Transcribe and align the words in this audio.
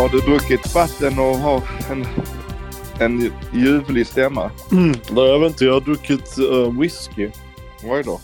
Har 0.00 0.08
du 0.08 0.20
druckit 0.20 0.74
vatten 0.74 1.18
och 1.18 1.36
har 1.36 1.62
en, 1.90 2.06
en 3.00 3.32
ljuvlig 3.52 4.06
stämma? 4.06 4.50
Nej, 5.10 5.28
jag 5.28 5.40
vet 5.40 5.50
inte. 5.50 5.64
Jag 5.64 5.72
har 5.72 5.80
druckit 5.80 6.38
uh, 6.38 6.80
whisky. 6.80 7.30
Oj 7.84 8.02
då. 8.02 8.20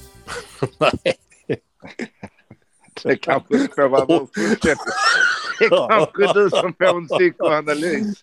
Nej. 0.79 1.17
Det 3.03 3.17
kanske 3.17 3.59
ska 3.59 3.89
vara 3.89 4.05
vår 4.05 4.27
fullständigt. 4.35 4.79
Det 5.59 5.65
är 5.65 5.89
kanske 5.89 6.41
du 6.41 6.51
som 6.51 6.75
får 6.79 6.97
en 6.97 7.09
psykoanalys. 7.09 8.23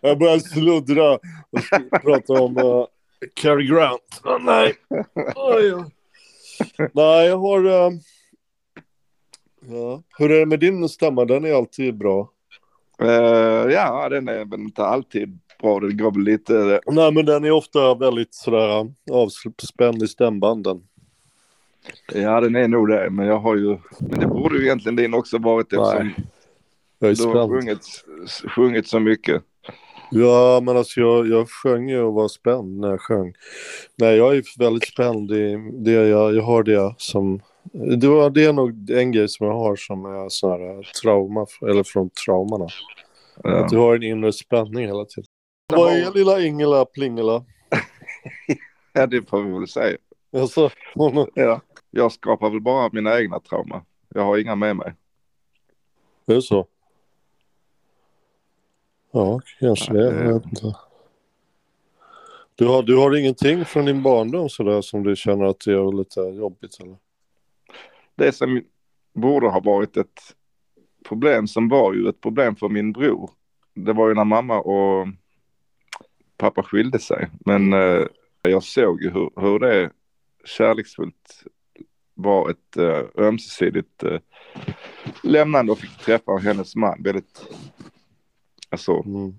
jag 0.00 0.18
börjar 0.18 0.38
sluddra 0.38 1.12
och 1.12 1.20
prata 2.02 2.32
om 2.32 2.56
uh, 2.56 2.86
Cary 3.34 3.66
Grant. 3.66 4.20
Oh, 4.24 4.38
nej. 4.40 4.74
Oj, 5.34 5.74
oj. 5.74 5.84
Nej, 6.92 7.26
jag 7.26 7.38
har... 7.38 7.66
Uh... 7.66 7.92
Ja. 9.68 10.02
Hur 10.18 10.30
är 10.30 10.38
det 10.38 10.46
med 10.46 10.60
din 10.60 10.88
stämma? 10.88 11.24
Den 11.24 11.44
är 11.44 11.54
alltid 11.54 11.98
bra. 11.98 12.30
Uh, 13.02 13.72
ja, 13.72 14.08
den 14.08 14.28
är 14.28 14.44
väl 14.44 14.60
inte 14.60 14.84
alltid 14.84 15.38
bra. 15.62 15.80
Det 15.80 15.92
går 15.92 16.12
väl 16.12 16.22
lite... 16.22 16.80
Nej, 16.86 17.12
men 17.12 17.26
den 17.26 17.44
är 17.44 17.50
ofta 17.50 17.94
väldigt 17.94 18.34
sådär 18.34 18.92
avspänd 19.12 20.02
i 20.02 20.08
stämbanden. 20.08 20.82
Ja, 22.12 22.40
den 22.40 22.56
är 22.56 22.68
nog 22.68 22.88
det. 22.88 23.10
Men 23.10 23.26
jag 23.26 23.38
har 23.38 23.56
ju... 23.56 23.78
Men 23.98 24.20
det 24.20 24.26
borde 24.26 24.58
ju 24.58 24.64
egentligen 24.64 24.96
din 24.96 25.14
också 25.14 25.38
varit 25.38 25.72
eftersom 25.72 26.12
Jag 26.98 27.16
du 27.16 27.26
har 27.26 27.48
sjungit, 27.48 28.04
sjungit 28.56 28.88
så 28.88 29.00
mycket. 29.00 29.42
Ja, 30.10 30.60
men 30.62 30.76
alltså 30.76 31.00
jag, 31.00 31.28
jag 31.28 31.50
sjöng 31.50 31.88
ju 31.88 32.00
och 32.00 32.14
var 32.14 32.28
spänd 32.28 32.80
när 32.80 32.90
jag 32.90 33.00
sjöng. 33.00 33.34
Nej, 33.96 34.16
jag 34.16 34.36
är 34.36 34.58
väldigt 34.58 34.88
spänd 34.88 35.30
i 35.30 35.56
det 35.72 35.92
jag, 35.92 36.34
jag 36.34 36.42
har 36.42 36.62
det 36.62 36.94
som... 36.98 37.40
Det, 37.72 38.08
var, 38.08 38.30
det 38.30 38.44
är 38.44 38.52
nog 38.52 38.90
en 38.90 39.12
grej 39.12 39.28
som 39.28 39.46
jag 39.46 39.54
har 39.54 39.76
som 39.76 40.04
är 40.04 40.28
sån 40.28 40.50
här 40.50 40.90
trauma, 41.02 41.46
eller 41.60 41.82
från 41.82 42.10
traumorna. 42.10 42.66
Ja. 43.42 43.50
Att 43.64 43.68
du 43.70 43.76
har 43.78 43.96
en 43.96 44.02
inre 44.02 44.32
spänning 44.32 44.86
hela 44.86 45.04
tiden. 45.04 45.28
Vad 45.72 45.92
är 45.92 46.12
lilla 46.14 46.40
Ingela 46.40 46.84
Plingela? 46.84 47.44
ja, 48.92 49.06
det 49.06 49.28
får 49.28 49.42
vi 49.42 49.50
väl 49.52 49.68
säga. 49.68 49.96
Alltså, 50.36 50.70
hon, 50.94 51.26
Ja. 51.34 51.60
Jag 51.90 52.12
skapar 52.12 52.50
väl 52.50 52.60
bara 52.60 52.90
mina 52.92 53.18
egna 53.20 53.40
trauma. 53.40 53.84
Jag 54.08 54.22
har 54.22 54.38
inga 54.38 54.54
med 54.54 54.76
mig. 54.76 54.92
är 56.26 56.34
det 56.34 56.42
så? 56.42 56.66
Ja, 59.12 59.40
kanske 59.60 59.92
det- 59.92 60.24
Jag 60.24 60.34
vet 60.34 60.44
inte. 60.44 60.76
Du 62.54 62.66
har, 62.66 62.82
du 62.82 62.96
har 62.96 63.16
ingenting 63.16 63.64
från 63.64 63.84
din 63.84 64.02
barndom 64.02 64.48
sådär 64.48 64.80
som 64.80 65.02
du 65.02 65.16
känner 65.16 65.44
att 65.44 65.60
det 65.60 65.72
är 65.72 65.92
lite 65.98 66.20
jobbigt 66.20 66.80
eller? 66.80 66.96
Det 68.14 68.32
som 68.32 68.62
borde 69.14 69.48
ha 69.48 69.60
varit 69.60 69.96
ett 69.96 70.20
problem 71.08 71.46
som 71.46 71.68
var 71.68 71.92
ju 71.94 72.08
ett 72.08 72.20
problem 72.20 72.56
för 72.56 72.68
min 72.68 72.92
bror. 72.92 73.30
Det 73.74 73.92
var 73.92 74.08
ju 74.08 74.14
när 74.14 74.24
mamma 74.24 74.60
och 74.60 75.08
pappa 76.36 76.62
skilde 76.62 76.98
sig. 76.98 77.28
Men 77.46 77.72
eh, 77.72 78.06
jag 78.42 78.62
såg 78.62 79.02
ju 79.02 79.10
hur, 79.10 79.30
hur 79.36 79.58
det 79.58 79.90
kärleksfullt 80.44 81.44
var 82.14 82.50
ett 82.50 82.76
eh, 82.76 83.24
ömsesidigt 83.24 84.02
eh, 84.02 84.18
lämnande 85.22 85.72
och 85.72 85.78
fick 85.78 85.98
träffa 85.98 86.36
hennes 86.36 86.76
man 86.76 87.02
väldigt 87.02 87.46
alltså, 88.70 89.02
Mm. 89.06 89.38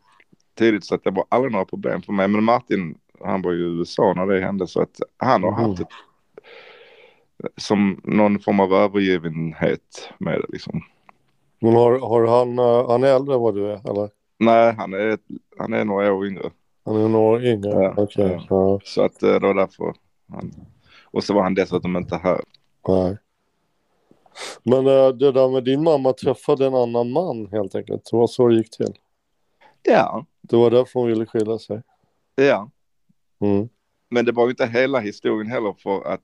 tidigt 0.55 0.85
så 0.85 0.95
att 0.95 1.03
det 1.03 1.11
var 1.11 1.25
aldrig 1.29 1.51
några 1.51 1.65
problem 1.65 2.01
för 2.01 2.13
mig. 2.13 2.27
Men 2.27 2.43
Martin, 2.43 2.97
han 3.25 3.41
var 3.41 3.51
ju 3.51 3.59
i 3.59 3.77
USA 3.79 4.13
när 4.13 4.25
det 4.27 4.39
hände 4.41 4.67
så 4.67 4.81
att 4.81 4.99
han 5.17 5.43
har 5.43 5.51
Mhm. 5.51 5.59
haft 5.69 5.81
ett, 5.81 5.87
som 7.57 8.01
någon 8.03 8.39
form 8.39 8.59
av 8.59 8.73
övergivenhet 8.73 10.09
med 10.17 10.33
det 10.41 10.45
liksom. 10.49 10.81
Men 11.59 11.73
har, 11.73 11.99
har 11.99 12.27
han, 12.27 12.59
eh, 12.59 12.89
han 12.89 13.03
är 13.03 13.07
äldre 13.15 13.35
än 13.35 13.41
vad 13.41 13.55
du 13.55 13.71
är 13.71 13.89
eller? 13.89 14.09
Nej, 14.37 14.73
han 14.77 14.93
är, 14.93 15.17
han 15.57 15.73
är 15.73 15.85
några 15.85 16.13
år 16.13 16.27
yngre. 16.27 16.51
Han 16.85 16.95
är 16.95 17.07
några 17.07 17.25
år 17.29 17.45
yngre? 17.45 17.69
Ja, 17.69 17.93
Okej. 17.97 18.45
Ja. 18.49 18.79
Så 18.83 19.01
att 19.03 19.23
eh, 19.23 19.29
det 19.33 19.39
var 19.39 19.53
därför. 19.53 19.93
Han, 20.31 20.51
och 21.11 21.23
så 21.23 21.33
var 21.33 21.43
han 21.43 21.53
dessutom 21.55 21.95
inte 21.97 22.17
här. 22.17 22.41
Nej. 22.87 23.17
Men 24.63 24.87
eh, 24.87 25.07
det 25.09 25.31
där 25.31 25.49
med 25.51 25.63
din 25.63 25.83
mamma 25.83 26.13
träffade 26.13 26.67
en 26.67 26.75
annan 26.75 27.11
man 27.11 27.47
helt 27.51 27.75
enkelt. 27.75 28.07
Det 28.11 28.17
var 28.17 28.27
så 28.27 28.47
det 28.47 28.55
gick 28.55 28.69
till. 28.77 28.93
Ja, 29.83 30.25
Det 30.41 30.55
var 30.57 30.71
därför 30.71 30.99
hon 30.99 31.09
ville 31.09 31.25
skilja 31.25 31.57
sig. 31.59 31.81
ja. 32.35 32.69
Mm. 33.41 33.69
Men 34.09 34.25
det 34.25 34.31
var 34.31 34.43
ju 34.45 34.49
inte 34.49 34.65
hela 34.65 34.99
historien 34.99 35.51
heller 35.51 35.75
för 35.83 36.07
att 36.13 36.21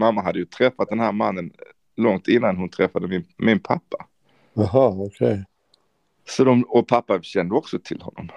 mamma 0.00 0.22
hade 0.22 0.38
ju 0.38 0.44
träffat 0.44 0.88
den 0.88 1.00
här 1.00 1.12
mannen 1.12 1.52
långt 1.96 2.28
innan 2.28 2.56
hon 2.56 2.68
träffade 2.68 3.08
min, 3.08 3.24
min 3.36 3.60
pappa. 3.60 4.06
Jaha, 4.54 4.88
okej. 4.88 5.44
Så 6.28 6.44
de, 6.44 6.62
och 6.62 6.88
pappa 6.88 7.22
kände 7.22 7.54
också 7.54 7.78
till 7.78 8.02
honom. 8.02 8.28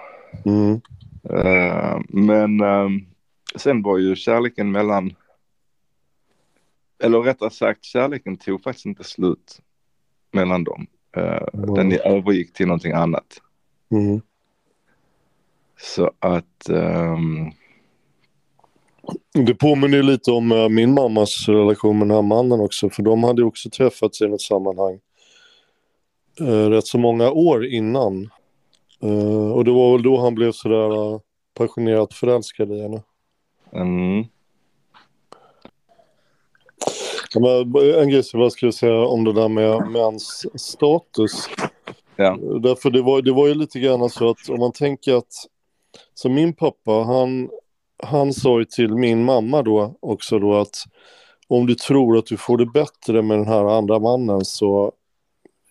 Mm. 0.44 0.80
Eh, 1.30 2.00
men 2.08 2.60
eh, 2.60 2.88
sen 3.56 3.82
var 3.82 3.98
ju 3.98 4.16
kärleken 4.16 4.72
mellan, 4.72 5.14
eller 7.02 7.20
rättare 7.20 7.50
sagt 7.50 7.84
kärleken 7.84 8.36
tog 8.36 8.62
faktiskt 8.62 8.86
inte 8.86 9.04
slut 9.04 9.60
mellan 10.32 10.64
dem. 10.64 10.86
Uh, 11.16 11.46
Mm. 11.54 11.74
Den 11.74 11.92
övergick 11.92 12.52
till 12.52 12.66
någonting 12.66 12.92
annat. 12.92 13.40
Mm. 13.90 14.20
Så 15.80 16.10
att, 16.18 16.68
ehm, 16.68 17.50
Det 19.46 19.54
påminner 19.54 19.96
ju 19.96 20.02
lite 20.02 20.30
om 20.30 20.52
eh, 20.52 20.68
min 20.68 20.94
mammas 20.94 21.48
relation 21.48 21.98
med 21.98 22.08
den 22.08 22.14
här 22.14 22.22
mannen 22.22 22.60
också. 22.60 22.90
För 22.90 23.02
de 23.02 23.24
hade 23.24 23.42
ju 23.42 23.48
också 23.48 23.70
träffats 23.70 24.20
i 24.20 24.28
något 24.28 24.42
sammanhang. 24.42 25.00
Uh, 26.40 26.70
rätt 26.70 26.86
så 26.86 26.98
många 26.98 27.30
år 27.30 27.66
innan. 27.66 28.30
Eh, 29.02 29.50
och 29.52 29.64
det 29.64 29.70
var 29.70 29.92
väl 29.92 30.02
då 30.02 30.20
han 30.20 30.34
blev 30.34 30.52
sådär 30.52 31.20
passionerat 31.54 32.14
förälskad 32.14 32.72
i 32.72 32.82
henne. 32.82 33.02
mm, 33.72 34.24
en 38.00 38.08
grej 38.08 38.22
som 38.22 38.40
jag 38.40 38.52
skulle 38.52 38.72
säga 38.72 39.06
om 39.06 39.24
det 39.24 39.32
där 39.32 39.48
med 39.48 39.90
mäns 39.90 40.46
status. 40.54 41.48
ja, 42.16 42.38
Därför 42.62 42.90
det 42.90 43.02
var, 43.02 43.22
det 43.22 43.32
var 43.32 43.48
ju 43.48 43.54
lite 43.54 43.80
grann 43.80 44.10
så 44.10 44.30
att 44.30 44.48
om 44.48 44.60
man 44.60 44.72
tänker 44.72 45.14
att 45.14 45.32
så 46.14 46.28
min 46.28 46.52
pappa 46.52 46.92
han, 46.92 47.50
han 48.04 48.32
sa 48.32 48.58
ju 48.58 48.64
till 48.64 48.94
min 48.94 49.24
mamma 49.24 49.62
då 49.62 49.94
också 50.00 50.38
då 50.38 50.54
att 50.54 50.76
om 51.48 51.66
du 51.66 51.74
tror 51.74 52.18
att 52.18 52.26
du 52.26 52.36
får 52.36 52.58
det 52.58 52.66
bättre 52.66 53.22
med 53.22 53.38
den 53.38 53.46
här 53.46 53.78
andra 53.78 53.98
mannen 53.98 54.44
så 54.44 54.92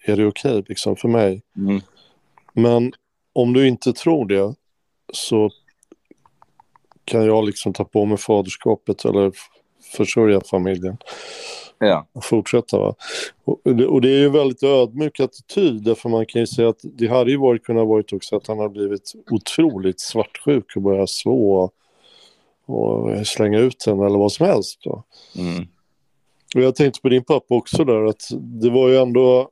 är 0.05 0.17
det 0.17 0.25
okej 0.25 0.63
liksom 0.67 0.95
för 0.95 1.07
mig. 1.07 1.41
mm, 1.57 1.81
Men 2.53 2.93
om 3.33 3.53
du 3.53 3.67
inte 3.67 3.93
tror 3.93 4.25
det 4.25 4.55
så 5.13 5.49
kan 7.05 7.25
jag 7.25 7.45
liksom 7.45 7.73
ta 7.73 7.83
på 7.83 8.05
mig 8.05 8.17
faderskapet 8.17 9.05
eller 9.05 9.31
försörja 9.97 10.41
familjen 10.41 10.97
ja, 11.79 12.07
och 12.13 12.25
fortsätta. 12.25 12.77
Va? 12.77 12.95
Och, 13.43 13.75
det, 13.75 13.87
och 13.87 14.01
det 14.01 14.09
är 14.09 14.17
ju 14.17 14.25
en 14.25 14.31
väldigt 14.31 14.63
ödmjuk 14.63 15.19
attityd 15.19 15.83
därför 15.83 16.09
man 16.09 16.25
kan 16.25 16.39
ju 16.39 16.47
säga 16.47 16.69
att 16.69 16.79
det 16.83 17.07
hade 17.07 17.31
ju 17.31 17.37
varit, 17.37 17.63
kunnat 17.63 17.87
varit 17.87 18.13
också 18.13 18.35
att 18.35 18.47
han 18.47 18.57
har 18.57 18.69
blivit 18.69 19.11
otroligt 19.31 19.99
svartsjuk 19.99 20.75
och 20.75 20.81
börjat 20.81 21.09
slå 21.09 21.51
och, 21.51 21.73
och 22.65 23.27
slänga 23.27 23.59
ut 23.59 23.85
henne 23.85 24.05
eller 24.05 24.17
vad 24.17 24.31
som 24.31 24.45
helst. 24.45 24.79
Mm, 25.37 25.67
Och 26.55 26.61
jag 26.61 26.75
tänkte 26.75 27.01
på 27.01 27.09
din 27.09 27.23
pappa 27.23 27.55
också 27.55 27.83
där 27.85 28.03
att 28.05 28.23
det 28.61 28.69
var 28.69 28.89
ju 28.89 28.97
ändå 28.97 29.49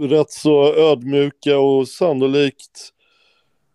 rätt 0.00 0.30
så 0.30 0.74
ödmjuka 0.74 1.58
och 1.58 1.88
sannolikt 1.88 2.92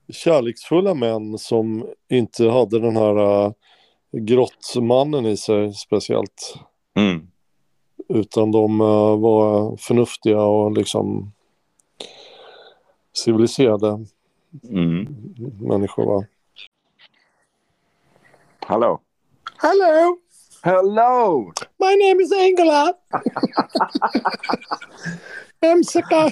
kärleksfulla 0.10 0.94
män 0.94 1.38
som 1.38 1.88
inte 2.10 2.50
hade 2.50 2.80
den 2.80 2.96
här 2.98 3.46
äh, 3.46 3.52
grottmannen 4.12 5.26
i 5.26 5.38
sig 5.38 5.74
speciellt. 5.74 6.56
mm, 6.98 7.28
Utan 8.10 8.52
de 8.52 8.82
eh, 8.82 9.18
var 9.18 9.78
förnuftiga 9.78 10.42
och 10.42 10.72
liksom 10.72 11.32
civiliserade 13.14 14.06
mm. 14.70 15.08
människor. 15.60 16.06
Va? 16.06 16.26
Hallå? 18.68 19.00
Hello, 19.62 20.18
Hello! 20.62 21.52
my 21.80 21.96
name 21.96 22.20
is 22.20 22.32
Angela. 22.34 22.94
I'm 25.62 25.84
Saka. 25.84 26.32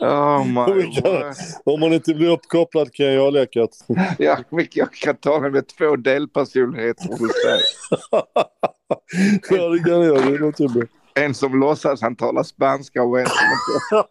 Oh 0.00 0.44
my 0.44 0.92
kan-. 1.02 1.34
Om 1.64 1.82
hon 1.82 1.92
inte 1.92 2.14
blir 2.14 2.28
uppkopplad 2.30 2.92
kan 2.92 3.06
jag 3.06 3.32
leka. 3.32 3.68
Ja, 4.18 4.38
jag 4.72 4.92
kan 4.92 5.16
ta 5.16 5.40
det 5.40 5.50
med 5.50 5.68
två 5.68 5.96
delpersonligheter 5.96 7.08
hos 7.08 7.18
dig. 7.44 7.60
ja, 9.50 9.68
det 9.68 9.78
kan 9.78 10.00
jag. 10.02 10.32
Det 10.32 10.38
låter 10.38 10.68
bra. 10.68 10.82
En 11.16 11.34
som 11.34 11.60
låtsas 11.60 12.02
han 12.02 12.16
talar 12.16 12.42
spanska 12.42 13.02
och 13.02 13.20
en 13.20 13.26
som 13.26 13.36
inte... 13.52 14.08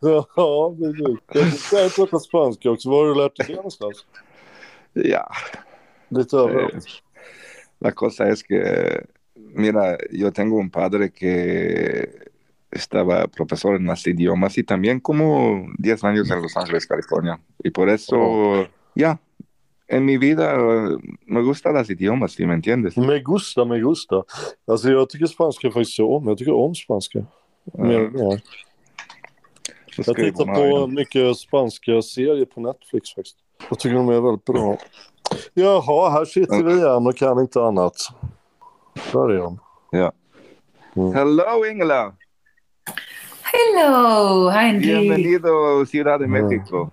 Ja, 0.00 0.76
precis. 1.32 1.72
Jag 1.72 1.92
kan 1.92 2.06
prata 2.06 2.18
spanska 2.18 2.70
också. 2.70 2.90
Var 2.90 2.98
har 2.98 3.14
du 3.14 3.14
lärt 3.14 3.36
dig 3.36 3.46
det 3.48 3.54
någonstans? 3.54 4.04
Ja, 4.92 5.28
Lite 6.08 6.36
överallt. 6.36 6.86
la 7.80 7.90
cosa 7.92 8.28
es 8.28 8.42
que, 8.42 9.04
mira, 9.34 9.96
yo 10.10 10.32
tengo 10.32 10.56
un 10.56 10.70
padre 10.70 11.10
que 11.10 12.08
estaba 12.70 13.26
profesor 13.28 13.76
en 13.76 13.86
las 13.86 14.06
idiomas 14.06 14.56
y 14.58 14.62
también 14.64 15.00
como 15.00 15.66
10 15.78 16.04
años 16.04 16.30
en 16.30 16.42
Los 16.42 16.56
Ángeles, 16.56 16.86
California. 16.86 17.38
Y 17.64 17.70
por 17.70 17.88
eso, 17.90 18.16
Oh. 18.16 18.66
ya, 18.94 19.18
en 19.88 20.04
mi 20.04 20.16
vida 20.16 20.56
me 21.26 21.40
gustan 21.42 21.74
las 21.74 21.90
idiomas, 21.90 22.32
si 22.32 22.46
me 22.46 22.54
entiendes. 22.54 22.96
Me 22.96 23.18
gusta, 23.18 23.64
me 23.64 23.78
gusta. 23.78 24.24
Alltså 24.66 24.90
jag 24.90 25.08
tycker 25.08 25.26
spanska 25.26 25.70
faktiskt 25.70 26.00
om. 26.00 26.28
Jag 26.28 26.38
tycker 26.38 26.52
om 26.52 26.74
spanska. 26.74 27.24
Mer 27.72 28.06
och 28.06 28.12
mer. 28.12 28.42
Jag 29.96 30.16
tittar 30.16 30.54
på 30.54 30.86
mycket 30.86 31.36
spanska 31.36 32.02
serier 32.02 32.44
på 32.44 32.60
Netflix 32.60 33.14
faktiskt. 33.14 33.36
Jag 33.68 33.78
tycker 33.78 33.96
de 33.96 34.08
är 34.08 34.20
väldigt 34.20 34.44
bra. 34.44 34.78
Jaha, 35.54 36.10
här 36.10 36.24
sitter 36.24 36.62
vi 36.62 36.72
igen 36.72 37.06
och 37.06 37.16
kan 37.16 37.38
inte 37.40 37.62
annat. 37.62 37.96
Där 39.12 39.30
är 39.30 39.38
de. 39.38 39.58
Ja. 39.90 40.12
Hello, 40.94 41.66
Ingela. 41.70 42.14
Hello, 43.42 44.48
Henry. 44.48 44.80
Bienvenido 44.80 45.82
a 45.82 45.86
Ciudad 45.86 46.20
de 46.20 46.24
Mm. 46.24 46.90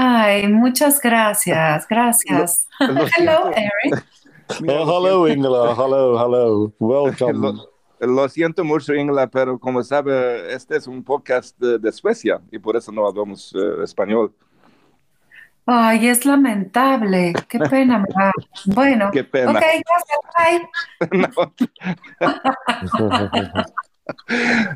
Ay, 0.00 0.46
muchas 0.46 1.00
gracias, 1.00 1.88
gracias. 1.88 2.68
Lo 2.80 3.04
Hello, 3.16 3.50
Eric. 3.50 4.04
mira, 4.60 4.74
Ja, 4.74 4.84
lo 4.84 4.86
hallå 4.86 5.26
Ingela, 5.26 5.74
hallå, 5.74 6.16
hallå. 6.16 6.72
Welcome. 6.78 7.58
Lo, 7.98 8.06
lo 8.06 8.28
siento 8.28 8.62
mucho, 8.62 8.94
Ingela, 8.94 9.26
pero 9.26 9.58
como 9.58 9.82
sabe, 9.82 10.54
este 10.54 10.76
es 10.76 10.86
un 10.86 11.02
podcast 11.02 11.58
de, 11.58 11.80
de 11.80 11.90
Suecia 11.90 12.40
y 12.52 12.60
por 12.60 12.76
eso 12.76 12.92
no 12.92 13.08
hablamos 13.08 13.52
eh, 13.56 13.82
español. 13.82 14.32
Ay, 15.66 16.06
es 16.06 16.24
lamentable. 16.24 17.34
Qué 17.48 17.58
pena 17.58 18.04
da. 18.14 18.30
Bueno, 18.66 19.10
Qué 19.12 19.24
pena. 19.24 19.50
ok, 19.50 19.64
gracias. 19.84 20.20
Bye. 21.10 21.26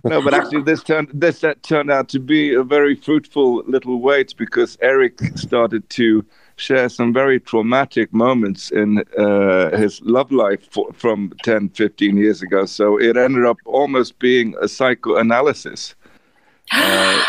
no, 0.05 0.23
but 0.23 0.34
actually, 0.34 0.62
this 0.62 0.82
turned 0.82 1.08
this 1.12 1.44
turned 1.62 1.90
out 1.90 2.08
to 2.11 2.19
be 2.19 2.55
a 2.55 2.62
very 2.62 2.94
fruitful 2.94 3.62
little 3.67 4.00
wait 4.00 4.34
because 4.37 4.76
Eric 4.81 5.20
started 5.37 5.88
to 5.90 6.25
share 6.56 6.88
some 6.88 7.12
very 7.12 7.40
traumatic 7.40 8.12
moments 8.12 8.70
in 8.70 9.02
uh, 9.19 9.76
his 9.76 10.00
love 10.02 10.31
life 10.31 10.70
for, 10.70 10.93
from 10.93 11.32
10, 11.43 11.70
15 11.70 12.17
years 12.17 12.43
ago. 12.43 12.67
So 12.67 12.99
it 13.00 13.17
ended 13.17 13.44
up 13.44 13.58
almost 13.64 14.19
being 14.19 14.55
a 14.61 14.69
psychoanalysis. 14.69 15.94
Uh, 16.73 17.23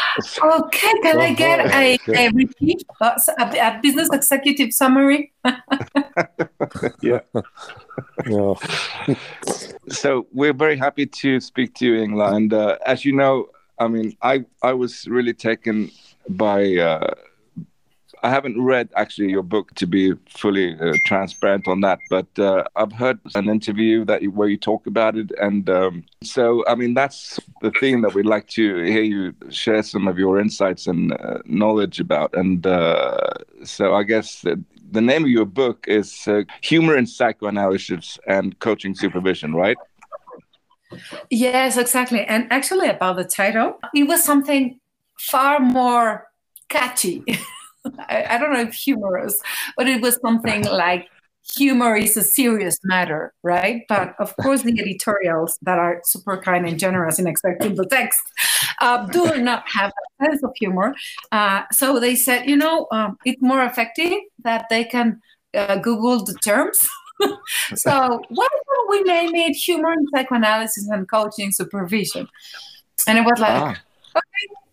Okay, 0.44 0.94
can 1.02 1.20
I 1.20 1.34
get 1.34 1.60
a, 1.74 1.98
a 2.16 2.30
repeat, 2.30 2.86
a, 3.02 3.16
a 3.40 3.80
business 3.82 4.10
executive 4.14 4.72
summary? 4.72 5.34
yeah. 7.02 7.20
Ja. 8.28 8.56
so 9.90 10.28
we're 10.32 10.54
very 10.54 10.78
happy 10.78 11.06
to 11.06 11.40
speak 11.40 11.74
to 11.76 11.86
you, 11.86 11.94
Ingela. 11.94 12.34
And 12.36 12.54
uh, 12.54 12.78
as 12.86 13.06
you 13.06 13.14
know, 13.14 13.48
I 13.80 13.88
mean, 13.88 14.16
I 14.22 14.46
I 14.62 14.74
was 14.74 15.08
really 15.08 15.34
taken 15.34 15.92
by. 16.30 16.78
Uh, 16.78 17.14
I 18.24 18.30
haven't 18.30 18.60
read 18.62 18.90
actually 18.96 19.32
your 19.32 19.44
book 19.44 19.76
to 19.76 19.86
be 19.86 20.14
fully 20.30 20.80
uh, 20.80 20.94
transparent 21.06 21.68
on 21.68 21.82
that, 21.82 22.00
but 22.10 22.28
uh, 22.40 22.64
I've 22.78 22.94
heard 22.94 23.20
an 23.36 23.50
interview 23.50 24.06
that 24.06 24.22
you, 24.22 24.32
where 24.32 24.48
you 24.48 24.56
talk 24.56 24.88
about 24.88 25.18
it, 25.18 25.32
and 25.42 25.70
um, 25.70 26.06
so 26.24 26.64
I 26.66 26.76
mean 26.76 26.94
that's 26.94 27.38
the 27.62 27.72
theme 27.72 28.02
that 28.04 28.14
we'd 28.14 28.26
like 28.26 28.48
to 28.60 28.82
hear 28.84 29.04
you 29.04 29.34
share 29.50 29.84
some 29.84 30.08
of 30.08 30.18
your 30.18 30.40
insights 30.40 30.88
and 30.88 31.12
uh, 31.12 31.40
knowledge 31.46 32.00
about. 32.00 32.34
And 32.34 32.66
uh, 32.66 33.34
so 33.64 33.94
I 33.94 34.04
guess 34.04 34.42
the, 34.42 34.64
the 34.92 35.02
name 35.02 35.26
of 35.26 35.30
your 35.30 35.46
book 35.46 35.84
is 35.90 36.26
uh, 36.26 36.44
Humor 36.62 36.96
in 36.96 37.06
Psychoanalysis 37.06 38.20
and 38.26 38.58
Coaching 38.60 38.96
Supervision, 38.96 39.54
right? 39.54 39.78
Yes, 41.30 41.76
exactly. 41.76 42.24
And 42.24 42.48
actually, 42.52 42.88
about 42.88 43.18
the 43.18 43.26
title, 43.26 43.80
it 43.94 44.04
was 44.04 44.24
something 44.24 44.80
far 45.18 45.60
more 45.60 46.28
catchy. 46.70 47.26
I, 48.10 48.26
I 48.30 48.38
don't 48.38 48.54
know 48.54 48.62
if 48.62 48.74
humorous, 48.74 49.40
but 49.78 49.88
it 49.88 50.02
was 50.02 50.20
something 50.22 50.64
like 50.72 51.08
humor 51.56 51.96
is 51.96 52.16
a 52.16 52.24
serious 52.24 52.78
matter, 52.84 53.34
right? 53.44 53.84
But 53.90 54.16
of 54.20 54.36
course, 54.42 54.64
the 54.64 54.80
editorials 54.80 55.58
that 55.62 55.78
are 55.78 56.02
super 56.06 56.38
kind 56.38 56.66
and 56.66 56.80
generous 56.80 57.20
in 57.20 57.28
accepting 57.28 57.76
the 57.76 57.86
text 57.86 58.22
uh, 58.82 59.06
do 59.08 59.38
not 59.42 59.64
have 59.68 59.92
a 59.92 60.26
sense 60.26 60.44
of 60.44 60.52
humor. 60.56 60.96
Uh, 61.32 61.64
so 61.72 62.00
they 62.00 62.16
said, 62.16 62.50
you 62.50 62.56
know, 62.56 62.88
um, 62.92 63.18
it's 63.26 63.42
more 63.42 63.64
effective 63.64 64.14
that 64.44 64.66
they 64.70 64.84
can 64.84 65.22
uh, 65.54 65.78
Google 65.78 66.24
the 66.24 66.34
terms. 66.36 66.88
so 67.76 68.22
why 68.30 68.48
don't 68.66 68.90
we 68.90 69.02
name 69.04 69.36
it 69.36 69.56
humor 69.56 69.94
in 69.94 70.08
psychoanalysis 70.14 70.88
and 70.90 71.10
coaching 71.10 71.52
supervision? 71.52 72.28
And 73.08 73.18
it 73.18 73.22
was 73.22 73.40
like, 73.40 73.62
Ah, 73.62 73.82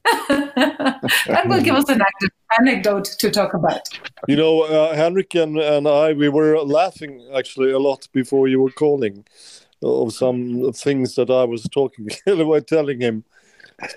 that 0.29 1.43
will 1.47 1.63
give 1.63 1.75
us 1.75 1.89
an 1.89 2.01
anecdote 2.59 3.05
to 3.19 3.31
talk 3.31 3.55
about. 3.55 3.81
You 4.29 4.37
know, 4.37 4.63
uh, 4.63 4.95
Henrik 4.95 5.35
and, 5.35 5.59
and 5.59 5.87
I, 5.87 6.13
we 6.13 6.29
were 6.29 6.59
laughing 6.63 7.27
actually 7.35 7.73
a 7.73 7.79
lot 7.79 8.09
before 8.13 8.49
you 8.49 8.61
were 8.61 8.71
calling 8.71 9.25
of 9.83 10.13
some 10.13 10.73
things 10.73 11.15
that 11.15 11.31
I 11.31 11.45
was 11.45 11.63
talking, 11.73 12.09
were 12.27 12.61
telling 12.61 13.01
him. 13.01 13.25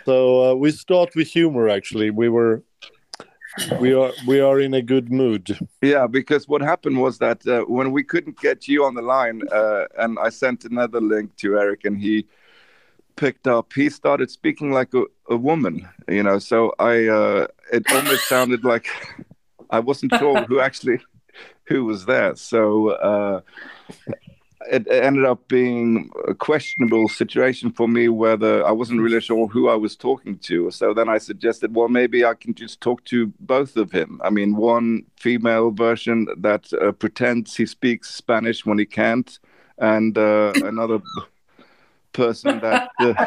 So 0.05 0.51
uh, 0.51 0.55
we 0.55 0.71
start 0.71 1.15
with 1.15 1.27
humor. 1.27 1.67
Actually, 1.67 2.09
we 2.09 2.29
were, 2.29 2.63
we 3.79 3.93
are, 3.93 4.11
we 4.25 4.39
are 4.39 4.59
in 4.59 4.73
a 4.73 4.81
good 4.81 5.11
mood. 5.11 5.57
yeah, 5.81 6.07
because 6.07 6.47
what 6.47 6.61
happened 6.61 7.01
was 7.01 7.17
that 7.19 7.45
uh, 7.47 7.61
when 7.61 7.91
we 7.91 8.03
couldn't 8.03 8.39
get 8.39 8.67
you 8.67 8.85
on 8.85 8.95
the 8.95 9.01
line, 9.01 9.41
uh, 9.51 9.85
and 9.97 10.17
I 10.19 10.29
sent 10.29 10.63
another 10.63 11.01
link 11.01 11.35
to 11.37 11.59
Eric, 11.59 11.83
and 11.83 11.99
he 11.99 12.25
picked 13.15 13.47
up, 13.47 13.73
he 13.73 13.89
started 13.89 14.31
speaking 14.31 14.71
like 14.71 14.93
a, 14.93 15.03
a 15.29 15.37
woman, 15.37 15.87
you 16.07 16.23
know. 16.23 16.39
So 16.39 16.73
I, 16.79 17.07
uh, 17.07 17.47
it 17.71 17.83
almost 17.91 18.27
sounded 18.27 18.63
like 18.63 18.87
I 19.69 19.79
wasn't 19.79 20.13
sure 20.15 20.43
who 20.43 20.59
actually 20.59 20.99
who 21.65 21.85
was 21.85 22.05
there. 22.05 22.35
So 22.35 22.89
uh, 22.89 23.41
it 24.71 24.87
ended 24.89 25.25
up 25.25 25.47
being 25.47 26.09
a 26.27 26.33
questionable 26.33 27.07
situation 27.09 27.71
for 27.71 27.87
me 27.87 28.09
whether 28.09 28.65
I 28.65 28.71
wasn't 28.71 29.01
really 29.01 29.21
sure 29.21 29.47
who 29.47 29.69
I 29.69 29.75
was 29.75 29.95
talking 29.95 30.37
to. 30.39 30.71
So 30.71 30.93
then 30.93 31.09
I 31.09 31.17
suggested, 31.17 31.75
well, 31.75 31.89
maybe 31.89 32.25
I 32.25 32.33
can 32.33 32.53
just 32.53 32.81
talk 32.81 33.03
to 33.05 33.33
both 33.39 33.77
of 33.77 33.91
him. 33.91 34.21
I 34.23 34.29
mean, 34.29 34.55
one 34.55 35.03
female 35.17 35.71
version 35.71 36.27
that 36.37 36.71
uh, 36.73 36.91
pretends 36.91 37.55
he 37.55 37.65
speaks 37.65 38.13
Spanish 38.13 38.65
when 38.65 38.79
he 38.79 38.85
can't, 38.85 39.39
and 39.77 40.17
uh, 40.17 40.53
another 40.55 40.99
person 42.13 42.59
that. 42.59 42.89
Uh, 42.99 43.25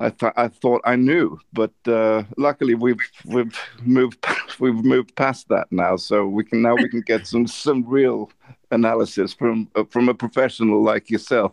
I 0.00 0.10
thought 0.10 0.34
I 0.36 0.48
thought 0.48 0.80
I 0.84 0.96
knew, 0.96 1.38
but 1.52 1.72
uh, 1.86 2.24
luckily 2.36 2.74
we've 2.74 2.98
we've 3.26 3.56
moved 3.82 4.26
we've 4.58 4.84
moved 4.84 5.14
past 5.14 5.48
that 5.50 5.68
now, 5.70 5.96
so 5.96 6.26
we 6.26 6.44
can 6.44 6.62
now 6.62 6.74
we 6.74 6.88
can 6.88 7.00
get 7.02 7.26
some 7.26 7.46
some 7.46 7.84
real 7.86 8.30
analysis 8.72 9.32
from 9.32 9.68
uh, 9.76 9.84
from 9.84 10.08
a 10.08 10.14
professional 10.14 10.82
like 10.82 11.10
yourself. 11.10 11.52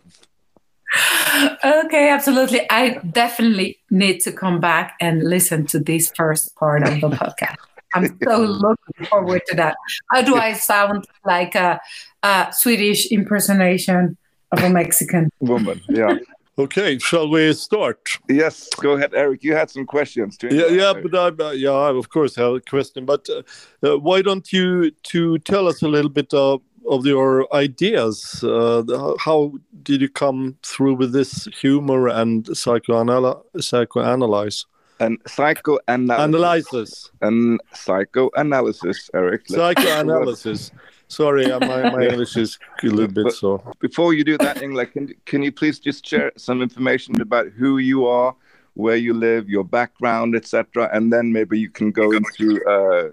Okay, 1.63 2.09
absolutely. 2.09 2.69
I 2.69 2.99
definitely 3.11 3.79
need 3.89 4.19
to 4.21 4.31
come 4.31 4.59
back 4.59 4.95
and 4.99 5.23
listen 5.23 5.65
to 5.67 5.79
this 5.79 6.11
first 6.15 6.55
part 6.55 6.83
of 6.83 6.99
the 6.99 7.09
podcast. 7.09 7.55
I'm 7.93 8.17
so 8.23 8.37
looking 8.41 9.05
forward 9.05 9.41
to 9.47 9.55
that. 9.55 9.75
How 10.11 10.21
do 10.21 10.35
I 10.35 10.53
sound 10.53 11.05
like 11.25 11.55
a, 11.55 11.79
a 12.23 12.47
Swedish 12.51 13.09
impersonation 13.11 14.17
of 14.51 14.63
a 14.63 14.69
Mexican? 14.69 15.29
Woman, 15.39 15.81
yeah. 15.89 16.17
Okay, 16.57 16.99
shall 16.99 17.29
we 17.29 17.53
start? 17.53 17.97
yes, 18.29 18.69
go 18.81 18.91
ahead, 18.91 19.13
Eric. 19.13 19.43
You 19.43 19.55
had 19.55 19.69
some 19.69 19.85
questions. 19.85 20.37
To 20.37 20.53
Yeah, 20.53 20.67
yeah, 20.67 20.93
but 21.01 21.15
I, 21.15 21.43
uh, 21.43 21.51
yeah, 21.51 21.71
I 21.71 21.89
of 21.89 22.09
course 22.09 22.35
have 22.35 22.53
a 22.53 22.61
question. 22.61 23.05
But 23.05 23.27
uh, 23.29 23.41
uh, 23.87 23.97
why 23.97 24.21
don't 24.21 24.51
you 24.51 24.91
to 24.91 25.39
tell 25.39 25.67
us 25.67 25.81
a 25.81 25.87
little 25.87 26.09
bit 26.11 26.33
of, 26.33 26.61
of 26.89 27.05
your 27.05 27.51
ideas? 27.55 28.43
Uh, 28.43 29.15
how 29.17 29.53
did 29.81 30.01
you 30.01 30.09
come 30.09 30.57
through 30.61 30.95
with 30.95 31.13
this 31.13 31.47
humor 31.61 32.09
and 32.09 32.45
psychoanal 32.45 33.43
psychoanalyze 33.55 34.65
and 34.99 35.17
psychoanalysis 35.25 36.25
analysis 36.25 37.11
and 37.21 37.59
psychoanalysis, 37.73 39.09
Eric. 39.13 39.49
Let's- 39.49 39.81
psychoanalysis? 39.81 40.71
Sorry, 41.11 41.51
uh, 41.51 41.59
my, 41.59 41.89
my 41.89 42.07
English 42.11 42.37
is 42.37 42.57
a 42.83 42.85
little 42.85 43.11
bit 43.11 43.33
so. 43.33 43.61
Before 43.79 44.13
you 44.13 44.23
do 44.23 44.37
that, 44.37 44.57
Ingela, 44.57 44.89
can 44.89 45.13
can 45.25 45.43
you 45.43 45.51
please 45.51 45.77
just 45.77 46.07
share 46.07 46.31
some 46.37 46.61
information 46.61 47.19
about 47.19 47.47
who 47.47 47.79
you 47.79 48.07
are, 48.07 48.33
where 48.75 48.95
you 48.95 49.13
live, 49.13 49.49
your 49.49 49.65
background, 49.65 50.35
etc., 50.35 50.89
and 50.93 51.11
then 51.11 51.33
maybe 51.33 51.59
you 51.59 51.69
can 51.69 51.91
go 51.91 52.11
into 52.13 52.63
uh, 52.65 53.09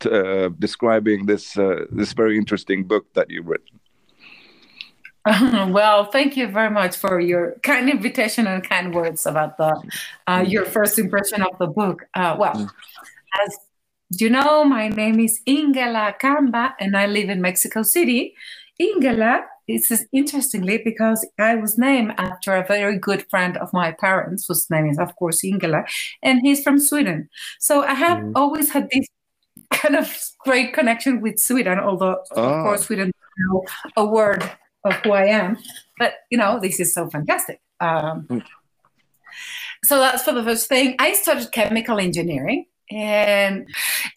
t- 0.00 0.10
uh, 0.10 0.50
describing 0.58 1.24
this 1.24 1.56
uh, 1.56 1.86
this 1.90 2.12
very 2.12 2.36
interesting 2.36 2.84
book 2.84 3.06
that 3.14 3.30
you've 3.30 3.46
written. 3.46 3.80
well, 5.72 6.04
thank 6.04 6.36
you 6.36 6.46
very 6.46 6.70
much 6.70 6.94
for 6.96 7.20
your 7.20 7.56
kind 7.62 7.88
invitation 7.88 8.46
and 8.46 8.68
kind 8.68 8.94
words 8.94 9.24
about 9.24 9.56
the 9.56 9.72
uh, 10.26 10.44
your 10.46 10.66
first 10.66 10.98
impression 10.98 11.40
of 11.40 11.56
the 11.58 11.66
book. 11.66 12.04
Uh, 12.12 12.36
well, 12.38 12.54
mm. 12.54 12.68
as 13.42 13.69
you 14.10 14.30
know, 14.30 14.64
my 14.64 14.88
name 14.88 15.20
is 15.20 15.40
Ingela 15.46 16.18
Camba, 16.18 16.74
and 16.80 16.96
I 16.96 17.06
live 17.06 17.28
in 17.28 17.40
Mexico 17.40 17.82
City. 17.82 18.34
Ingela 18.80 19.42
is 19.68 20.06
interestingly 20.12 20.78
because 20.84 21.26
I 21.38 21.54
was 21.54 21.78
named 21.78 22.14
after 22.18 22.54
a 22.54 22.66
very 22.66 22.98
good 22.98 23.28
friend 23.30 23.56
of 23.58 23.72
my 23.72 23.92
parents, 23.92 24.46
whose 24.48 24.68
name 24.70 24.86
is, 24.86 24.98
of 24.98 25.14
course, 25.16 25.42
Ingela, 25.42 25.84
and 26.22 26.40
he's 26.40 26.62
from 26.62 26.80
Sweden. 26.80 27.28
So 27.60 27.84
I 27.84 27.94
have 27.94 28.18
mm. 28.18 28.32
always 28.34 28.70
had 28.70 28.88
this 28.90 29.06
kind 29.70 29.94
of 29.94 30.12
great 30.40 30.72
connection 30.72 31.20
with 31.20 31.38
Sweden, 31.38 31.78
although, 31.78 32.18
oh. 32.32 32.42
of 32.42 32.62
course, 32.64 32.88
we 32.88 32.96
don't 32.96 33.14
know 33.38 33.64
a 33.96 34.04
word 34.04 34.42
of 34.84 34.94
who 34.96 35.12
I 35.12 35.26
am. 35.26 35.58
But 35.98 36.14
you 36.30 36.38
know, 36.38 36.58
this 36.60 36.80
is 36.80 36.92
so 36.92 37.08
fantastic. 37.08 37.60
Um, 37.80 38.26
mm. 38.28 38.44
So 39.84 39.98
that's 39.98 40.22
for 40.22 40.32
the 40.32 40.42
first 40.42 40.68
thing. 40.68 40.96
I 40.98 41.14
started 41.14 41.52
chemical 41.52 41.98
engineering, 41.98 42.66
and 42.90 43.68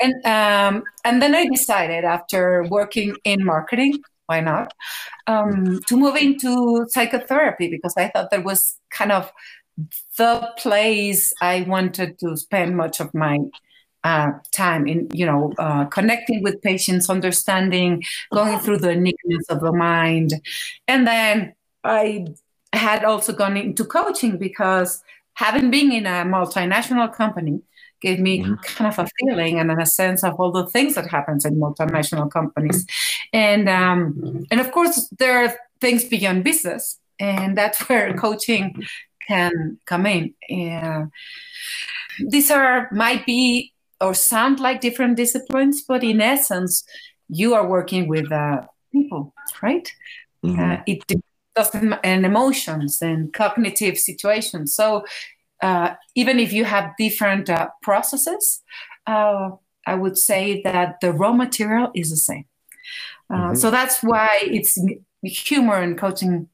and 0.01 0.25
um, 0.25 0.83
and 1.05 1.21
then 1.21 1.35
I 1.35 1.45
decided 1.47 2.03
after 2.03 2.65
working 2.69 3.15
in 3.23 3.45
marketing, 3.45 3.99
why 4.25 4.41
not, 4.41 4.73
um, 5.27 5.79
to 5.87 5.97
move 5.97 6.15
into 6.15 6.85
psychotherapy 6.89 7.69
because 7.69 7.93
I 7.97 8.09
thought 8.09 8.31
that 8.31 8.43
was 8.43 8.79
kind 8.89 9.11
of 9.11 9.31
the 10.17 10.51
place 10.57 11.33
I 11.41 11.61
wanted 11.61 12.19
to 12.19 12.37
spend 12.37 12.77
much 12.77 12.99
of 12.99 13.13
my 13.13 13.39
uh, 14.03 14.31
time 14.51 14.87
in 14.87 15.09
you 15.13 15.25
know 15.25 15.53
uh, 15.57 15.85
connecting 15.85 16.43
with 16.43 16.61
patients 16.61 17.09
understanding 17.09 18.03
going 18.31 18.59
through 18.59 18.77
the 18.79 18.91
enigmas 18.91 19.45
of 19.49 19.61
the 19.61 19.71
mind. 19.71 20.33
And 20.87 21.07
then 21.07 21.55
i 21.85 22.25
had 22.73 23.03
also 23.03 23.33
gone 23.33 23.55
into 23.55 23.85
coaching 23.85 24.37
because 24.37 25.03
having 25.33 25.69
been 25.69 25.91
in 25.91 26.05
a 26.05 26.23
multinational 26.25 27.13
company 27.13 27.61
gave 28.05 28.19
me 28.19 28.33
mm-hmm. 28.39 28.55
kind 28.75 28.87
of 28.91 28.99
a 28.99 29.07
feeling 29.17 29.59
and 29.59 29.71
a 29.71 29.85
sense 29.85 30.23
of 30.23 30.39
all 30.39 30.51
the 30.51 30.67
things 30.67 30.93
that 30.95 31.07
happens 31.07 31.45
in 31.45 31.55
multinational 31.55 32.29
companies 32.29 32.85
and 33.33 33.67
um, 33.67 34.45
and 34.51 34.59
of 34.59 34.69
course 34.71 34.97
there 35.17 35.35
are 35.43 35.55
things 35.81 36.03
beyond 36.03 36.43
business 36.43 36.99
and 37.19 37.57
that's 37.57 37.79
where 37.87 38.13
coaching 38.13 38.65
can 39.27 39.79
come 39.85 40.05
in 40.05 40.33
and 40.49 41.09
these 42.33 42.51
are 42.51 42.89
might 42.91 43.25
be 43.25 43.73
or 44.03 44.13
sound 44.13 44.59
like 44.59 44.81
different 44.81 45.17
disciplines, 45.17 45.81
but 45.81 46.03
in 46.03 46.21
essence, 46.21 46.83
you 47.29 47.53
are 47.53 47.67
working 47.67 48.07
with 48.07 48.31
uh, 48.31 48.61
people, 48.91 49.33
right? 49.61 49.91
Mm-hmm. 50.45 50.59
Uh, 50.59 50.77
it 50.85 51.03
doesn't 51.55 51.93
and 52.03 52.25
emotions 52.25 53.01
and 53.01 53.31
cognitive 53.33 53.97
situations. 53.97 54.75
So 54.75 55.05
even 56.15 56.39
if 56.39 56.53
you 56.53 56.65
have 56.65 56.93
different 56.97 57.49
uh, 57.49 57.69
processes, 57.81 58.61
uh, 59.07 59.51
I 59.85 59.95
would 59.95 60.17
say 60.17 60.61
that 60.63 60.99
the 61.01 61.11
raw 61.11 61.33
material 61.33 61.91
is 61.93 62.09
the 62.09 62.17
same. 62.17 62.45
Uh, 63.29 63.35
mm-hmm. 63.35 63.55
So 63.55 63.71
that's 63.71 64.01
why 64.01 64.39
it's 64.41 64.77
humor 65.23 65.77
and 65.77 65.97
coaching 65.97 66.49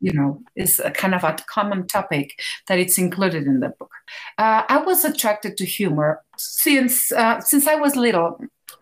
you 0.00 0.12
know, 0.12 0.42
is 0.56 0.80
a 0.80 0.90
kind 0.90 1.14
of 1.14 1.22
a 1.22 1.36
common 1.46 1.86
topic 1.86 2.40
that 2.68 2.78
it's 2.78 2.98
included 2.98 3.46
in 3.46 3.60
the 3.60 3.68
book. 3.68 3.92
Uh, 4.38 4.62
I 4.68 4.78
was 4.78 5.04
attracted 5.04 5.56
to 5.58 5.66
humor 5.66 6.22
since 6.36 7.12
uh, 7.12 7.40
since 7.40 7.66
I 7.66 7.74
was 7.74 7.96
little. 7.96 8.40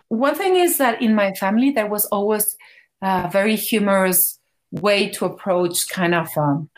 One 0.09 0.37
thing 0.37 0.57
is 0.57 0.79
that 0.79 1.03
in 1.03 1.15
my 1.15 1.35
family 1.35 1.71
there 1.71 1.89
was 1.89 2.07
always 2.07 2.57
a 3.03 3.29
very 3.31 3.57
humorous 3.57 4.39
way 4.71 5.09
to 5.11 5.25
approach 5.25 5.89
kind 5.89 6.15
of 6.15 6.29
um, 6.37 6.71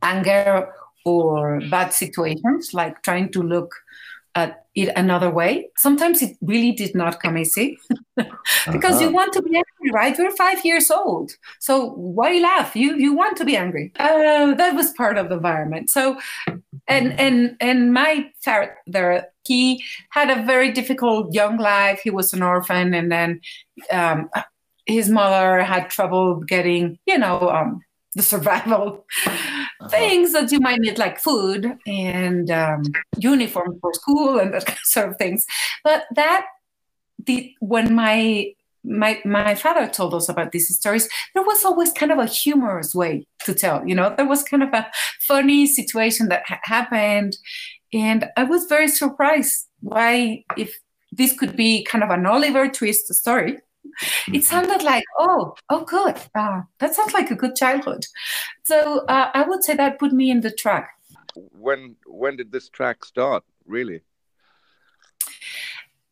anger 0.00 0.72
or 1.06 1.60
bad 1.70 1.92
situations, 1.92 2.74
like 2.74 3.00
trying 3.02 3.30
to 3.30 3.42
look 3.42 3.72
at 4.34 4.66
it 4.74 4.90
another 4.96 5.30
way. 5.30 5.70
Sometimes 5.78 6.20
it 6.20 6.36
really 6.42 6.72
did 6.72 6.94
not 6.94 7.22
come 7.22 7.38
easy 7.38 7.78
because 8.16 8.96
uh-huh. 8.96 9.00
you 9.00 9.10
want 9.10 9.32
to 9.32 9.40
be 9.40 9.56
angry, 9.56 9.90
right? 9.92 10.18
You're 10.18 10.36
five 10.36 10.64
years 10.64 10.90
old. 10.90 11.30
So 11.60 11.90
why 11.92 12.38
laugh? 12.38 12.76
You 12.76 12.96
you 12.96 13.14
want 13.14 13.36
to 13.38 13.44
be 13.44 13.56
angry. 13.56 13.92
Uh, 13.98 14.54
that 14.54 14.74
was 14.74 14.90
part 14.90 15.16
of 15.16 15.28
the 15.28 15.36
environment. 15.36 15.88
So 15.90 16.18
and 16.88 17.18
and 17.18 17.56
and 17.60 17.92
my 17.94 18.30
father 18.44 19.26
he 19.44 19.82
had 20.10 20.28
a 20.28 20.44
very 20.44 20.72
difficult 20.72 21.32
young 21.32 21.56
life. 21.56 22.00
He 22.02 22.10
was 22.10 22.32
an 22.32 22.42
orphan 22.42 22.92
and 22.94 23.10
then 23.12 23.40
um, 23.92 24.28
his 24.86 25.08
mother 25.08 25.62
had 25.62 25.88
trouble 25.88 26.36
getting, 26.36 26.98
you 27.06 27.18
know, 27.18 27.50
um, 27.50 27.80
the 28.16 28.22
survival 28.22 29.06
uh-huh. 29.26 29.88
things 29.88 30.32
that 30.32 30.50
you 30.50 30.58
might 30.58 30.80
need, 30.80 30.98
like 30.98 31.20
food 31.20 31.78
and 31.86 32.50
um, 32.50 32.82
uniform 33.18 33.78
for 33.80 33.94
school 33.94 34.38
and 34.38 34.54
that 34.54 34.76
sort 34.84 35.10
of 35.10 35.16
things. 35.18 35.46
But 35.84 36.04
that 36.16 36.46
the 37.24 37.54
when 37.60 37.94
my 37.94 38.52
my 38.82 39.20
my 39.24 39.54
father 39.54 39.86
told 39.86 40.14
us 40.14 40.28
about 40.28 40.52
these 40.52 40.74
stories, 40.74 41.08
there 41.34 41.42
was 41.42 41.64
always 41.64 41.92
kind 41.92 42.10
of 42.10 42.18
a 42.18 42.26
humorous 42.26 42.94
way 42.94 43.26
to 43.44 43.54
tell. 43.54 43.86
You 43.86 43.94
know, 43.94 44.14
there 44.16 44.26
was 44.26 44.42
kind 44.42 44.62
of 44.62 44.72
a 44.72 44.90
funny 45.20 45.66
situation 45.66 46.28
that 46.28 46.44
ha- 46.46 46.60
happened, 46.64 47.36
and 47.92 48.30
I 48.36 48.44
was 48.44 48.64
very 48.64 48.88
surprised 48.88 49.68
why 49.80 50.44
if 50.56 50.74
this 51.12 51.34
could 51.38 51.54
be 51.54 51.84
kind 51.84 52.02
of 52.02 52.10
an 52.10 52.24
Oliver 52.24 52.68
Twist 52.68 53.12
story 53.14 53.58
it 54.28 54.30
mm-hmm. 54.30 54.40
sounded 54.40 54.82
like, 54.82 55.04
oh, 55.18 55.54
oh, 55.70 55.84
good. 55.84 56.16
Uh, 56.34 56.62
that 56.78 56.94
sounds 56.94 57.14
like 57.14 57.30
a 57.30 57.34
good 57.34 57.56
childhood. 57.56 58.04
So 58.64 59.04
uh, 59.06 59.30
I 59.34 59.42
would 59.42 59.64
say 59.64 59.74
that 59.74 59.98
put 59.98 60.12
me 60.12 60.30
in 60.30 60.40
the 60.40 60.50
track. 60.50 60.90
When 61.34 61.96
when 62.06 62.36
did 62.36 62.50
this 62.52 62.68
track 62.68 63.04
start? 63.04 63.44
Really? 63.66 64.02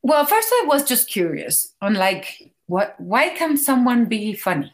Well, 0.03 0.27
first 0.27 0.49
I 0.53 0.65
was 0.67 0.85
just 0.85 1.09
curious 1.09 1.75
on 1.81 1.95
like, 1.95 2.53
what? 2.67 2.95
Why 2.99 3.31
can 3.31 3.57
someone 3.57 4.05
be 4.05 4.35
funny? 4.35 4.73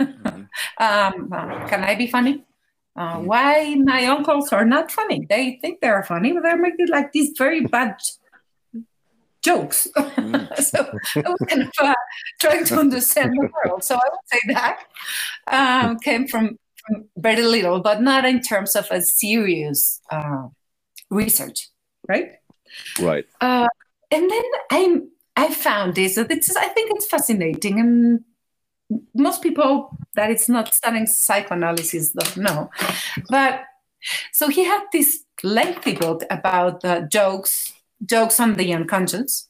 Mm-hmm. 0.00 0.42
um, 0.78 1.32
uh, 1.32 1.66
can 1.68 1.82
I 1.82 1.94
be 1.94 2.06
funny? 2.06 2.44
Uh, 2.94 3.16
mm-hmm. 3.16 3.26
why 3.26 3.74
my 3.84 4.06
uncles 4.06 4.52
are 4.52 4.64
not 4.64 4.90
funny? 4.90 5.26
They 5.28 5.58
think 5.60 5.80
they're 5.80 6.02
funny, 6.02 6.32
but 6.32 6.42
they're 6.42 6.58
making 6.58 6.88
like 6.88 7.12
these 7.12 7.32
very 7.36 7.66
bad 7.66 7.96
jokes. 9.46 9.86
Mm. 10.16 10.48
so 10.56 10.78
I 11.24 11.28
was 11.30 11.40
kind 11.48 11.62
of 11.62 11.70
uh, 11.80 11.94
trying 12.40 12.64
to 12.64 12.78
understand 12.78 13.32
the 13.34 13.48
world. 13.54 13.84
So 13.84 13.94
I 13.94 14.08
would 14.10 14.26
say 14.32 14.40
that 14.54 14.78
um, 15.46 15.98
came 15.98 16.26
from, 16.26 16.58
from, 16.82 17.04
very 17.16 17.42
little, 17.42 17.80
but 17.80 18.00
not 18.00 18.24
in 18.24 18.40
terms 18.40 18.74
of 18.74 18.88
a 18.90 19.00
serious 19.02 20.00
uh, 20.10 20.48
research, 21.10 21.68
right? 22.08 22.32
Right. 22.98 23.26
Uh, 23.40 23.68
and 24.10 24.30
then 24.30 24.44
I 24.70 25.00
I 25.36 25.52
found 25.52 25.94
this. 25.94 26.16
It's, 26.16 26.56
I 26.56 26.68
think 26.68 26.90
it's 26.94 27.06
fascinating, 27.06 27.78
and 27.78 28.24
most 29.14 29.42
people 29.42 29.96
that 30.14 30.30
it's 30.30 30.48
not 30.48 30.74
studying 30.74 31.06
psychoanalysis 31.06 32.12
don't 32.12 32.36
know. 32.38 32.70
But 33.28 33.64
so 34.32 34.48
he 34.48 34.64
had 34.64 34.82
this 34.92 35.24
lengthy 35.42 35.94
book 35.94 36.24
about 36.30 36.80
the 36.80 37.06
jokes 37.12 37.75
jokes 38.04 38.40
on 38.40 38.54
the 38.54 38.72
unconscious. 38.72 39.48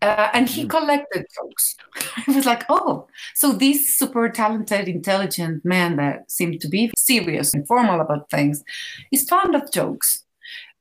Uh, 0.00 0.28
and 0.32 0.48
he 0.48 0.62
hmm. 0.62 0.68
collected 0.68 1.26
jokes. 1.34 1.76
I 2.28 2.32
was 2.32 2.46
like, 2.46 2.64
oh, 2.68 3.08
so 3.34 3.52
this 3.52 3.98
super 3.98 4.28
talented, 4.28 4.88
intelligent 4.88 5.64
man 5.64 5.96
that 5.96 6.30
seemed 6.30 6.60
to 6.60 6.68
be 6.68 6.92
serious 6.96 7.52
and 7.52 7.66
formal 7.66 8.00
about 8.00 8.30
things 8.30 8.62
is 9.10 9.28
fond 9.28 9.54
of 9.54 9.72
jokes. 9.72 10.24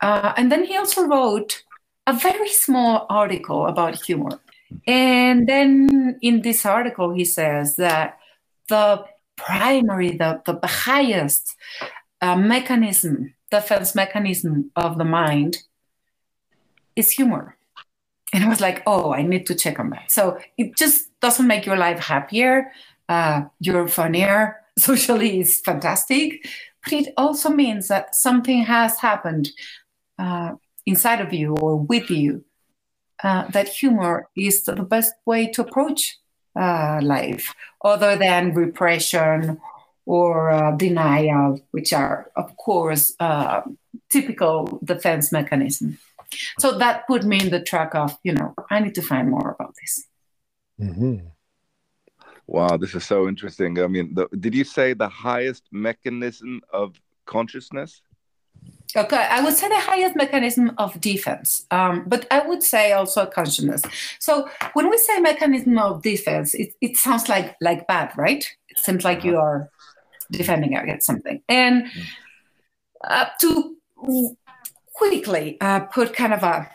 Uh, 0.02 0.34
and 0.38 0.52
then 0.52 0.66
he 0.66 0.78
also 0.78 1.08
wrote 1.08 1.64
a 2.06 2.14
very 2.14 2.50
small 2.50 3.08
article 3.10 3.66
about 3.66 4.02
humor. 4.04 4.40
And 4.86 5.48
then 5.48 6.20
in 6.22 6.42
this 6.42 6.66
article, 6.66 7.14
he 7.14 7.26
says 7.26 7.78
that 7.78 8.20
the 8.70 9.04
primary, 9.36 10.12
the, 10.12 10.42
the 10.46 10.60
highest 10.68 11.56
uh, 12.22 12.36
mechanism, 12.36 13.34
defense 13.50 13.96
mechanism 13.96 14.72
of 14.76 14.98
the 14.98 15.06
mind 15.06 15.58
is 16.98 17.12
humor. 17.12 17.56
And 18.34 18.44
I 18.44 18.50
was 18.50 18.60
like, 18.60 18.84
oh, 18.86 19.14
I 19.14 19.22
need 19.22 19.46
to 19.46 19.56
check 19.56 19.80
on 19.80 19.90
that. 19.92 20.12
So 20.12 20.38
it 20.58 20.76
just 20.76 21.18
doesn't 21.22 21.48
make 21.48 21.66
your 21.66 21.78
life 21.78 22.00
happier. 22.00 22.72
Uh, 23.08 23.44
you're 23.60 23.88
funnier. 23.88 24.58
Socially, 24.78 25.40
it's 25.40 25.60
fantastic. 25.62 26.46
But 26.84 26.94
it 26.94 27.14
also 27.16 27.50
means 27.50 27.88
that 27.88 28.16
something 28.16 28.64
has 28.64 29.00
happened 29.00 29.50
uh, 30.20 30.56
inside 30.86 31.22
of 31.22 31.34
you 31.34 31.56
or 31.56 31.78
with 31.78 32.10
you. 32.10 32.44
Uh, 33.24 33.48
that 33.48 33.68
humor 33.68 34.30
is 34.36 34.64
the 34.64 34.76
best 34.76 35.14
way 35.26 35.48
to 35.48 35.62
approach 35.62 36.18
uh, 36.56 37.00
life, 37.02 37.56
other 37.84 38.16
than 38.16 38.54
repression 38.54 39.60
or 40.06 40.52
uh, 40.52 40.72
denial, 40.72 41.60
which 41.72 41.94
are, 41.94 42.32
of 42.36 42.56
course, 42.58 43.14
uh, 43.20 43.62
typical 44.10 44.80
defense 44.84 45.32
mechanism. 45.32 45.98
So 46.60 46.78
that 46.78 47.08
put 47.08 47.24
me 47.24 47.40
in 47.40 47.50
the 47.50 47.62
track 47.62 47.96
of, 47.96 48.18
you 48.24 48.34
know, 48.34 48.54
I 48.70 48.80
need 48.80 48.96
to 48.96 49.02
find 49.02 49.30
more 49.30 49.56
about 49.58 49.76
this. 49.80 50.06
Mm-hmm. 50.80 51.28
Wow, 52.48 52.78
this 52.78 52.96
is 52.96 53.04
so 53.04 53.28
interesting. 53.28 53.80
I 53.80 53.88
mean, 53.88 54.14
the, 54.14 54.28
did 54.40 54.56
you 54.56 54.64
say 54.64 54.94
the 54.94 55.10
highest 55.10 55.64
mechanism 55.72 56.62
of 56.72 56.96
consciousness? 57.26 58.02
Okay, 58.96 59.28
I 59.30 59.44
would 59.44 59.54
say 59.54 59.68
the 59.68 59.80
highest 59.80 60.16
mechanism 60.16 60.72
of 60.78 61.00
defense, 61.02 61.66
um, 61.72 62.06
but 62.08 62.26
I 62.32 62.40
would 62.40 62.64
say 62.64 62.94
also 62.94 63.26
consciousness. 63.26 63.82
So 64.20 64.50
when 64.74 64.90
we 64.90 64.98
say 64.98 65.20
mechanism 65.20 65.78
of 65.78 66.02
defense, 66.02 66.56
it, 66.56 66.74
it 66.82 66.96
sounds 66.98 67.28
like 67.28 67.56
like 67.62 67.86
bad, 67.86 68.18
right? 68.18 68.44
It 68.70 68.80
seems 68.80 69.04
like 69.04 69.24
you 69.24 69.38
are 69.38 69.70
defending 70.32 70.76
against 70.76 71.06
something. 71.06 71.44
And 71.50 71.88
uh, 73.04 73.26
to 73.42 73.78
quickly 74.98 75.58
uh, 75.62 75.82
put 75.82 76.14
kind 76.14 76.34
of 76.34 76.44
a 76.44 76.70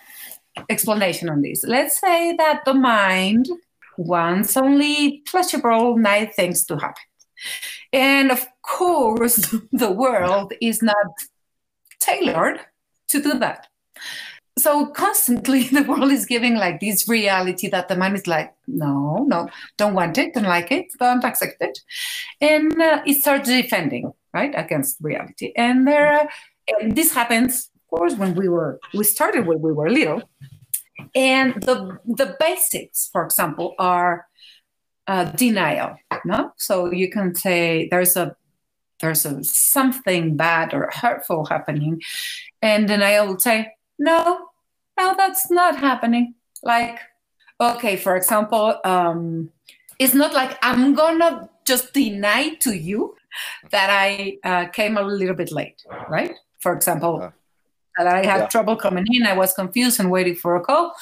explanation 0.68 1.28
on 1.28 1.42
this, 1.42 1.64
let's 1.64 2.00
say 2.00 2.34
that 2.36 2.64
the 2.64 2.74
mind 2.74 3.48
wants 3.96 4.56
only 4.56 5.22
pleasurable, 5.26 5.96
nice 5.96 6.34
things 6.34 6.64
to 6.66 6.76
happen. 6.76 7.02
And 7.92 8.30
of 8.30 8.46
course, 8.62 9.36
the 9.72 9.90
world 9.90 10.52
is 10.60 10.82
not 10.82 11.12
tailored 12.00 12.60
to 13.08 13.22
do 13.22 13.38
that. 13.38 13.68
So 14.58 14.86
constantly 14.86 15.62
the 15.78 15.82
world 15.82 16.12
is 16.12 16.26
giving 16.26 16.56
like 16.56 16.80
this 16.80 17.08
reality 17.08 17.68
that 17.68 17.88
the 17.88 17.96
mind 17.96 18.16
is 18.16 18.26
like, 18.26 18.54
no, 18.66 19.24
no, 19.26 19.48
don't 19.78 19.94
want 19.94 20.18
it, 20.18 20.34
don't 20.34 20.44
like 20.44 20.70
it, 20.70 20.86
don't 20.98 21.24
accept 21.24 21.56
it. 21.60 21.78
And 22.40 22.80
uh, 22.80 23.02
it 23.06 23.20
starts 23.22 23.48
defending, 23.48 24.12
right, 24.32 24.52
against 24.54 24.98
reality. 25.00 25.52
And 25.56 25.86
there, 25.86 26.28
and 26.68 26.94
this 26.94 27.14
happens, 27.14 27.70
course, 27.92 28.14
when 28.14 28.34
we 28.34 28.48
were, 28.48 28.80
we 28.94 29.04
started 29.04 29.46
when 29.46 29.60
we 29.60 29.72
were 29.72 29.90
little. 29.90 30.22
And 31.14 31.54
the, 31.54 31.98
the 32.06 32.36
basics, 32.38 33.08
for 33.12 33.24
example, 33.24 33.74
are 33.78 34.26
uh, 35.06 35.24
denial. 35.24 35.96
No, 36.24 36.52
so 36.56 36.92
you 36.92 37.10
can 37.10 37.34
say 37.34 37.88
there's 37.90 38.16
a 38.16 38.36
there's 39.00 39.26
a 39.26 39.42
something 39.42 40.36
bad 40.36 40.72
or 40.72 40.90
hurtful 40.92 41.46
happening, 41.46 42.00
and 42.60 42.86
denial 42.86 43.26
will 43.26 43.38
say 43.38 43.74
no, 43.98 44.46
no, 44.98 45.14
that's 45.16 45.50
not 45.50 45.76
happening. 45.76 46.34
Like, 46.62 47.00
okay, 47.60 47.96
for 47.96 48.16
example, 48.16 48.78
um, 48.84 49.50
it's 49.98 50.14
not 50.14 50.32
like 50.32 50.56
I'm 50.62 50.94
gonna 50.94 51.50
just 51.64 51.92
deny 51.92 52.54
to 52.60 52.72
you 52.72 53.16
that 53.70 53.90
I 53.90 54.38
uh, 54.44 54.66
came 54.68 54.96
a 54.96 55.02
little 55.02 55.34
bit 55.34 55.50
late, 55.50 55.82
right? 56.08 56.34
For 56.60 56.72
example, 56.72 57.16
uh-huh. 57.16 57.30
That 57.96 58.06
I 58.06 58.24
had 58.24 58.40
yeah. 58.40 58.46
trouble 58.46 58.76
coming 58.76 59.04
in, 59.10 59.26
I 59.26 59.36
was 59.36 59.52
confused 59.54 60.00
and 60.00 60.10
waiting 60.10 60.34
for 60.34 60.56
a 60.56 60.60
call. 60.60 60.94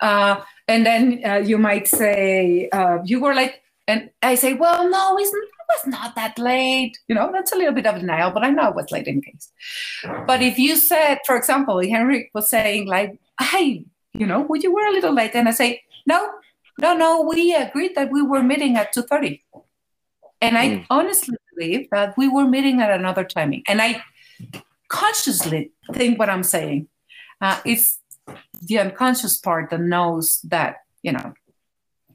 Uh, 0.00 0.40
and 0.68 0.84
then 0.84 1.20
uh, 1.24 1.36
you 1.36 1.58
might 1.58 1.88
say, 1.88 2.68
uh, 2.70 2.98
you 3.04 3.20
were 3.20 3.34
like, 3.34 3.62
and 3.88 4.10
I 4.22 4.34
say, 4.34 4.54
well, 4.54 4.88
no, 4.88 5.16
it's, 5.18 5.32
it 5.32 5.48
was 5.68 5.86
not 5.86 6.14
that 6.16 6.38
late. 6.38 6.98
You 7.08 7.14
know, 7.14 7.30
that's 7.32 7.52
a 7.52 7.56
little 7.56 7.74
bit 7.74 7.86
of 7.86 8.00
denial, 8.00 8.32
but 8.32 8.44
I 8.44 8.50
know 8.50 8.70
it 8.70 8.74
was 8.74 8.90
late 8.90 9.06
in 9.06 9.22
case. 9.22 9.52
But 10.26 10.42
if 10.42 10.58
you 10.58 10.76
said, 10.76 11.18
for 11.24 11.36
example, 11.36 11.80
Henrik 11.80 12.30
was 12.34 12.50
saying, 12.50 12.88
like, 12.88 13.18
hey, 13.40 13.84
you 14.12 14.26
know, 14.26 14.40
would 14.40 14.62
you 14.62 14.74
were 14.74 14.86
a 14.86 14.92
little 14.92 15.12
late? 15.12 15.34
And 15.34 15.48
I 15.48 15.52
say, 15.52 15.82
no, 16.06 16.28
no, 16.80 16.96
no, 16.96 17.22
we 17.22 17.54
agreed 17.54 17.94
that 17.94 18.10
we 18.10 18.22
were 18.22 18.42
meeting 18.42 18.76
at 18.76 18.94
2.30. 18.94 19.40
And 20.40 20.58
I 20.58 20.68
mm. 20.68 20.86
honestly 20.90 21.36
believe 21.54 21.88
that 21.90 22.16
we 22.18 22.28
were 22.28 22.46
meeting 22.46 22.80
at 22.80 22.90
another 22.90 23.24
timing. 23.24 23.62
And 23.66 23.80
I 23.80 24.02
consciously 24.88 25.72
think 25.92 26.18
what 26.18 26.30
I'm 26.30 26.42
saying. 26.42 26.88
Uh, 27.40 27.60
it's 27.64 28.00
the 28.62 28.78
unconscious 28.78 29.38
part 29.38 29.70
that 29.70 29.80
knows 29.80 30.40
that, 30.44 30.76
you 31.02 31.12
know, 31.12 31.34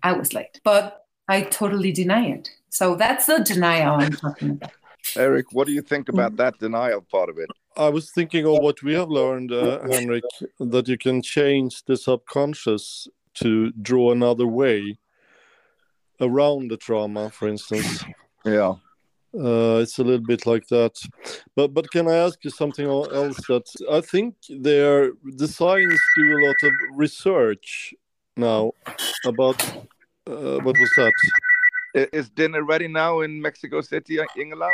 I 0.03 0.13
was 0.13 0.33
late. 0.33 0.59
But 0.63 1.05
I 1.27 1.43
totally 1.43 1.91
deny 1.91 2.27
it. 2.27 2.49
So 2.69 2.95
that's 2.95 3.25
the 3.25 3.39
denial 3.39 3.95
I'm 3.95 4.11
talking 4.11 4.51
about. 4.51 4.71
Eric, 5.15 5.47
what 5.51 5.67
do 5.67 5.73
you 5.73 5.81
think 5.81 6.09
about 6.09 6.35
that 6.37 6.59
denial 6.59 7.01
part 7.01 7.29
of 7.29 7.37
it? 7.37 7.49
I 7.77 7.89
was 7.89 8.11
thinking 8.11 8.45
of 8.45 8.59
what 8.59 8.83
we 8.83 8.93
have 8.93 9.09
learned, 9.09 9.51
uh, 9.51 9.81
Henrik, 9.87 10.23
that 10.59 10.87
you 10.87 10.97
can 10.97 11.21
change 11.21 11.83
the 11.85 11.97
subconscious 11.97 13.07
to 13.35 13.71
draw 13.71 14.11
another 14.11 14.45
way 14.45 14.97
around 16.19 16.69
the 16.69 16.77
trauma, 16.77 17.29
for 17.29 17.47
instance. 17.47 18.03
Yeah. 18.45 18.75
Uh, 19.33 19.79
it's 19.81 19.97
a 19.97 20.03
little 20.03 20.25
bit 20.25 20.45
like 20.45 20.67
that, 20.67 20.91
but 21.55 21.73
but 21.73 21.89
can 21.89 22.07
I 22.09 22.15
ask 22.15 22.43
you 22.43 22.49
something 22.49 22.85
else? 22.85 23.37
That 23.47 23.63
I 23.89 24.01
think 24.01 24.35
there 24.49 25.11
the 25.23 25.47
science 25.47 26.01
do 26.17 26.37
a 26.37 26.41
lot 26.47 26.55
of 26.63 26.71
research 26.95 27.93
now 28.35 28.73
about 29.25 29.63
uh, 30.27 30.59
what 30.59 30.77
was 30.77 30.91
that? 30.97 31.13
Is 32.11 32.29
dinner 32.29 32.63
ready 32.63 32.89
now 32.89 33.21
in 33.21 33.41
Mexico 33.41 33.79
City, 33.79 34.17
Ingela? 34.37 34.69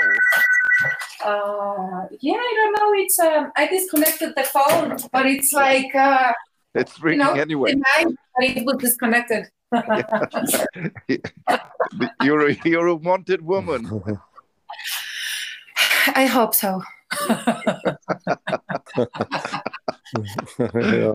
Uh, 1.23 2.07
yeah, 2.19 2.33
I 2.33 2.53
don't 2.55 2.73
know. 2.73 2.93
It's 3.01 3.19
um, 3.19 3.51
I 3.55 3.67
disconnected 3.67 4.33
the 4.35 4.43
phone, 4.43 4.97
but 5.11 5.25
it's 5.27 5.53
like 5.53 5.93
uh, 5.93 6.31
it's 6.73 6.99
ringing 6.99 7.27
you 7.27 7.33
know, 7.33 7.39
anyway. 7.39 7.75
But 7.75 8.15
it 8.39 8.65
was 8.65 8.77
disconnected. 8.77 9.49
you're 12.23 12.49
a, 12.49 12.57
you're 12.63 12.87
a 12.87 12.95
wanted 12.95 13.41
woman. 13.41 14.03
I 16.15 16.25
hope 16.25 16.55
so. 16.55 16.81
yeah. 20.73 21.13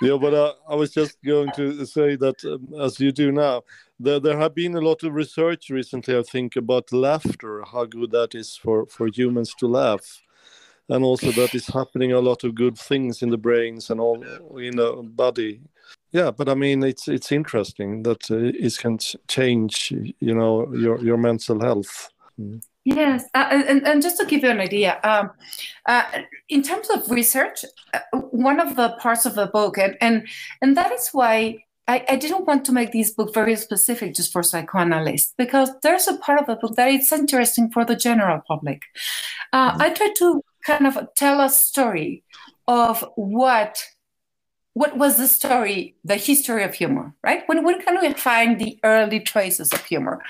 yeah, 0.00 0.16
but 0.20 0.34
uh, 0.34 0.52
I 0.68 0.74
was 0.74 0.92
just 0.92 1.22
going 1.22 1.50
to 1.52 1.84
say 1.86 2.16
that 2.16 2.44
um, 2.44 2.80
as 2.80 2.98
you 3.00 3.12
do 3.12 3.32
now, 3.32 3.62
there, 3.98 4.20
there 4.20 4.38
have 4.38 4.54
been 4.54 4.74
a 4.76 4.80
lot 4.80 5.02
of 5.02 5.14
research 5.14 5.70
recently, 5.70 6.16
I 6.16 6.22
think, 6.22 6.56
about 6.56 6.92
laughter, 6.92 7.62
how 7.70 7.84
good 7.84 8.10
that 8.12 8.34
is 8.34 8.56
for, 8.56 8.86
for 8.86 9.08
humans 9.08 9.54
to 9.58 9.66
laugh. 9.66 10.22
And 10.88 11.04
also 11.04 11.30
that 11.32 11.54
is 11.54 11.66
happening 11.68 12.12
a 12.12 12.20
lot 12.20 12.44
of 12.44 12.54
good 12.54 12.76
things 12.76 13.22
in 13.22 13.30
the 13.30 13.38
brains 13.38 13.90
and 13.90 14.00
all 14.00 14.22
in 14.58 14.76
the 14.76 15.02
body. 15.02 15.60
Yeah, 16.10 16.30
but 16.30 16.48
I 16.48 16.54
mean, 16.54 16.82
it's 16.82 17.08
it's 17.08 17.32
interesting 17.32 18.02
that 18.02 18.30
uh, 18.30 18.36
it 18.36 18.76
can 18.78 18.98
change, 19.28 19.92
you 19.92 20.34
know, 20.34 20.70
your 20.74 21.00
your 21.00 21.16
mental 21.16 21.60
health. 21.60 22.10
Mm. 22.38 22.62
Yes, 22.84 23.24
uh, 23.34 23.46
and, 23.50 23.86
and 23.86 24.02
just 24.02 24.18
to 24.18 24.26
give 24.26 24.42
you 24.42 24.50
an 24.50 24.58
idea, 24.58 24.98
um, 25.04 25.30
uh, 25.86 26.02
in 26.48 26.62
terms 26.62 26.90
of 26.90 27.08
research, 27.10 27.64
uh, 27.94 28.00
one 28.30 28.58
of 28.58 28.74
the 28.74 28.96
parts 28.98 29.24
of 29.24 29.36
the 29.36 29.46
book, 29.46 29.78
and 29.78 29.96
and, 30.00 30.26
and 30.60 30.76
that 30.76 30.90
is 30.90 31.10
why 31.10 31.62
I, 31.86 32.04
I, 32.08 32.16
didn't 32.16 32.46
want 32.46 32.64
to 32.64 32.72
make 32.72 32.90
this 32.90 33.10
book 33.10 33.32
very 33.32 33.54
specific 33.54 34.14
just 34.14 34.32
for 34.32 34.42
psychoanalysts, 34.42 35.32
because 35.38 35.70
there's 35.82 36.08
a 36.08 36.16
part 36.16 36.40
of 36.40 36.46
the 36.46 36.56
book 36.56 36.74
that 36.74 36.88
is 36.88 37.12
interesting 37.12 37.70
for 37.70 37.84
the 37.84 37.94
general 37.94 38.40
public. 38.48 38.82
Uh, 39.52 39.70
mm-hmm. 39.70 39.82
I 39.82 39.90
try 39.90 40.12
to 40.18 40.42
kind 40.66 40.86
of 40.86 40.98
tell 41.14 41.40
a 41.40 41.48
story 41.50 42.24
of 42.66 43.04
what 43.14 43.84
what 44.74 44.96
was 44.96 45.18
the 45.18 45.28
story, 45.28 45.96
the 46.02 46.16
history 46.16 46.64
of 46.64 46.74
humor, 46.74 47.14
right? 47.22 47.42
When, 47.46 47.62
when 47.62 47.82
can 47.82 48.00
we 48.00 48.12
find 48.14 48.58
the 48.58 48.78
early 48.82 49.20
traces 49.20 49.70
of 49.72 49.84
humor? 49.84 50.22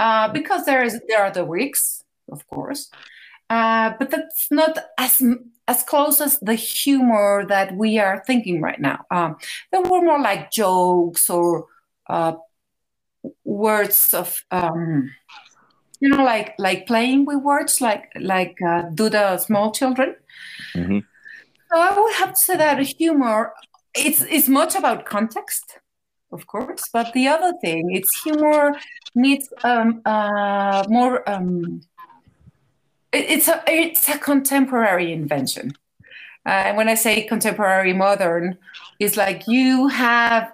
Uh, 0.00 0.32
because 0.32 0.64
there 0.64 0.82
is 0.82 0.98
there 1.08 1.22
are 1.22 1.30
the 1.30 1.44
Greeks, 1.44 2.02
of 2.32 2.46
course, 2.46 2.90
uh, 3.50 3.92
but 3.98 4.10
that's 4.10 4.50
not 4.50 4.78
as 4.96 5.22
as 5.68 5.82
close 5.82 6.22
as 6.22 6.38
the 6.40 6.54
humor 6.54 7.44
that 7.46 7.76
we 7.76 7.98
are 7.98 8.24
thinking 8.26 8.62
right 8.62 8.80
now. 8.80 9.04
Um, 9.10 9.36
there 9.70 9.82
were 9.82 10.00
more 10.00 10.18
like 10.18 10.50
jokes 10.50 11.28
or 11.28 11.66
uh, 12.08 12.32
words 13.44 14.14
of 14.14 14.42
um, 14.50 15.10
you 16.00 16.08
know, 16.08 16.24
like 16.24 16.54
like 16.58 16.86
playing 16.86 17.26
with 17.26 17.42
words, 17.42 17.82
like 17.82 18.10
like 18.18 18.56
uh, 18.66 18.84
do 18.94 19.10
the 19.10 19.36
small 19.36 19.70
children. 19.70 20.16
Mm-hmm. 20.74 21.00
So 21.70 21.78
I 21.78 22.00
would 22.00 22.14
have 22.14 22.30
to 22.30 22.42
say 22.42 22.56
that 22.56 22.80
humor 22.80 23.52
it's 23.94 24.22
it's 24.22 24.48
much 24.48 24.74
about 24.74 25.04
context 25.04 25.78
of 26.32 26.46
course 26.46 26.84
but 26.92 27.12
the 27.12 27.26
other 27.26 27.52
thing 27.60 27.90
it's 27.90 28.22
humor 28.22 28.72
needs 29.14 29.52
um, 29.64 30.02
uh, 30.04 30.84
more 30.88 31.28
um, 31.28 31.82
it, 33.12 33.30
it's 33.30 33.48
a 33.48 33.62
it's 33.66 34.08
a 34.08 34.18
contemporary 34.18 35.12
invention 35.12 35.72
uh, 36.46 36.62
and 36.66 36.76
when 36.76 36.88
i 36.88 36.94
say 36.94 37.22
contemporary 37.22 37.92
modern 37.92 38.56
it's 38.98 39.16
like 39.16 39.46
you 39.46 39.88
have 39.88 40.52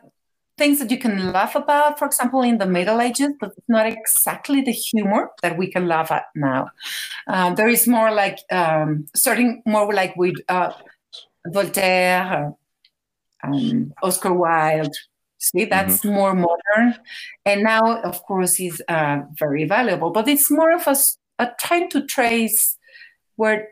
things 0.58 0.78
that 0.78 0.90
you 0.90 0.98
can 0.98 1.32
laugh 1.32 1.54
about 1.54 1.98
for 1.98 2.06
example 2.06 2.40
in 2.42 2.56
the 2.58 2.66
middle 2.66 3.00
ages 3.00 3.32
but 3.38 3.52
it's 3.56 3.68
not 3.68 3.86
exactly 3.86 4.62
the 4.62 4.72
humor 4.72 5.30
that 5.42 5.58
we 5.58 5.66
can 5.70 5.86
laugh 5.86 6.10
at 6.10 6.24
now 6.34 6.68
um, 7.28 7.54
there 7.56 7.68
is 7.68 7.86
more 7.86 8.10
like 8.10 8.38
um, 8.50 9.06
starting 9.14 9.62
more 9.66 9.92
like 9.92 10.16
with 10.16 10.36
uh, 10.48 10.72
voltaire 11.48 12.54
um, 13.46 13.92
Oscar 14.02 14.32
Wilde. 14.32 14.94
See, 15.38 15.66
that's 15.66 15.98
mm-hmm. 15.98 16.14
more 16.14 16.34
modern. 16.34 16.96
And 17.44 17.62
now, 17.62 18.00
of 18.02 18.22
course, 18.22 18.58
is 18.58 18.82
uh, 18.88 19.20
very 19.38 19.64
valuable, 19.64 20.10
but 20.10 20.28
it's 20.28 20.50
more 20.50 20.74
of 20.74 20.86
a 20.86 20.96
uh, 21.38 21.50
trying 21.60 21.90
to 21.90 22.06
trace 22.06 22.78
where 23.36 23.68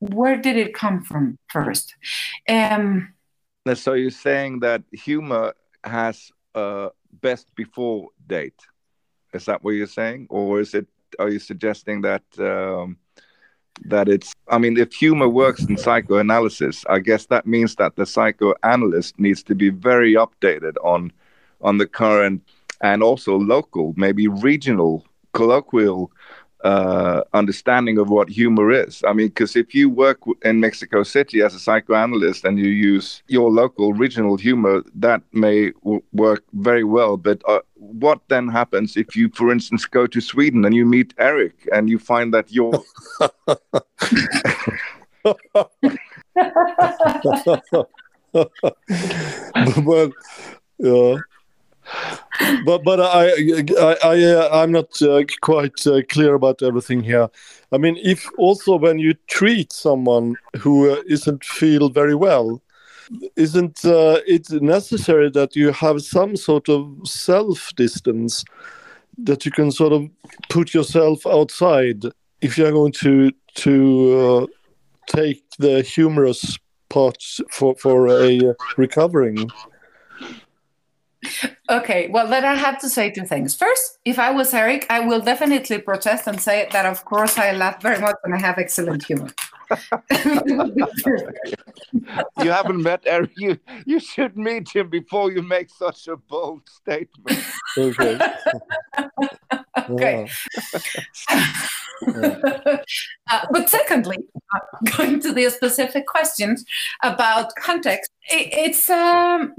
where 0.00 0.36
did 0.36 0.56
it 0.56 0.74
come 0.74 1.02
from 1.02 1.38
first. 1.48 1.94
Um, 2.48 3.14
so 3.74 3.94
you're 3.94 4.10
saying 4.10 4.60
that 4.60 4.82
humor 4.92 5.54
has 5.82 6.30
a 6.54 6.90
best 7.20 7.46
before 7.54 8.08
date. 8.26 8.60
Is 9.32 9.46
that 9.46 9.62
what 9.64 9.72
you're 9.72 9.86
saying, 9.86 10.26
or 10.30 10.60
is 10.60 10.74
it? 10.74 10.86
Are 11.18 11.28
you 11.28 11.38
suggesting 11.38 12.02
that 12.02 12.24
um, 12.38 12.98
that 13.86 14.08
it's? 14.08 14.34
I 14.48 14.58
mean, 14.58 14.76
if 14.78 14.92
humor 14.92 15.28
works 15.28 15.64
in 15.64 15.76
psychoanalysis, 15.76 16.84
I 16.88 16.98
guess 16.98 17.26
that 17.26 17.46
means 17.46 17.76
that 17.76 17.96
the 17.96 18.06
psychoanalyst 18.06 19.18
needs 19.18 19.42
to 19.44 19.54
be 19.54 19.70
very 19.70 20.14
updated 20.14 20.74
on 20.82 21.12
on 21.60 21.78
the 21.78 21.86
current 21.86 22.42
and 22.80 23.02
also 23.02 23.36
local, 23.36 23.94
maybe 23.96 24.28
regional, 24.28 25.04
colloquial 25.32 26.10
uh, 26.64 27.22
understanding 27.34 27.98
of 27.98 28.08
what 28.08 28.28
humor 28.28 28.72
is. 28.72 29.02
I 29.06 29.12
mean, 29.12 29.28
because 29.28 29.54
if 29.54 29.74
you 29.74 29.90
work 29.90 30.20
in 30.42 30.60
Mexico 30.60 31.02
City 31.02 31.42
as 31.42 31.54
a 31.54 31.60
psychoanalyst 31.60 32.44
and 32.44 32.58
you 32.58 32.68
use 32.68 33.22
your 33.28 33.50
local 33.50 33.92
regional 33.92 34.36
humor, 34.36 34.82
that 34.94 35.22
may 35.32 35.72
w- 35.84 36.02
work 36.12 36.42
very 36.54 36.84
well. 36.84 37.18
But 37.18 37.42
uh, 37.46 37.60
what 37.74 38.20
then 38.28 38.48
happens 38.48 38.96
if 38.96 39.14
you, 39.14 39.28
for 39.34 39.52
instance, 39.52 39.84
go 39.84 40.06
to 40.06 40.20
Sweden 40.20 40.64
and 40.64 40.74
you 40.74 40.86
meet 40.86 41.12
Eric 41.18 41.68
and 41.70 41.90
you 41.90 41.98
find 41.98 42.32
that 42.32 42.50
you're. 42.50 42.82
well, 49.84 50.10
yeah 50.78 51.16
but 52.64 52.84
but 52.84 53.00
I 53.00 53.30
I, 53.78 53.96
I 54.02 54.24
uh, 54.24 54.48
I'm 54.52 54.72
not 54.72 55.00
uh, 55.02 55.22
quite 55.40 55.86
uh, 55.86 56.02
clear 56.08 56.34
about 56.34 56.62
everything 56.62 57.02
here. 57.02 57.28
I 57.72 57.78
mean, 57.78 57.96
if 58.02 58.28
also 58.38 58.76
when 58.76 58.98
you 58.98 59.14
treat 59.26 59.72
someone 59.72 60.36
who 60.56 60.90
uh, 60.90 61.02
isn't 61.06 61.44
feel 61.44 61.88
very 61.88 62.14
well, 62.14 62.62
isn't 63.36 63.84
uh, 63.84 64.20
it 64.26 64.50
necessary 64.62 65.30
that 65.30 65.56
you 65.56 65.72
have 65.72 66.02
some 66.02 66.36
sort 66.36 66.68
of 66.68 66.96
self 67.04 67.72
distance 67.76 68.44
that 69.18 69.44
you 69.44 69.52
can 69.52 69.70
sort 69.70 69.92
of 69.92 70.08
put 70.48 70.74
yourself 70.74 71.26
outside 71.26 72.04
if 72.40 72.58
you're 72.58 72.72
going 72.72 72.92
to 72.92 73.30
to 73.54 74.18
uh, 74.18 74.46
take 75.06 75.44
the 75.58 75.82
humorous 75.82 76.58
part 76.88 77.22
for 77.50 77.74
for 77.76 78.08
a 78.08 78.54
recovering 78.76 79.50
Okay, 81.70 82.08
well, 82.08 82.28
then 82.28 82.44
I 82.44 82.54
have 82.54 82.78
to 82.80 82.88
say 82.88 83.10
two 83.10 83.24
things. 83.24 83.54
First, 83.54 83.98
if 84.04 84.18
I 84.18 84.30
was 84.30 84.52
Eric, 84.52 84.86
I 84.90 85.00
will 85.00 85.20
definitely 85.20 85.78
protest 85.78 86.26
and 86.26 86.40
say 86.40 86.68
that, 86.72 86.86
of 86.86 87.04
course, 87.04 87.38
I 87.38 87.52
laugh 87.52 87.80
very 87.80 88.00
much 88.00 88.16
and 88.24 88.34
I 88.34 88.38
have 88.38 88.58
excellent 88.58 89.04
humor. 89.04 89.30
you 92.42 92.50
haven't 92.50 92.82
met 92.82 93.02
Eric. 93.06 93.30
You 93.36 93.58
you 93.86 93.98
should 93.98 94.36
meet 94.36 94.68
him 94.74 94.90
before 94.90 95.32
you 95.32 95.42
make 95.42 95.70
such 95.70 96.06
a 96.06 96.16
bold 96.16 96.68
statement. 96.68 97.44
Okay. 97.78 98.18
okay. 99.88 100.28
uh, 102.06 103.46
but 103.50 103.68
secondly, 103.68 104.18
going 104.96 105.20
to 105.20 105.32
the 105.32 105.48
specific 105.50 106.06
questions 106.06 106.64
about 107.02 107.54
context, 107.56 108.10
it, 108.30 108.48
it's 108.52 108.90
um, 108.90 109.54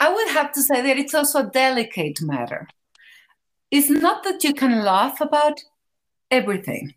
I 0.00 0.12
would 0.12 0.28
have 0.28 0.52
to 0.52 0.62
say 0.62 0.80
that 0.82 0.98
it's 0.98 1.14
also 1.14 1.40
a 1.40 1.50
delicate 1.50 2.20
matter. 2.22 2.68
It's 3.70 3.90
not 3.90 4.24
that 4.24 4.42
you 4.42 4.52
can 4.52 4.84
laugh 4.84 5.20
about 5.20 5.60
everything. 6.30 6.94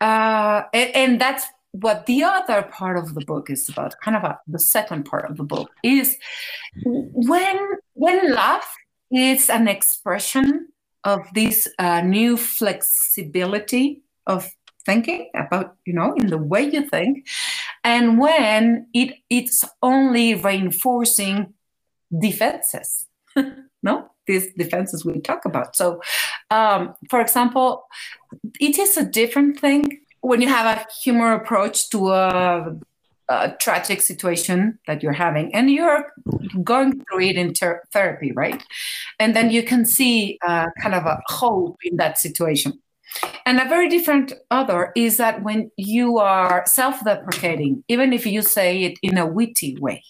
Uh, 0.00 0.62
and, 0.72 0.96
and, 0.96 1.20
that's 1.20 1.44
what 1.72 2.06
the 2.06 2.22
other 2.22 2.62
part 2.62 2.96
of 2.96 3.14
the 3.14 3.20
book 3.20 3.50
is 3.50 3.68
about, 3.68 3.94
kind 4.02 4.16
of 4.16 4.24
a, 4.24 4.38
the 4.46 4.58
second 4.58 5.04
part 5.04 5.30
of 5.30 5.36
the 5.36 5.44
book, 5.44 5.70
is 5.82 6.16
when, 6.84 7.58
when 7.92 8.32
laugh 8.32 8.66
is 9.10 9.50
an 9.50 9.68
expression 9.68 10.68
of 11.04 11.26
this 11.34 11.68
uh, 11.78 12.00
new 12.00 12.38
flexibility 12.38 14.02
of 14.26 14.50
thinking 14.86 15.30
about 15.34 15.76
you 15.84 15.92
know 15.92 16.14
in 16.14 16.28
the 16.28 16.38
way 16.38 16.62
you 16.62 16.88
think 16.88 17.26
and 17.84 18.18
when 18.18 18.86
it 18.94 19.14
it's 19.28 19.62
only 19.82 20.34
reinforcing 20.34 21.52
defenses. 22.18 23.06
no, 23.82 24.10
these 24.26 24.52
defenses 24.54 25.04
we 25.04 25.20
talk 25.20 25.44
about. 25.44 25.76
So, 25.76 26.00
um, 26.50 26.94
for 27.08 27.20
example, 27.20 27.84
it 28.60 28.78
is 28.78 28.96
a 28.96 29.04
different 29.04 29.60
thing 29.60 30.00
when 30.20 30.40
you 30.40 30.48
have 30.48 30.66
a 30.66 30.86
humor 31.02 31.32
approach 31.32 31.88
to 31.90 32.10
a, 32.10 32.76
a 33.28 33.56
tragic 33.60 34.02
situation 34.02 34.78
that 34.86 35.02
you're 35.02 35.12
having 35.12 35.54
and 35.54 35.70
you're 35.70 36.12
going 36.62 37.02
through 37.04 37.20
it 37.20 37.36
in 37.36 37.54
ter- 37.54 37.82
therapy, 37.92 38.32
right? 38.32 38.62
And 39.18 39.34
then 39.34 39.50
you 39.50 39.62
can 39.62 39.84
see 39.84 40.38
uh, 40.46 40.66
kind 40.82 40.94
of 40.94 41.06
a 41.06 41.20
hope 41.26 41.78
in 41.82 41.96
that 41.96 42.18
situation. 42.18 42.80
And 43.44 43.58
a 43.58 43.68
very 43.68 43.88
different 43.88 44.32
other 44.50 44.92
is 44.94 45.16
that 45.16 45.42
when 45.42 45.70
you 45.76 46.18
are 46.18 46.64
self 46.66 47.04
deprecating, 47.04 47.82
even 47.88 48.12
if 48.12 48.24
you 48.24 48.42
say 48.42 48.82
it 48.84 48.98
in 49.02 49.18
a 49.18 49.26
witty 49.26 49.76
way, 49.80 50.04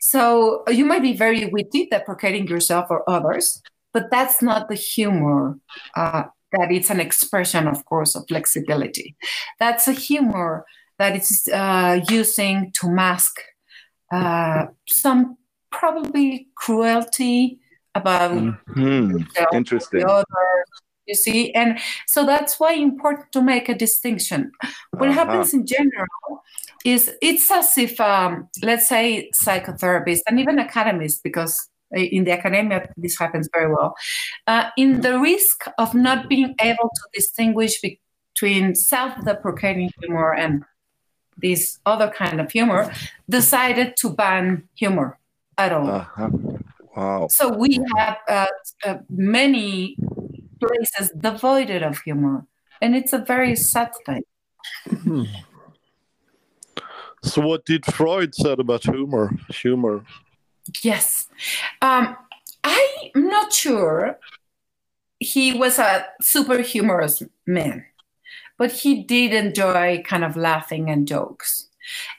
so 0.00 0.62
you 0.68 0.84
might 0.84 1.02
be 1.02 1.14
very 1.14 1.46
witty, 1.46 1.86
deprecating 1.86 2.46
yourself 2.46 2.86
or 2.90 3.08
others, 3.08 3.62
but 3.92 4.10
that's 4.10 4.42
not 4.42 4.68
the 4.68 4.74
humor. 4.74 5.58
Uh, 5.94 6.24
that 6.52 6.70
it's 6.70 6.90
an 6.90 7.00
expression, 7.00 7.66
of 7.66 7.84
course, 7.86 8.14
of 8.14 8.24
flexibility. 8.28 9.16
That's 9.58 9.88
a 9.88 9.92
humor 9.92 10.64
that 10.98 11.16
it's 11.16 11.48
uh, 11.48 12.00
using 12.08 12.72
to 12.80 12.88
mask 12.88 13.36
uh, 14.12 14.66
some 14.88 15.36
probably 15.70 16.48
cruelty 16.54 17.60
about 17.94 18.32
mm-hmm. 18.32 19.18
interesting. 19.52 20.04
You 21.06 21.14
see, 21.14 21.52
and 21.54 21.78
so 22.06 22.26
that's 22.26 22.58
why 22.58 22.72
important 22.72 23.30
to 23.32 23.42
make 23.42 23.68
a 23.68 23.74
distinction. 23.74 24.52
What 24.90 25.10
uh-huh. 25.10 25.24
happens 25.24 25.54
in 25.54 25.66
general 25.66 26.42
is 26.84 27.10
it's 27.20 27.50
as 27.50 27.76
if 27.76 28.00
um, 28.00 28.48
let's 28.62 28.86
say 28.86 29.30
psychotherapists 29.40 30.20
and 30.28 30.38
even 30.38 30.58
academists 30.58 31.20
because 31.20 31.68
in 31.92 32.24
the 32.24 32.32
academia 32.32 32.88
this 32.96 33.18
happens 33.18 33.48
very 33.52 33.72
well 33.72 33.94
uh, 34.46 34.70
in 34.76 35.00
the 35.00 35.18
risk 35.18 35.64
of 35.78 35.94
not 35.94 36.28
being 36.28 36.54
able 36.60 36.90
to 36.94 37.02
distinguish 37.14 37.80
between 37.80 38.74
self-deprecating 38.74 39.90
humor 40.00 40.34
and 40.34 40.64
this 41.36 41.78
other 41.86 42.08
kind 42.08 42.40
of 42.40 42.50
humor 42.50 42.92
decided 43.28 43.96
to 43.96 44.10
ban 44.10 44.68
humor 44.74 45.18
at 45.58 45.72
all 45.72 45.88
uh-huh. 45.88 46.30
wow 46.96 47.26
so 47.28 47.56
we 47.56 47.80
have 47.96 48.18
uh, 48.28 48.46
uh, 48.84 48.98
many 49.08 49.96
places 50.60 51.10
devoid 51.18 51.70
of 51.82 51.98
humor 51.98 52.46
and 52.80 52.94
it's 52.94 53.12
a 53.12 53.18
very 53.18 53.56
sad 53.56 53.90
thing 54.04 54.22
hmm. 54.90 55.24
So, 57.26 57.42
what 57.42 57.64
did 57.64 57.84
Freud 57.86 58.34
said 58.34 58.60
about 58.60 58.84
humor? 58.84 59.36
Humor. 59.50 60.04
Yes, 60.82 61.28
um, 61.82 62.16
I'm 62.62 63.10
not 63.14 63.52
sure. 63.52 64.18
He 65.18 65.52
was 65.52 65.78
a 65.78 66.06
super 66.20 66.60
humorous 66.60 67.22
man, 67.46 67.84
but 68.58 68.70
he 68.70 69.02
did 69.02 69.32
enjoy 69.32 70.02
kind 70.06 70.24
of 70.24 70.36
laughing 70.36 70.88
and 70.88 71.08
jokes. 71.08 71.68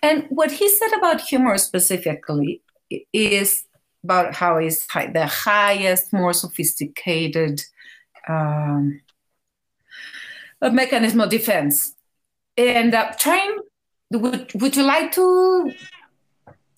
And 0.02 0.26
what 0.30 0.52
he 0.52 0.70
said 0.70 0.98
about 0.98 1.22
humor 1.22 1.58
specifically 1.58 2.62
is 3.14 3.66
about 4.04 4.34
how 4.34 4.58
it's 4.58 4.88
the 4.88 5.28
highest, 5.28 6.12
more 6.12 6.34
sophisticated 6.34 7.64
um, 8.28 9.02
mechanism 10.62 11.22
of 11.22 11.30
defense. 11.30 11.94
And 12.58 12.94
uh, 12.94 13.14
trying 13.20 13.58
would 14.12 14.52
would 14.54 14.76
you 14.76 14.84
like 14.84 15.12
to 15.14 15.72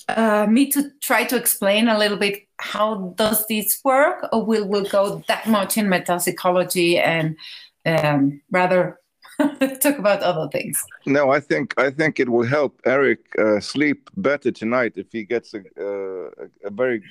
uh, 0.10 0.48
me 0.50 0.72
to 0.72 0.92
try 1.02 1.24
to 1.26 1.36
explain 1.36 1.88
a 1.88 1.98
little 1.98 2.18
bit 2.18 2.48
how 2.58 3.14
does 3.16 3.46
this 3.48 3.80
work, 3.84 4.28
or 4.34 4.44
will 4.44 4.68
we 4.68 4.88
go 4.90 5.24
that 5.28 5.48
much 5.48 5.78
in 5.78 5.88
metapsychology 5.88 6.98
and 6.98 7.38
um, 7.86 8.42
rather 8.52 9.00
talk 9.40 9.98
about 9.98 10.22
other 10.22 10.50
things? 10.50 10.84
No, 11.06 11.30
I 11.30 11.40
think 11.40 11.74
I 11.78 11.90
think 11.92 12.20
it 12.20 12.30
will 12.30 12.46
help 12.46 12.82
Eric 12.86 13.20
uh, 13.40 13.60
sleep 13.60 14.10
better 14.18 14.52
tonight 14.52 14.94
if 14.96 15.12
he 15.12 15.24
gets 15.24 15.54
a, 15.54 15.60
uh, 15.60 16.46
a 16.66 16.70
very 16.70 17.04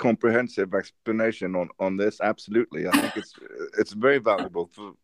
comprehensive 0.00 0.74
explanation 0.74 1.54
on 1.54 1.68
on 1.78 1.96
this. 1.96 2.20
Absolutely, 2.20 2.88
I 2.88 2.92
think 2.92 3.16
it's 3.16 3.34
it's 3.78 3.92
very 3.92 4.18
valuable 4.18 4.66
for 4.74 4.94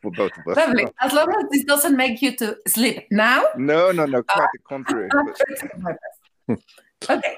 for 0.00 0.10
both 0.10 0.32
of 0.38 0.46
us. 0.48 0.56
Lovely. 0.56 0.86
As 1.00 1.12
long 1.12 1.28
as 1.38 1.50
this 1.50 1.64
doesn't 1.64 1.96
make 1.96 2.22
you 2.22 2.34
to 2.36 2.56
sleep 2.66 3.06
now. 3.10 3.44
No, 3.56 3.90
no, 3.90 4.06
no. 4.06 4.22
Quite 4.22 4.44
uh, 4.44 4.54
the 4.54 4.60
contrary. 4.72 5.08
okay. 7.10 7.36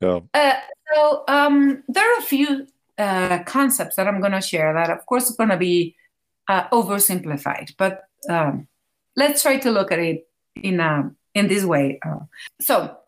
Yeah. 0.00 0.20
Uh, 0.34 0.60
so 0.92 1.24
um, 1.28 1.82
there 1.88 2.06
are 2.12 2.18
a 2.18 2.22
few 2.22 2.66
uh, 2.98 3.42
concepts 3.44 3.96
that 3.96 4.06
I'm 4.06 4.20
going 4.20 4.32
to 4.32 4.40
share 4.40 4.72
that, 4.74 4.90
of 4.90 5.06
course, 5.06 5.30
are 5.30 5.36
going 5.36 5.50
to 5.50 5.56
be 5.56 5.96
uh, 6.48 6.68
oversimplified, 6.68 7.74
but 7.78 8.04
um, 8.28 8.68
let's 9.16 9.42
try 9.42 9.58
to 9.58 9.70
look 9.70 9.92
at 9.92 9.98
it 9.98 10.26
in 10.56 10.80
a, 10.80 11.10
in 11.34 11.48
this 11.48 11.64
way. 11.64 12.00
Uh, 12.04 12.24
so 12.60 12.98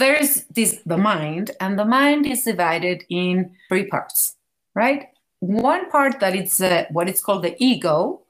there's 0.00 0.44
this 0.56 0.80
the 0.84 0.98
mind, 0.98 1.52
and 1.60 1.78
the 1.78 1.84
mind 1.84 2.26
is 2.26 2.42
divided 2.42 3.04
in 3.08 3.52
three 3.68 3.86
parts, 3.86 4.36
right? 4.74 5.06
One 5.38 5.88
part 5.90 6.18
that 6.20 6.34
it's 6.34 6.60
uh, 6.60 6.84
what 6.90 7.08
it's 7.08 7.22
called 7.22 7.44
the 7.44 7.54
ego, 7.62 8.22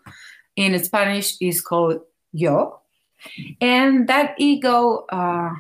in 0.56 0.78
Spanish 0.84 1.36
is 1.40 1.60
called 1.60 2.00
yo, 2.32 2.80
and 3.60 4.08
that 4.08 4.34
ego 4.38 5.06
uh, 5.08 5.50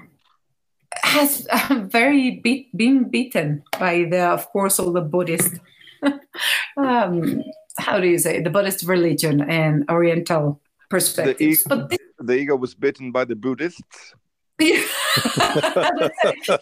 has 1.02 1.46
uh, 1.50 1.86
very 1.88 2.40
beat, 2.42 2.76
been 2.76 3.08
beaten 3.08 3.62
by 3.78 4.06
the, 4.10 4.22
of 4.36 4.50
course, 4.52 4.78
all 4.78 4.92
the 4.92 5.00
Buddhist. 5.00 5.54
um, 6.76 7.42
how 7.78 7.98
do 8.00 8.08
you 8.08 8.18
say 8.18 8.42
the 8.42 8.50
Buddhist 8.50 8.84
religion 8.84 9.40
and 9.40 9.88
Oriental 9.88 10.60
perspectives? 10.90 11.64
The, 11.64 11.74
e- 11.74 11.86
this- 11.90 11.98
the 12.18 12.34
ego 12.34 12.56
was 12.56 12.74
bitten 12.74 13.12
by 13.12 13.24
the 13.24 13.36
Buddhists. 13.36 14.14
so, 15.14 16.58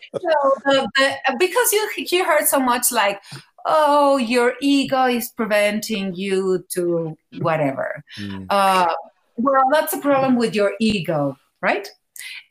the, 0.65 0.89
the, 0.97 1.37
because 1.39 1.73
you 1.73 1.91
you 1.97 2.25
heard 2.25 2.47
so 2.47 2.61
much 2.61 2.91
like 2.93 3.21
oh 3.67 4.17
your 4.17 4.55
ego 4.61 5.05
is 5.07 5.31
preventing 5.31 6.15
you 6.15 6.65
to 6.69 7.17
whatever 7.39 8.03
mm. 8.19 8.47
uh, 8.51 8.93
well 9.37 9.65
that's 9.73 9.93
a 9.93 9.99
problem 9.99 10.37
with 10.37 10.55
your 10.55 10.73
ego 10.81 11.37
right 11.61 11.89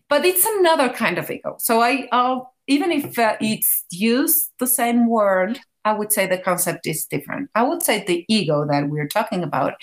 but 0.09 0.25
it's 0.25 0.45
another 0.45 0.89
kind 0.89 1.17
of 1.17 1.29
ego 1.31 1.55
so 1.59 1.81
i 1.81 2.07
I'll, 2.11 2.53
even 2.67 2.91
if 2.91 3.17
uh, 3.17 3.37
it's 3.39 3.85
used 3.91 4.51
the 4.59 4.67
same 4.67 5.07
word 5.07 5.59
I 5.87 5.93
would 5.93 6.11
say 6.11 6.27
the 6.27 6.37
concept 6.37 6.85
is 6.85 7.05
different. 7.05 7.49
I 7.55 7.63
would 7.63 7.81
say 7.81 8.03
the 8.03 8.25
ego 8.27 8.67
that 8.67 8.89
we're 8.89 9.07
talking 9.07 9.41
about 9.41 9.75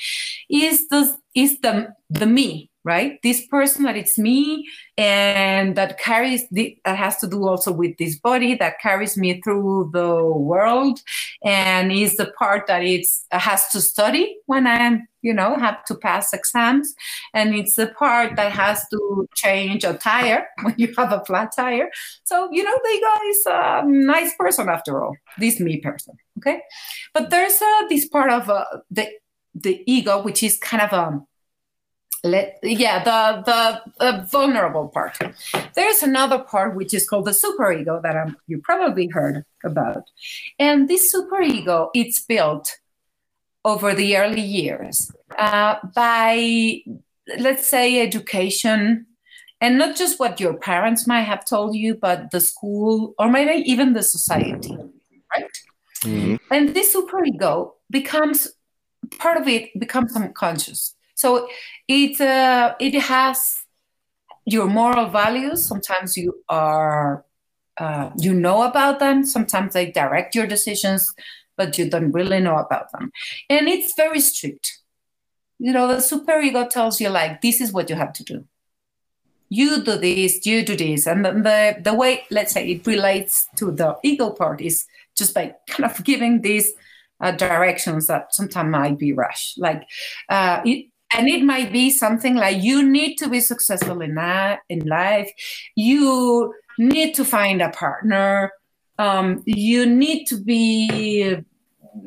is 0.50 0.88
the 0.88 1.16
is 1.34 1.60
the 1.60 1.94
the 2.10 2.26
me, 2.26 2.70
right? 2.84 3.18
This 3.22 3.46
person 3.46 3.84
that 3.84 3.96
it's 3.96 4.18
me 4.18 4.68
and 4.98 5.74
that 5.76 5.98
carries 5.98 6.46
the, 6.50 6.78
that 6.84 6.96
has 6.96 7.16
to 7.18 7.26
do 7.26 7.48
also 7.48 7.72
with 7.72 7.96
this 7.98 8.18
body 8.18 8.54
that 8.56 8.80
carries 8.80 9.16
me 9.16 9.40
through 9.40 9.90
the 9.92 10.22
world 10.22 11.00
and 11.42 11.90
is 11.90 12.16
the 12.16 12.32
part 12.38 12.66
that 12.66 12.82
it's 12.82 13.26
has 13.30 13.68
to 13.68 13.80
study 13.80 14.36
when 14.46 14.66
I'm 14.66 15.08
you 15.22 15.32
know 15.32 15.56
have 15.56 15.82
to 15.86 15.94
pass 15.94 16.34
exams. 16.34 16.94
And 17.32 17.54
it's 17.54 17.76
the 17.76 17.88
part 17.88 18.36
that 18.36 18.52
has 18.52 18.86
to 18.90 19.26
change 19.34 19.84
a 19.84 19.94
tire 19.94 20.46
when 20.62 20.74
you 20.76 20.92
have 20.98 21.12
a 21.12 21.24
flat 21.24 21.52
tire. 21.56 21.90
So 22.24 22.50
you 22.52 22.62
know 22.62 22.78
the 22.82 23.00
guy 23.00 23.26
is 23.28 23.42
a 23.46 23.82
nice 23.86 24.34
person 24.36 24.68
after 24.68 25.02
all 25.02 25.16
this 25.38 25.58
me 25.58 25.78
person 25.80 26.16
okay? 26.38 26.60
But 27.12 27.30
there's 27.30 27.60
uh, 27.60 27.86
this 27.88 28.06
part 28.08 28.30
of 28.30 28.50
uh, 28.50 28.64
the 28.90 29.08
the 29.54 29.82
ego 29.86 30.22
which 30.22 30.42
is 30.42 30.58
kind 30.58 30.82
of 30.82 30.92
a 30.92 31.08
um, 31.08 31.26
let, 32.24 32.58
yeah, 32.62 33.04
the, 33.04 33.42
the, 33.44 33.92
the 34.00 34.26
vulnerable 34.26 34.88
part. 34.88 35.18
There's 35.74 36.02
another 36.02 36.38
part 36.38 36.74
which 36.74 36.94
is 36.94 37.06
called 37.06 37.26
the 37.26 37.32
superego 37.32 38.02
that 38.02 38.16
I'm, 38.16 38.36
you 38.46 38.60
probably 38.62 39.08
heard 39.08 39.44
about. 39.62 40.04
And 40.58 40.88
this 40.88 41.14
superego, 41.14 41.90
it's 41.94 42.24
built 42.24 42.78
over 43.64 43.94
the 43.94 44.16
early 44.16 44.40
years 44.40 45.12
uh, 45.38 45.76
by, 45.94 46.82
let's 47.38 47.66
say, 47.68 48.00
education, 48.00 49.06
and 49.60 49.78
not 49.78 49.94
just 49.94 50.18
what 50.18 50.40
your 50.40 50.54
parents 50.54 51.06
might 51.06 51.22
have 51.22 51.44
told 51.44 51.74
you, 51.74 51.94
but 51.94 52.30
the 52.30 52.40
school 52.40 53.14
or 53.18 53.30
maybe 53.30 53.62
even 53.70 53.92
the 53.92 54.02
society, 54.02 54.76
right? 55.34 55.58
Mm-hmm. 56.02 56.36
And 56.50 56.74
this 56.74 56.94
superego 56.94 57.72
becomes 57.90 58.48
part 59.18 59.36
of 59.36 59.46
it 59.46 59.78
becomes 59.78 60.16
unconscious 60.16 60.94
so 61.14 61.48
it 61.88 62.20
uh, 62.20 62.74
it 62.80 62.94
has 63.00 63.64
your 64.44 64.66
moral 64.66 65.08
values. 65.08 65.66
Sometimes 65.66 66.16
you 66.16 66.42
are 66.48 67.24
uh, 67.78 68.10
you 68.18 68.34
know 68.34 68.62
about 68.62 68.98
them. 68.98 69.24
Sometimes 69.24 69.74
they 69.74 69.90
direct 69.90 70.34
your 70.34 70.46
decisions, 70.46 71.12
but 71.56 71.78
you 71.78 71.88
don't 71.88 72.12
really 72.12 72.40
know 72.40 72.56
about 72.56 72.92
them. 72.92 73.10
And 73.48 73.68
it's 73.68 73.94
very 73.94 74.20
strict. 74.20 74.78
You 75.58 75.72
know, 75.72 75.88
the 75.88 75.96
superego 75.96 76.68
tells 76.68 77.00
you 77.00 77.08
like 77.08 77.40
this 77.40 77.60
is 77.60 77.72
what 77.72 77.88
you 77.88 77.96
have 77.96 78.12
to 78.14 78.24
do. 78.24 78.44
You 79.48 79.82
do 79.82 79.96
this, 79.96 80.44
you 80.44 80.64
do 80.64 80.76
this, 80.76 81.06
and 81.06 81.24
the 81.24 81.76
the 81.80 81.94
way 81.94 82.24
let's 82.30 82.52
say 82.52 82.68
it 82.70 82.86
relates 82.86 83.46
to 83.56 83.70
the 83.70 83.96
ego 84.02 84.30
part 84.30 84.60
is 84.60 84.86
just 85.16 85.32
by 85.32 85.54
kind 85.68 85.88
of 85.90 86.02
giving 86.02 86.40
these 86.40 86.72
uh, 87.20 87.30
directions 87.30 88.08
that 88.08 88.34
sometimes 88.34 88.70
might 88.70 88.98
be 88.98 89.12
rash. 89.12 89.54
Like 89.56 89.84
uh, 90.28 90.60
it, 90.64 90.86
and 91.14 91.28
it 91.28 91.42
might 91.42 91.72
be 91.72 91.90
something 91.90 92.34
like 92.34 92.62
you 92.62 92.82
need 92.82 93.16
to 93.16 93.28
be 93.28 93.40
successful 93.40 94.00
in 94.00 94.14
that 94.16 94.60
in 94.68 94.80
life. 94.80 95.30
You 95.76 96.54
need 96.78 97.14
to 97.14 97.24
find 97.24 97.62
a 97.62 97.70
partner. 97.70 98.52
Um, 98.98 99.42
you 99.46 99.86
need 99.86 100.26
to 100.26 100.36
be 100.36 101.36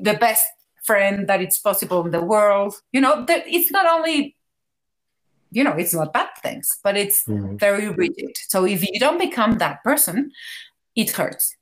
the 0.02 0.13
best 0.15 0.46
friend 0.84 1.28
that 1.28 1.41
it's 1.41 1.60
possible 1.60 2.06
in 2.06 2.12
the 2.12 2.24
world. 2.24 2.76
You 2.91 3.02
know 3.02 3.26
that 3.26 3.43
it's 3.48 3.72
not 3.72 3.86
only 3.86 4.36
you 5.52 5.63
know 5.63 5.74
it's 5.74 5.93
not 5.93 6.12
bad 6.12 6.28
things 6.41 6.78
but 6.84 6.98
it's 6.98 7.24
mm-hmm. 7.24 7.56
very 7.58 7.89
rigid. 7.89 8.36
So 8.50 8.65
if 8.65 8.84
you 8.88 9.00
don't 9.00 9.20
become 9.20 9.58
that 9.60 9.84
person 9.84 10.32
it 10.96 11.12
hurts. 11.12 11.56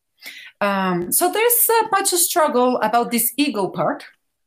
Um, 0.62 1.12
so 1.12 1.32
there's 1.32 1.68
uh, 1.70 1.88
much 1.92 2.14
a 2.14 2.18
struggle 2.18 2.80
about 2.82 3.12
this 3.12 3.34
ego 3.38 3.68
part 3.68 4.06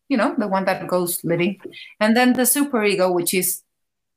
you 0.08 0.16
know, 0.16 0.34
the 0.36 0.48
one 0.48 0.64
that 0.64 0.86
goes 0.88 1.22
living. 1.24 1.60
And 2.00 2.16
then 2.16 2.32
the 2.32 2.42
superego, 2.42 3.12
which 3.12 3.34
is, 3.34 3.62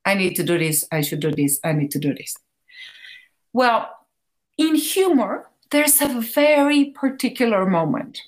I 0.04 0.14
need 0.14 0.34
to 0.36 0.42
do 0.42 0.58
this, 0.58 0.86
I 0.90 1.02
should 1.02 1.20
do 1.20 1.30
this, 1.30 1.60
I 1.62 1.72
need 1.72 1.90
to 1.92 1.98
do 1.98 2.14
this. 2.14 2.36
Well, 3.52 3.88
in 4.58 4.74
humor, 4.74 5.48
there's 5.70 6.00
a 6.00 6.20
very 6.20 6.86
particular 6.86 7.66
moment. 7.66 8.20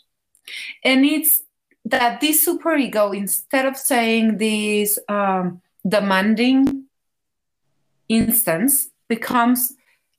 And 0.84 1.04
it's 1.04 1.42
that 1.84 2.20
this 2.20 2.46
superego, 2.46 3.16
instead 3.16 3.66
of 3.66 3.76
saying 3.76 4.38
this 4.38 4.98
um, 5.08 5.60
demanding 5.86 6.84
instance, 8.08 8.90
becomes 9.08 9.74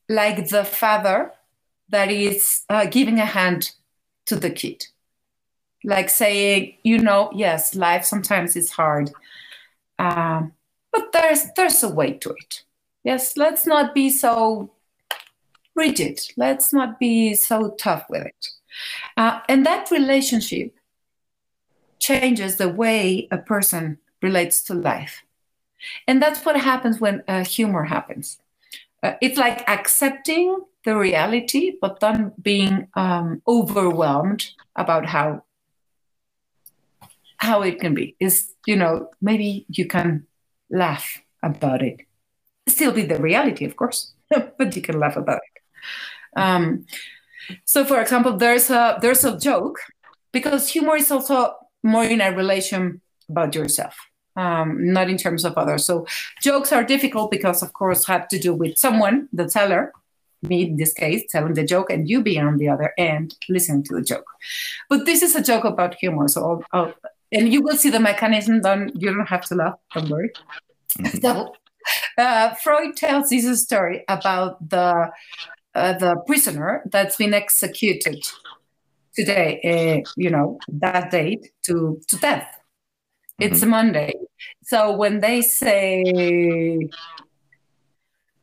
like 0.08 0.48
the 0.48 0.64
father 0.64 1.32
that 1.88 2.10
is 2.10 2.62
uh, 2.68 2.86
giving 2.86 3.18
a 3.18 3.24
hand 3.24 3.72
to 4.26 4.36
the 4.36 4.50
kid 4.50 4.86
like 5.86 6.10
saying, 6.10 6.74
you 6.82 6.98
know, 6.98 7.30
yes, 7.32 7.74
life 7.74 8.04
sometimes 8.04 8.56
is 8.56 8.70
hard, 8.70 9.10
um, 9.98 10.52
but 10.92 11.12
there's 11.12 11.46
there's 11.56 11.82
a 11.82 11.88
way 11.88 12.12
to 12.14 12.30
it. 12.30 12.64
Yes, 13.04 13.36
let's 13.36 13.66
not 13.66 13.94
be 13.94 14.10
so 14.10 14.72
rigid. 15.76 16.18
Let's 16.36 16.72
not 16.72 16.98
be 16.98 17.34
so 17.34 17.70
tough 17.78 18.04
with 18.10 18.26
it. 18.26 18.48
Uh, 19.16 19.40
and 19.48 19.64
that 19.64 19.90
relationship 19.90 20.74
changes 22.00 22.56
the 22.56 22.68
way 22.68 23.28
a 23.30 23.38
person 23.38 23.98
relates 24.22 24.62
to 24.64 24.74
life. 24.74 25.22
And 26.08 26.20
that's 26.20 26.44
what 26.44 26.56
happens 26.56 27.00
when 27.00 27.22
uh, 27.28 27.44
humor 27.44 27.84
happens. 27.84 28.38
Uh, 29.02 29.14
it's 29.20 29.38
like 29.38 29.68
accepting 29.68 30.62
the 30.84 30.96
reality, 30.96 31.76
but 31.80 32.00
then 32.00 32.32
being 32.42 32.88
um, 32.94 33.40
overwhelmed 33.46 34.50
about 34.74 35.06
how 35.06 35.42
how 37.38 37.62
it 37.62 37.80
can 37.80 37.94
be. 37.94 38.16
Is 38.20 38.52
you 38.66 38.76
know 38.76 39.10
maybe 39.20 39.66
you 39.68 39.86
can 39.86 40.26
laugh 40.70 41.20
about 41.42 41.82
it. 41.82 42.00
Still 42.68 42.92
be 42.92 43.02
the 43.02 43.20
reality 43.20 43.64
of 43.64 43.76
course 43.76 44.12
but 44.58 44.74
you 44.74 44.82
can 44.82 44.98
laugh 44.98 45.16
about 45.16 45.40
it. 45.48 46.40
Um, 46.40 46.86
so 47.64 47.84
for 47.84 48.00
example 48.00 48.36
there's 48.36 48.70
a 48.70 48.98
there's 49.00 49.24
a 49.24 49.38
joke 49.38 49.78
because 50.32 50.68
humor 50.68 50.96
is 50.96 51.10
also 51.10 51.54
more 51.82 52.04
in 52.04 52.20
a 52.20 52.34
relation 52.34 53.00
about 53.28 53.54
yourself 53.54 53.96
um, 54.36 54.92
not 54.92 55.08
in 55.08 55.16
terms 55.16 55.44
of 55.44 55.54
others. 55.56 55.84
So 55.84 56.06
jokes 56.42 56.72
are 56.72 56.84
difficult 56.84 57.30
because 57.30 57.62
of 57.62 57.72
course 57.72 58.06
have 58.06 58.28
to 58.28 58.38
do 58.38 58.54
with 58.54 58.78
someone 58.78 59.28
the 59.32 59.48
teller 59.48 59.92
me 60.42 60.64
in 60.64 60.76
this 60.76 60.92
case 60.92 61.24
telling 61.30 61.54
the 61.54 61.64
joke 61.64 61.90
and 61.90 62.08
you 62.08 62.22
being 62.22 62.44
on 62.44 62.58
the 62.58 62.68
other 62.68 62.92
end 62.98 63.34
listening 63.48 63.82
to 63.84 63.94
the 63.94 64.02
joke. 64.02 64.26
But 64.88 65.06
this 65.06 65.22
is 65.22 65.34
a 65.34 65.42
joke 65.42 65.64
about 65.64 65.94
humor 65.94 66.28
so 66.28 66.44
I'll, 66.44 66.64
I'll, 66.72 66.94
and 67.36 67.52
you 67.52 67.60
will 67.60 67.76
see 67.76 67.90
the 67.90 68.00
mechanism. 68.00 68.60
Don't 68.60 68.90
you 69.00 69.14
don't 69.14 69.28
have 69.28 69.44
to 69.46 69.54
laugh. 69.54 69.78
Don't 69.94 70.08
worry. 70.08 70.30
Mm-hmm. 70.98 71.18
so, 71.18 71.52
uh, 72.16 72.54
Freud 72.54 72.96
tells 72.96 73.28
this 73.28 73.62
story 73.62 74.04
about 74.08 74.68
the 74.68 75.10
uh, 75.74 75.92
the 75.98 76.16
prisoner 76.26 76.82
that's 76.90 77.16
been 77.16 77.34
executed 77.34 78.24
today. 79.14 79.50
Uh, 79.72 80.10
you 80.16 80.30
know 80.30 80.58
that 80.68 81.10
date 81.10 81.52
to 81.66 82.00
to 82.08 82.16
death. 82.16 82.48
It's 83.38 83.60
mm-hmm. 83.60 83.68
a 83.68 83.76
Monday. 83.76 84.12
So 84.62 84.96
when 84.96 85.20
they 85.20 85.42
say, 85.42 86.88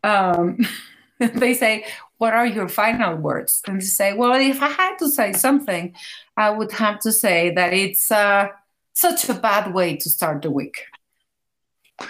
um, 0.04 0.60
they 1.20 1.56
say, 1.56 1.86
"What 2.20 2.34
are 2.34 2.46
your 2.46 2.70
final 2.70 3.16
words?" 3.16 3.62
and 3.68 3.82
they 3.82 3.86
say, 3.86 4.14
"Well, 4.14 4.40
if 4.40 4.62
I 4.62 4.70
had 4.70 4.98
to 4.98 5.10
say 5.10 5.34
something, 5.34 5.96
I 6.38 6.52
would 6.52 6.72
have 6.74 7.00
to 7.00 7.12
say 7.12 7.52
that 7.56 7.74
it's." 7.74 8.12
Uh, 8.12 8.50
such 8.94 9.28
a 9.30 9.34
bad 9.34 9.74
way 9.74 9.98
to 9.98 10.10
start 10.10 10.42
the 10.42 10.52
week. 10.52 10.78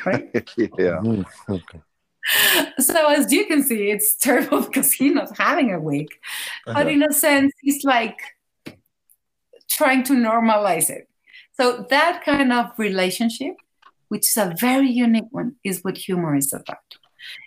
Right? 0.06 0.30
yeah. 0.58 1.00
Mm, 1.02 1.26
okay. 1.50 1.82
so 2.80 3.08
as 3.10 3.32
you 3.32 3.46
can 3.46 3.64
see, 3.64 3.90
it's 3.92 4.16
terrible 4.16 4.62
because 4.68 4.94
he's 4.94 5.14
not 5.14 5.38
having 5.38 5.74
a 5.74 5.80
week. 5.80 6.20
But 6.66 6.76
Uh-huh. 6.78 6.90
in 6.90 7.04
a 7.04 7.14
sense, 7.14 7.54
he's 7.62 7.84
like 7.84 8.20
trying 9.70 10.04
to 10.04 10.14
normalize 10.14 10.90
it. 10.90 11.08
So 11.58 11.86
that 11.90 12.24
kind 12.24 12.52
of 12.52 12.72
relationship, 12.78 13.56
which 14.08 14.26
is 14.28 14.38
a 14.38 14.56
very 14.60 14.90
unique 14.90 15.32
one, 15.32 15.56
is 15.64 15.84
what 15.84 15.98
humor 15.98 16.36
is 16.36 16.54
about. 16.54 16.98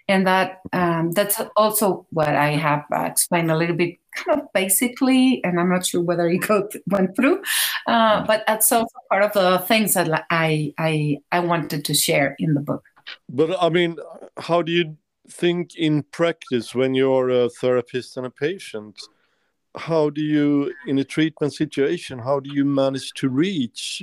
And 0.09 0.27
that 0.27 0.61
um, 0.73 1.13
that's 1.13 1.41
also 1.57 2.07
what 2.11 2.29
I 2.29 2.53
have 2.53 2.85
uh, 2.93 3.03
explained 3.03 3.51
a 3.51 3.57
little 3.57 3.77
bit, 3.77 3.99
kind 4.17 4.41
of 4.41 4.53
basically, 4.53 5.43
and 5.45 5.61
I'm 5.61 5.71
not 5.71 5.87
sure 5.87 6.03
whether 6.03 6.29
you 6.29 6.41
go 6.53 6.69
went 6.89 7.15
through, 7.17 7.43
uh, 7.87 8.25
but 8.27 8.45
that's 8.47 8.71
also 8.73 8.99
part 9.11 9.23
of 9.23 9.33
the 9.33 9.59
things 9.67 9.95
that 9.95 10.27
I 10.31 10.75
I 10.79 11.19
I 11.33 11.41
wanted 11.41 11.85
to 11.85 11.95
share 11.95 12.37
in 12.39 12.55
the 12.55 12.61
book. 12.61 12.85
But 13.29 13.57
I 13.61 13.69
mean, 13.69 13.99
how 14.39 14.63
do 14.63 14.73
you 14.73 14.97
think 15.29 15.77
in 15.77 16.03
practice 16.03 16.75
when 16.75 16.95
you're 16.95 17.31
a 17.31 17.49
therapist 17.49 18.17
and 18.17 18.27
a 18.27 18.31
patient? 18.31 19.01
How 19.77 20.11
do 20.11 20.23
you, 20.23 20.73
in 20.87 20.99
a 20.99 21.05
treatment 21.05 21.53
situation, 21.53 22.19
how 22.19 22.41
do 22.41 22.51
you 22.51 22.65
manage 22.65 23.13
to 23.15 23.29
reach 23.29 24.03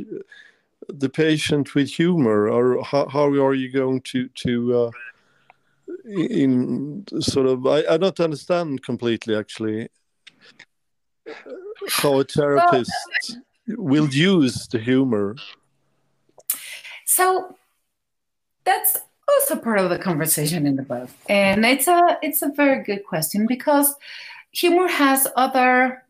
the 0.88 1.10
patient 1.10 1.73
with 1.73 1.89
humor, 1.89 2.49
or 2.49 2.84
how, 2.84 3.08
how 3.08 3.26
are 3.28 3.54
you 3.54 3.71
going 3.71 4.02
to 4.02 4.28
to 4.28 4.78
uh, 4.78 4.91
in 6.06 7.06
sort 7.19 7.47
of? 7.47 7.65
I, 7.65 7.84
I 7.89 7.97
don't 7.97 8.19
understand 8.19 8.84
completely 8.84 9.36
actually 9.36 9.89
how 11.90 12.20
a 12.20 12.24
therapist 12.24 12.92
will 13.68 14.10
use 14.10 14.68
the 14.68 14.80
humor. 14.80 15.36
So 17.06 17.56
that's 18.66 18.98
also 19.28 19.56
part 19.56 19.80
of 19.80 19.90
the 19.90 20.00
conversation 20.00 20.66
in 20.66 20.76
the 20.76 20.84
book, 20.84 21.10
and 21.30 21.66
it's 21.66 21.88
a 21.88 22.18
it's 22.22 22.42
a 22.42 22.50
very 22.50 22.84
good 22.84 23.06
question 23.06 23.46
because 23.48 23.96
humor 24.52 24.88
has 24.88 25.28
other 25.36 26.04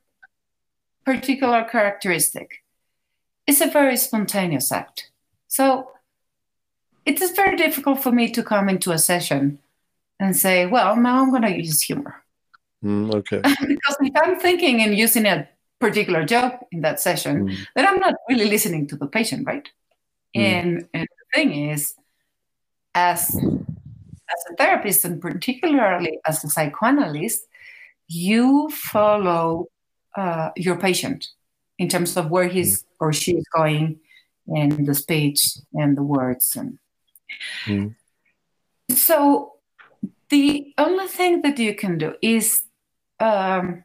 particular 1.05 1.63
characteristic. 1.63 2.63
It's 3.45 3.61
a 3.61 3.69
very 3.69 3.97
spontaneous 3.97 4.71
act, 4.71 5.11
so 5.47 5.91
it 7.05 7.21
is 7.21 7.31
very 7.31 7.57
difficult 7.57 8.01
for 8.01 8.11
me 8.11 8.31
to 8.31 8.43
come 8.43 8.69
into 8.69 8.91
a 8.91 8.97
session 8.97 9.59
and 10.19 10.35
say, 10.35 10.65
"Well, 10.65 10.95
now 10.95 11.21
I'm 11.21 11.29
going 11.29 11.41
to 11.43 11.57
use 11.57 11.81
humor," 11.81 12.22
Mm, 12.83 13.13
okay. 13.15 13.41
because 13.67 13.97
if 14.01 14.13
I'm 14.15 14.37
thinking 14.39 14.81
and 14.81 14.95
using 14.95 15.25
a 15.25 15.47
particular 15.79 16.25
joke 16.25 16.65
in 16.71 16.81
that 16.81 16.99
session, 16.99 17.47
Mm. 17.47 17.55
then 17.75 17.87
I'm 17.87 17.99
not 17.99 18.15
really 18.29 18.49
listening 18.49 18.87
to 18.87 18.95
the 18.95 19.07
patient, 19.07 19.47
right? 19.47 19.67
Mm. 20.35 20.41
And, 20.41 20.87
and 20.93 21.07
the 21.07 21.25
thing 21.33 21.69
is, 21.69 21.95
as 22.95 23.35
as 24.33 24.41
a 24.51 24.55
therapist 24.55 25.05
and 25.05 25.21
particularly 25.21 26.17
as 26.25 26.43
a 26.43 26.49
psychoanalyst, 26.49 27.47
you 28.07 28.69
follow 28.69 29.67
uh, 30.17 30.49
your 30.55 30.75
patient 30.77 31.27
in 31.77 31.87
terms 31.87 32.17
of 32.17 32.29
where 32.31 32.47
he's 32.47 32.85
or 32.99 33.13
she 33.13 33.33
is 33.33 33.45
going, 33.55 33.99
and 34.47 34.85
the 34.85 34.93
speech 34.95 35.57
and 35.73 35.97
the 35.97 36.03
words, 36.03 36.55
and 36.55 36.79
Mm. 37.65 37.95
so 38.89 39.53
the 40.29 40.73
only 40.77 41.07
thing 41.07 41.41
that 41.41 41.57
you 41.59 41.73
can 41.75 41.97
do 41.97 42.13
is 42.21 42.63
um, 43.23 43.83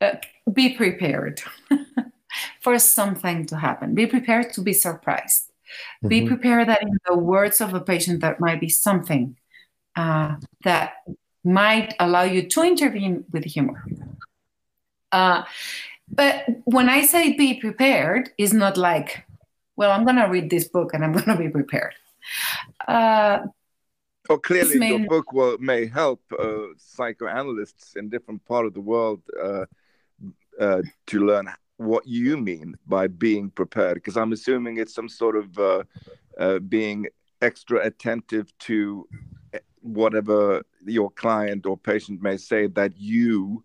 uh, 0.00 0.16
be 0.52 0.74
prepared 0.74 1.42
for 2.60 2.78
something 2.78 3.46
to 3.46 3.56
happen. 3.56 3.94
Be 3.94 4.06
prepared 4.06 4.52
to 4.54 4.62
be 4.62 4.72
surprised. 4.72 5.50
Be 6.06 6.20
Mhm. 6.22 6.28
prepared 6.28 6.68
that 6.68 6.82
in 6.82 6.98
the 7.06 7.16
words 7.18 7.60
of 7.60 7.74
a 7.74 7.80
patient, 7.80 8.20
there 8.20 8.36
might 8.38 8.60
be 8.60 8.68
something 8.68 9.36
uh, 9.96 10.36
that 10.64 10.92
might 11.44 11.94
allow 11.98 12.22
you 12.22 12.42
to 12.48 12.62
intervene 12.62 13.24
with 13.32 13.44
humor. 13.44 13.82
Uh, 15.12 15.42
but 16.08 16.44
when 16.64 16.88
I 16.88 17.02
say 17.06 17.32
be 17.36 17.54
prepared, 17.60 18.30
it's 18.38 18.52
not 18.52 18.76
like, 18.76 19.24
well, 19.76 19.90
I'm 19.90 20.04
going 20.04 20.16
to 20.22 20.26
read 20.28 20.50
this 20.50 20.68
book 20.68 20.94
and 20.94 21.04
I'm 21.04 21.12
going 21.12 21.24
to 21.26 21.36
be 21.36 21.48
prepared. 21.48 21.94
Uh, 22.86 23.46
Well, 24.30 24.38
clearly, 24.38 24.78
may- 24.78 24.90
your 24.90 25.00
book 25.00 25.32
will, 25.32 25.58
may 25.58 25.86
help 25.88 26.22
uh, 26.38 26.66
psychoanalysts 26.76 27.96
in 27.96 28.08
different 28.08 28.44
part 28.44 28.64
of 28.64 28.74
the 28.74 28.80
world 28.80 29.22
uh, 29.42 29.64
uh, 30.60 30.82
to 31.08 31.26
learn 31.26 31.48
what 31.78 32.06
you 32.06 32.36
mean 32.36 32.76
by 32.86 33.08
being 33.08 33.50
prepared. 33.50 33.94
Because 33.94 34.16
I'm 34.16 34.32
assuming 34.32 34.76
it's 34.76 34.94
some 34.94 35.08
sort 35.08 35.34
of 35.34 35.58
uh, 35.58 35.82
uh, 36.38 36.60
being 36.60 37.08
extra 37.42 37.84
attentive 37.84 38.56
to 38.60 39.08
eh, 39.52 39.58
whatever 39.80 40.62
your 40.86 41.10
client 41.10 41.66
or 41.66 41.76
patient 41.76 42.22
may 42.22 42.36
say 42.36 42.68
that 42.68 42.96
you, 42.96 43.64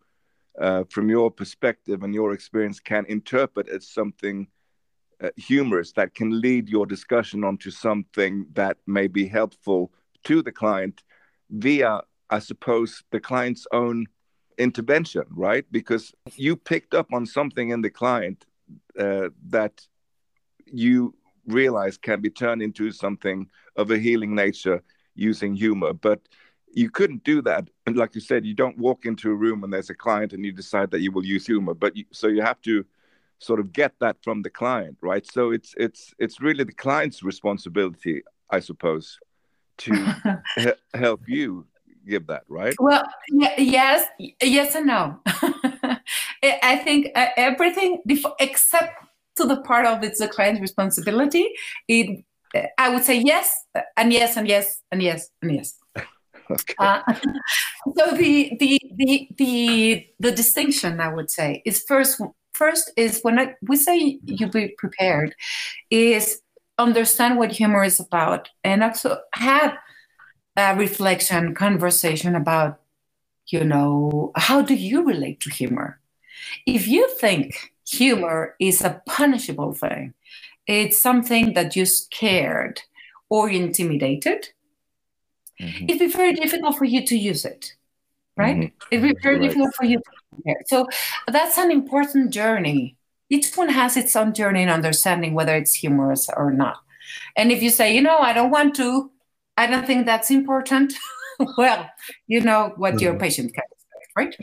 uh, 0.59 0.85
from 0.89 1.09
your 1.09 1.29
perspective 1.29 2.01
and 2.01 2.15
your 2.15 2.33
experience, 2.33 2.79
can 2.79 3.05
interpret 3.05 3.69
as 3.69 3.87
something 3.87 4.47
uh, 5.23 5.29
humorous 5.37 5.91
that 5.91 6.15
can 6.15 6.41
lead 6.41 6.69
your 6.69 6.87
discussion 6.87 7.43
onto 7.43 7.69
something 7.69 8.47
that 8.53 8.77
may 8.87 9.05
be 9.05 9.27
helpful 9.27 9.91
to 10.25 10.41
the 10.41 10.51
client 10.51 11.03
via, 11.49 12.01
I 12.29 12.39
suppose, 12.39 13.03
the 13.11 13.19
client's 13.19 13.65
own 13.71 14.07
intervention, 14.57 15.23
right? 15.29 15.65
Because 15.71 16.13
you 16.35 16.55
picked 16.55 16.93
up 16.93 17.13
on 17.13 17.25
something 17.25 17.69
in 17.69 17.81
the 17.81 17.89
client 17.89 18.45
uh, 18.99 19.29
that 19.49 19.81
you 20.65 21.13
realize 21.47 21.97
can 21.97 22.21
be 22.21 22.29
turned 22.29 22.61
into 22.61 22.91
something 22.91 23.47
of 23.75 23.91
a 23.91 23.97
healing 23.97 24.33
nature 24.33 24.81
using 25.15 25.55
humor. 25.55 25.93
But 25.93 26.21
you 26.73 26.89
couldn't 26.89 27.23
do 27.23 27.41
that. 27.43 27.69
And 27.85 27.95
like 27.95 28.15
you 28.15 28.21
said, 28.21 28.45
you 28.45 28.53
don't 28.53 28.77
walk 28.77 29.05
into 29.05 29.31
a 29.31 29.35
room 29.35 29.63
and 29.63 29.71
there's 29.71 29.89
a 29.89 29.95
client 29.95 30.33
and 30.33 30.43
you 30.45 30.51
decide 30.51 30.91
that 30.91 31.01
you 31.01 31.11
will 31.11 31.25
use 31.25 31.45
humor. 31.45 31.73
But 31.73 31.95
you, 31.95 32.05
so 32.11 32.27
you 32.27 32.41
have 32.41 32.61
to 32.61 32.85
sort 33.39 33.59
of 33.59 33.71
get 33.71 33.93
that 33.99 34.17
from 34.23 34.41
the 34.41 34.49
client, 34.49 34.97
right? 35.01 35.25
So 35.25 35.51
it's 35.51 35.73
it's 35.77 36.13
it's 36.19 36.41
really 36.41 36.63
the 36.63 36.73
client's 36.73 37.23
responsibility, 37.23 38.23
I 38.49 38.59
suppose, 38.59 39.19
to 39.77 40.41
he- 40.57 40.97
help 40.99 41.21
you 41.27 41.65
give 42.07 42.27
that, 42.27 42.43
right? 42.47 42.75
Well, 42.79 43.03
yes, 43.57 44.05
yes 44.41 44.75
and 44.75 44.87
no. 44.87 45.19
I 46.43 46.77
think 46.83 47.07
uh, 47.15 47.27
everything 47.37 48.01
before, 48.05 48.35
except 48.39 48.93
to 49.37 49.45
the 49.45 49.61
part 49.61 49.85
of 49.85 50.03
it's 50.03 50.19
the 50.19 50.27
client's 50.27 50.61
responsibility. 50.61 51.49
It, 51.87 52.23
I 52.77 52.89
would 52.89 53.03
say 53.03 53.19
yes 53.19 53.53
and 53.97 54.13
yes 54.13 54.37
and 54.37 54.47
yes 54.47 54.81
and 54.91 55.01
yes 55.01 55.29
and 55.41 55.55
yes. 55.55 55.77
Okay. 56.47 56.75
Uh, 56.77 57.01
so 57.97 58.11
the, 58.15 58.55
the 58.59 58.79
the 58.97 59.27
the 59.35 60.07
the 60.19 60.31
distinction 60.31 60.99
I 60.99 61.11
would 61.11 61.31
say 61.31 61.63
is 61.65 61.83
first 61.87 62.21
first 62.53 62.91
is 62.95 63.19
when 63.23 63.39
I, 63.39 63.55
we 63.63 63.75
say 63.77 64.19
you 64.23 64.47
be 64.47 64.75
prepared, 64.77 65.33
is 65.89 66.41
understand 66.77 67.37
what 67.37 67.51
humor 67.51 67.83
is 67.83 67.99
about 67.99 68.49
and 68.63 68.83
also 68.83 69.17
have 69.33 69.77
a 70.57 70.75
reflection 70.75 71.53
conversation 71.55 72.35
about 72.35 72.79
you 73.47 73.63
know 73.63 74.31
how 74.35 74.61
do 74.61 74.73
you 74.73 75.03
relate 75.05 75.39
to 75.39 75.49
humor 75.49 75.99
if 76.65 76.87
you 76.87 77.07
think 77.19 77.71
humor 77.87 78.55
is 78.59 78.81
a 78.81 79.01
punishable 79.05 79.73
thing 79.73 80.13
it's 80.67 80.99
something 80.99 81.53
that 81.53 81.75
you're 81.75 81.85
scared 81.85 82.81
or 83.29 83.49
intimidated 83.49 84.49
Mhm. 85.61 85.85
it'd 85.89 85.99
be 85.99 86.07
very 86.07 86.33
difficult 86.33 86.75
for 86.77 86.85
you 86.85 87.05
to 87.05 87.15
use 87.15 87.45
it 87.45 87.73
right 88.35 88.57
Mhm. 88.57 88.71
it'd 88.91 89.03
be 89.03 89.15
very 89.23 89.37
Right. 89.37 89.43
difficult 89.47 89.73
for 89.75 89.85
you 89.85 89.97
to 89.99 90.11
compare 90.29 90.61
so 90.67 90.87
that's 91.27 91.57
an 91.57 91.71
important 91.71 92.31
journey 92.31 92.97
each 93.29 93.55
one 93.55 93.69
has 93.69 93.97
its 93.97 94.15
own 94.15 94.33
journey 94.33 94.61
in 94.63 94.69
understanding 94.69 95.33
whether 95.33 95.55
it's 95.55 95.73
humorous 95.73 96.29
or 96.35 96.51
not. 96.51 96.77
And 97.37 97.51
if 97.51 97.61
you 97.63 97.69
say 97.69 97.95
you 97.95 98.01
know 98.01 98.17
i 98.19 98.33
don't 98.33 98.51
want 98.51 98.75
to 98.75 99.11
i 99.57 99.67
don't 99.67 99.85
think 99.87 100.05
that's 100.05 100.31
important. 100.31 100.93
Well 101.57 101.89
you 102.27 102.41
know 102.41 102.73
what 102.77 103.01
your 103.01 103.13
Mhm. 103.13 103.19
patient 103.19 103.53
can 103.53 103.63
expect 103.71 104.11
right? 104.17 104.35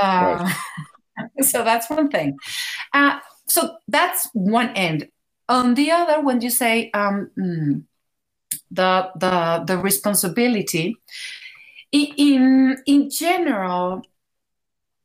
Uh, 0.00 0.50
so 1.42 1.64
that's 1.64 1.90
one 1.90 2.08
thing. 2.10 2.38
Uh, 2.92 3.20
so 3.48 3.76
that's 3.88 4.28
one 4.32 4.70
end. 4.70 5.08
On 5.48 5.74
the 5.74 5.90
other 5.90 6.20
when 6.22 6.40
you 6.40 6.50
say 6.50 6.90
um, 6.92 7.30
mm, 7.38 7.84
the 8.70 9.10
the 9.16 9.64
the 9.66 9.78
responsibility 9.78 10.96
in 11.92 12.76
in 12.86 13.10
general 13.10 14.02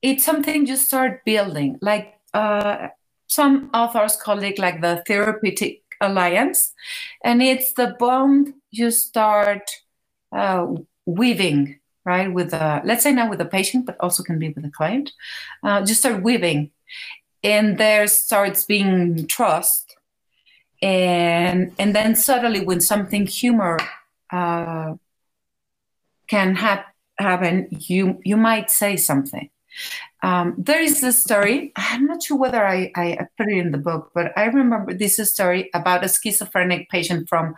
it's 0.01 0.23
something 0.23 0.65
you 0.65 0.75
start 0.77 1.23
building. 1.25 1.77
Like 1.81 2.15
uh, 2.33 2.87
some 3.27 3.69
authors 3.73 4.15
call 4.15 4.41
it 4.43 4.59
like 4.59 4.81
the 4.81 5.03
therapeutic 5.07 5.81
alliance 6.01 6.73
and 7.23 7.41
it's 7.41 7.73
the 7.73 7.95
bond 7.99 8.53
you 8.71 8.89
start 8.89 9.69
uh, 10.31 10.65
weaving 11.05 11.79
right 12.05 12.33
with 12.33 12.51
the 12.51 12.81
let's 12.83 13.03
say 13.03 13.11
now 13.11 13.29
with 13.29 13.39
the 13.39 13.45
patient 13.45 13.85
but 13.85 13.95
also 13.99 14.23
can 14.23 14.39
be 14.39 14.49
with 14.49 14.63
the 14.63 14.71
client 14.71 15.11
uh, 15.63 15.83
just 15.85 15.99
start 15.99 16.23
weaving 16.23 16.71
and 17.43 17.77
there 17.77 18.07
starts 18.07 18.65
being 18.65 19.27
trust 19.27 19.95
and 20.81 21.73
and 21.77 21.95
then 21.95 22.15
suddenly 22.15 22.65
when 22.65 22.81
something 22.81 23.27
humor 23.27 23.77
uh, 24.31 24.95
can 26.27 26.55
ha- 26.55 26.85
happen, 27.17 27.67
you 27.71 28.19
you 28.23 28.37
might 28.37 28.71
say 28.71 28.97
something. 28.97 29.49
Um, 30.23 30.53
there 30.57 30.81
is 30.81 31.01
a 31.03 31.11
story. 31.11 31.71
I'm 31.75 32.05
not 32.05 32.21
sure 32.21 32.37
whether 32.37 32.65
I, 32.65 32.91
I, 32.95 33.17
put 33.37 33.47
it 33.47 33.57
in 33.57 33.71
the 33.71 33.79
book, 33.79 34.11
but 34.13 34.31
I 34.37 34.45
remember 34.45 34.93
this 34.93 35.17
story 35.31 35.69
about 35.73 36.03
a 36.03 36.09
schizophrenic 36.09 36.89
patient 36.89 37.27
from 37.27 37.55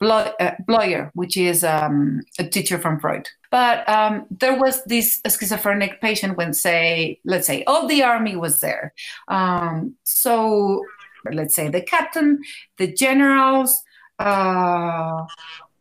Bleuler, 0.00 0.32
uh, 0.40 0.52
Bleuler 0.66 1.10
which 1.12 1.36
is 1.36 1.62
um, 1.62 2.22
a 2.38 2.44
teacher 2.44 2.78
from 2.78 2.98
Freud. 3.00 3.28
But 3.50 3.86
um, 3.88 4.26
there 4.30 4.58
was 4.58 4.82
this 4.84 5.20
schizophrenic 5.26 6.00
patient 6.00 6.38
when, 6.38 6.54
say, 6.54 7.20
let's 7.24 7.46
say, 7.46 7.64
all 7.64 7.86
the 7.86 8.02
army 8.02 8.34
was 8.34 8.60
there. 8.60 8.94
Um, 9.28 9.94
so 10.04 10.84
let's 11.32 11.54
say 11.54 11.68
the 11.68 11.82
captain, 11.82 12.42
the 12.78 12.92
generals, 12.92 13.82
uh, 14.18 15.26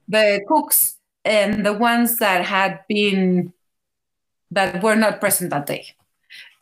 the 0.08 0.42
cooks, 0.48 0.98
and 1.24 1.66
the 1.66 1.74
ones 1.74 2.18
that 2.18 2.46
had 2.46 2.82
been 2.88 3.52
that 4.56 4.82
were 4.82 4.96
not 4.96 5.20
present 5.20 5.52
that 5.52 5.68
day. 5.68 5.86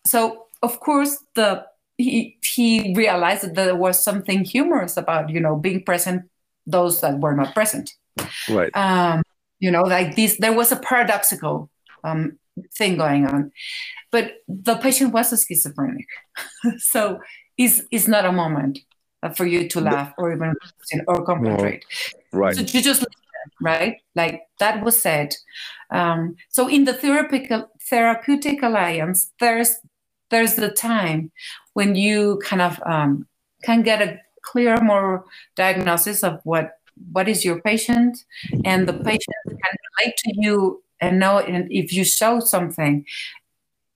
So 0.06 0.48
of 0.62 0.80
course 0.80 1.18
the 1.36 1.66
he 1.98 2.38
he 2.44 2.94
realized 2.96 3.44
that 3.44 3.56
there 3.56 3.76
was 3.76 4.04
something 4.04 4.44
humorous 4.44 4.98
about 4.98 5.30
you 5.30 5.40
know 5.40 5.56
being 5.56 5.84
present 5.84 6.30
those 6.66 7.02
that 7.02 7.20
were 7.20 7.36
not 7.36 7.54
present. 7.54 7.94
Right. 8.50 8.76
Um, 8.76 9.22
you 9.60 9.72
know, 9.72 9.84
like 9.84 10.16
this, 10.16 10.38
there 10.38 10.54
was 10.54 10.72
a 10.72 10.76
paradoxical 10.76 11.70
um, 12.04 12.38
thing 12.76 12.98
going 12.98 13.26
on, 13.26 13.52
but 14.12 14.34
the 14.48 14.76
patient 14.76 15.14
was 15.14 15.32
a 15.32 15.38
schizophrenic, 15.38 16.08
so 16.78 17.20
it's 17.58 17.82
it's 17.92 18.08
not 18.08 18.26
a 18.26 18.32
moment 18.32 18.80
for 19.36 19.46
you 19.46 19.70
to 19.70 19.80
laugh 19.80 20.14
or 20.18 20.34
even 20.34 20.54
or 21.08 21.24
concentrate. 21.24 21.86
No. 22.34 22.40
Right. 22.40 22.56
So 22.56 22.62
you 22.62 22.82
just 22.82 23.06
right? 23.62 23.98
Like 24.16 24.44
that 24.60 24.84
was 24.84 25.00
said. 25.00 25.36
Um, 25.92 26.36
so 26.50 26.68
in 26.68 26.86
the 26.86 26.94
therapeutic 26.94 27.52
therapeutic 27.90 28.64
alliance, 28.64 29.32
there's 29.40 29.76
there's 30.30 30.56
the 30.56 30.70
time 30.70 31.32
when 31.74 31.96
you 31.96 32.42
kind 32.44 32.62
of 32.62 32.82
um, 32.86 33.28
can 33.64 33.84
get 33.84 34.02
a 34.02 34.20
clear 34.44 34.82
more 34.82 35.26
diagnosis 35.56 36.24
of 36.24 36.40
what 36.44 36.80
what 37.12 37.28
is 37.28 37.44
your 37.44 37.62
patient, 37.62 38.18
and 38.66 38.88
the 38.88 38.94
patient 38.94 39.44
can 39.48 39.76
relate 39.98 40.16
to 40.18 40.34
you 40.36 40.84
and 41.02 41.20
know. 41.20 41.40
And 41.40 41.72
if 41.72 41.92
you 41.94 42.04
show 42.04 42.40
something, 42.40 43.06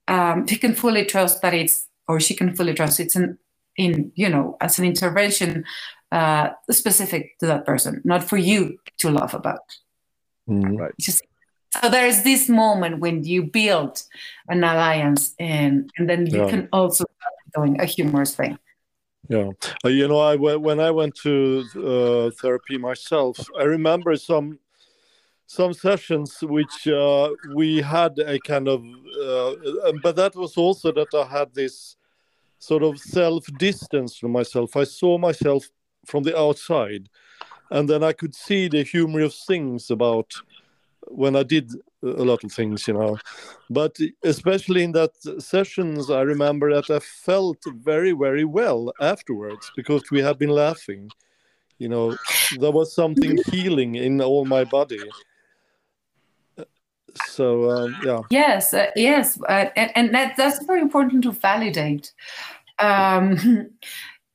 um, 0.08 0.46
he 0.46 0.56
can 0.56 0.74
fully 0.74 1.04
trust 1.04 1.42
that 1.42 1.54
it's 1.54 1.88
or 2.08 2.18
she 2.18 2.34
can 2.34 2.56
fully 2.56 2.74
trust 2.74 2.98
it's 2.98 3.14
an 3.14 3.38
in 3.76 4.10
you 4.16 4.28
know 4.28 4.56
as 4.60 4.78
an 4.78 4.84
intervention 4.84 5.64
uh, 6.12 6.50
specific 6.70 7.38
to 7.38 7.46
that 7.46 7.66
person, 7.66 8.00
not 8.04 8.24
for 8.24 8.36
you 8.36 8.78
to 8.98 9.10
laugh 9.10 9.34
about. 9.34 9.60
Mm, 10.48 10.78
right. 10.78 10.92
Just 11.00 11.22
so 11.82 11.88
there 11.90 12.06
is 12.06 12.22
this 12.22 12.48
moment 12.48 13.00
when 13.00 13.24
you 13.24 13.42
build 13.42 14.02
an 14.48 14.64
alliance, 14.64 15.34
and 15.38 15.90
and 15.98 16.08
then 16.08 16.26
you 16.26 16.38
yeah. 16.38 16.50
can 16.50 16.68
also 16.72 17.04
doing 17.54 17.80
a 17.80 17.84
humorous 17.84 18.34
thing. 18.34 18.58
Yeah, 19.28 19.50
uh, 19.84 19.88
you 19.88 20.08
know, 20.08 20.18
I 20.18 20.36
when 20.36 20.80
I 20.80 20.90
went 20.90 21.14
to 21.16 21.64
uh, 21.76 22.30
therapy 22.40 22.78
myself, 22.78 23.38
I 23.58 23.64
remember 23.64 24.16
some 24.16 24.58
some 25.46 25.72
sessions 25.72 26.38
which 26.42 26.86
uh, 26.88 27.30
we 27.54 27.80
had 27.80 28.18
a 28.18 28.38
kind 28.40 28.68
of, 28.68 28.84
uh, 28.84 29.92
but 30.02 30.14
that 30.16 30.36
was 30.36 30.58
also 30.58 30.92
that 30.92 31.08
I 31.14 31.24
had 31.24 31.54
this 31.54 31.96
sort 32.58 32.82
of 32.82 32.98
self 32.98 33.46
distance 33.58 34.16
from 34.16 34.32
myself. 34.32 34.76
I 34.76 34.84
saw 34.84 35.16
myself 35.16 35.68
from 36.08 36.22
the 36.24 36.36
outside, 36.36 37.08
and 37.70 37.88
then 37.88 38.02
I 38.02 38.12
could 38.12 38.34
see 38.34 38.68
the 38.68 38.82
humorous 38.82 39.44
things 39.46 39.90
about 39.90 40.32
when 41.10 41.36
I 41.36 41.42
did 41.42 41.70
a 42.02 42.24
lot 42.24 42.44
of 42.44 42.52
things, 42.52 42.86
you 42.88 42.94
know. 42.94 43.18
But 43.70 43.96
especially 44.24 44.82
in 44.84 44.92
that 44.92 45.12
sessions, 45.42 46.10
I 46.10 46.22
remember 46.22 46.74
that 46.74 46.90
I 46.90 47.00
felt 47.00 47.58
very, 47.66 48.12
very 48.12 48.44
well 48.44 48.92
afterwards 49.00 49.70
because 49.76 50.10
we 50.10 50.20
had 50.20 50.38
been 50.38 50.50
laughing. 50.50 51.10
You 51.78 51.88
know, 51.88 52.16
there 52.58 52.72
was 52.72 52.94
something 52.94 53.38
healing 53.50 53.94
in 53.94 54.20
all 54.20 54.44
my 54.44 54.64
body. 54.64 54.98
So 57.26 57.70
um, 57.70 57.96
yeah. 58.04 58.20
Yes, 58.30 58.74
uh, 58.74 58.90
yes, 58.96 59.40
uh, 59.48 59.70
and, 59.76 59.90
and 59.94 60.14
that, 60.14 60.36
that's 60.36 60.64
very 60.64 60.80
important 60.80 61.22
to 61.24 61.32
validate. 61.32 62.12
Um, 62.78 63.70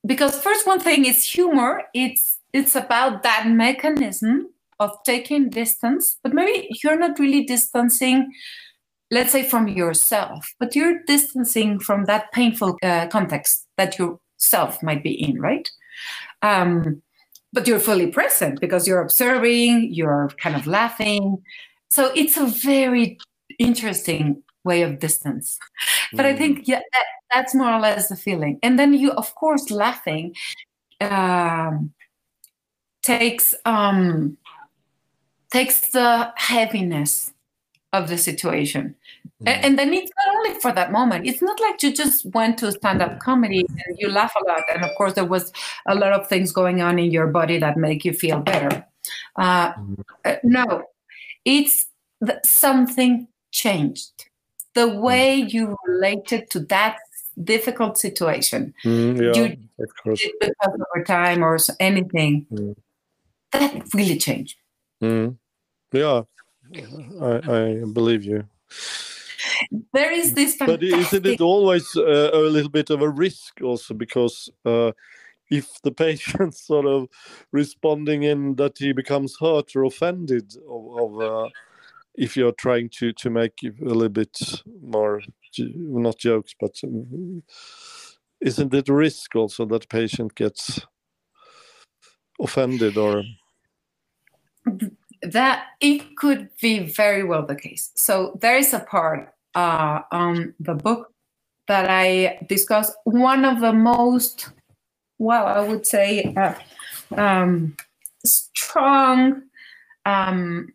because 0.05 0.39
first 0.39 0.67
one 0.67 0.79
thing 0.79 1.05
is 1.05 1.23
humor. 1.23 1.83
It's 1.93 2.39
it's 2.53 2.75
about 2.75 3.23
that 3.23 3.47
mechanism 3.47 4.49
of 4.79 4.91
taking 5.03 5.49
distance 5.49 6.17
but 6.23 6.33
maybe 6.33 6.69
you're 6.83 6.97
not 6.97 7.19
really 7.19 7.43
distancing 7.43 8.31
let's 9.11 9.31
say 9.31 9.43
from 9.43 9.67
yourself 9.67 10.53
but 10.59 10.75
you're 10.75 10.99
distancing 11.05 11.79
from 11.79 12.05
that 12.05 12.31
painful 12.31 12.77
uh, 12.83 13.07
context 13.07 13.67
that 13.77 13.97
yourself 13.99 14.81
might 14.83 15.03
be 15.03 15.11
in 15.11 15.39
right? 15.39 15.69
Um, 16.41 17.01
but 17.51 17.67
you're 17.67 17.79
fully 17.79 18.07
present 18.07 18.59
because 18.59 18.87
you're 18.87 19.01
observing 19.01 19.93
you're 19.93 20.29
kind 20.39 20.55
of 20.55 20.65
laughing. 20.65 21.43
So 21.91 22.11
it's 22.15 22.35
a 22.35 22.47
very 22.47 23.19
interesting 23.59 24.41
way 24.63 24.81
of 24.81 24.99
distance. 24.99 25.59
But 26.13 26.25
i 26.25 26.33
mm. 26.33 26.37
think 26.37 26.67
yeah 26.67 26.79
that, 26.93 27.05
that's 27.33 27.55
more 27.55 27.71
or 27.71 27.79
less 27.79 28.09
the 28.09 28.15
feeling. 28.15 28.59
And 28.63 28.77
then 28.77 28.93
you 28.93 29.11
of 29.11 29.33
course 29.35 29.71
laughing 29.71 30.35
um, 31.01 31.93
takes 33.03 33.53
um, 33.65 34.37
takes 35.51 35.91
the 35.91 36.31
heaviness 36.35 37.31
of 37.93 38.09
the 38.09 38.17
situation. 38.17 38.95
Mm. 39.43 39.49
and, 39.49 39.65
and, 39.65 39.79
then 39.79 39.93
it's 39.93 40.11
not 40.17 40.35
only 40.35 40.59
for 40.59 40.71
that 40.73 40.91
moment. 40.91 41.27
It's 41.27 41.41
not 41.41 41.59
like 41.61 41.81
you 41.83 41.93
just 41.93 42.25
went 42.33 42.57
to 42.57 42.71
stand-up 42.71 43.19
comedy 43.19 43.59
and 43.59 43.97
you 43.99 44.09
laugh 44.09 44.33
a 44.35 44.43
lot. 44.45 44.63
And 44.73 44.83
of 44.83 44.89
course 44.97 45.13
there 45.13 45.25
was 45.25 45.53
a 45.85 45.93
lot 45.93 46.11
of 46.11 46.27
things 46.27 46.51
going 46.51 46.81
on 46.81 46.97
in 46.97 47.11
your 47.11 47.27
body 47.27 47.59
that 47.59 47.77
make 47.77 48.03
you 48.03 48.13
feel 48.13 48.39
better. 48.39 48.85
Uh, 49.35 49.73
mm. 49.73 50.03
uh, 50.25 50.35
no. 50.43 50.83
It's 51.45 51.85
something 52.43 53.27
changed. 53.51 54.25
The 54.73 54.87
mm. 54.87 55.01
way 55.01 55.35
you 55.35 55.77
related 55.85 56.49
to 56.51 56.61
that 56.61 56.97
difficult 57.41 57.97
situation 57.97 58.73
mm, 58.83 59.35
yeah, 59.35 59.83
of 59.83 59.89
course. 60.03 60.27
because 60.39 60.81
over 60.95 61.03
time 61.03 61.43
or 61.43 61.57
anything 61.79 62.45
mm. 62.51 62.75
that 63.51 63.83
really 63.93 64.17
changed 64.17 64.57
mm. 65.01 65.35
yeah 65.91 66.21
I, 67.21 67.41
I 67.47 67.83
believe 67.91 68.23
you 68.23 68.45
there 69.93 70.11
is 70.11 70.33
this 70.33 70.55
but 70.57 70.83
isn't 70.83 71.25
it 71.25 71.41
always 71.41 71.85
uh, 71.95 72.29
a 72.33 72.39
little 72.39 72.69
bit 72.69 72.89
of 72.89 73.01
a 73.01 73.09
risk 73.09 73.61
also 73.61 73.93
because 73.93 74.49
uh, 74.65 74.91
if 75.49 75.81
the 75.81 75.91
patient 76.05 76.55
sort 76.55 76.85
of 76.85 77.07
responding 77.51 78.23
in 78.23 78.55
that 78.55 78.77
he 78.77 78.93
becomes 78.93 79.37
hurt 79.39 79.75
or 79.75 79.83
offended 79.83 80.55
of, 80.69 80.99
of 80.99 81.21
uh, 81.21 81.49
if 82.15 82.37
you're 82.37 82.53
trying 82.53 82.89
to 82.89 83.13
to 83.13 83.29
make 83.29 83.59
a 83.63 83.71
little 83.83 84.09
bit 84.09 84.37
more 84.81 85.21
not 85.59 86.17
jokes, 86.17 86.53
but 86.59 86.75
um, 86.83 87.43
isn't 88.41 88.73
it 88.73 88.89
a 88.89 88.93
risk 88.93 89.35
also 89.35 89.65
that 89.65 89.89
patient 89.89 90.35
gets 90.35 90.81
offended 92.39 92.97
or? 92.97 93.23
That 95.21 95.65
it 95.79 96.15
could 96.17 96.49
be 96.61 96.79
very 96.79 97.23
well 97.23 97.45
the 97.45 97.55
case. 97.55 97.91
So 97.95 98.37
there 98.41 98.57
is 98.57 98.73
a 98.73 98.79
part 98.79 99.33
uh, 99.55 100.01
on 100.11 100.53
the 100.59 100.73
book 100.73 101.13
that 101.67 101.89
I 101.89 102.39
discuss. 102.49 102.91
One 103.05 103.45
of 103.45 103.61
the 103.61 103.73
most, 103.73 104.49
well, 105.17 105.45
I 105.45 105.61
would 105.61 105.85
say, 105.85 106.33
uh, 106.35 106.55
um, 107.15 107.77
strong 108.25 109.43
um, 110.05 110.73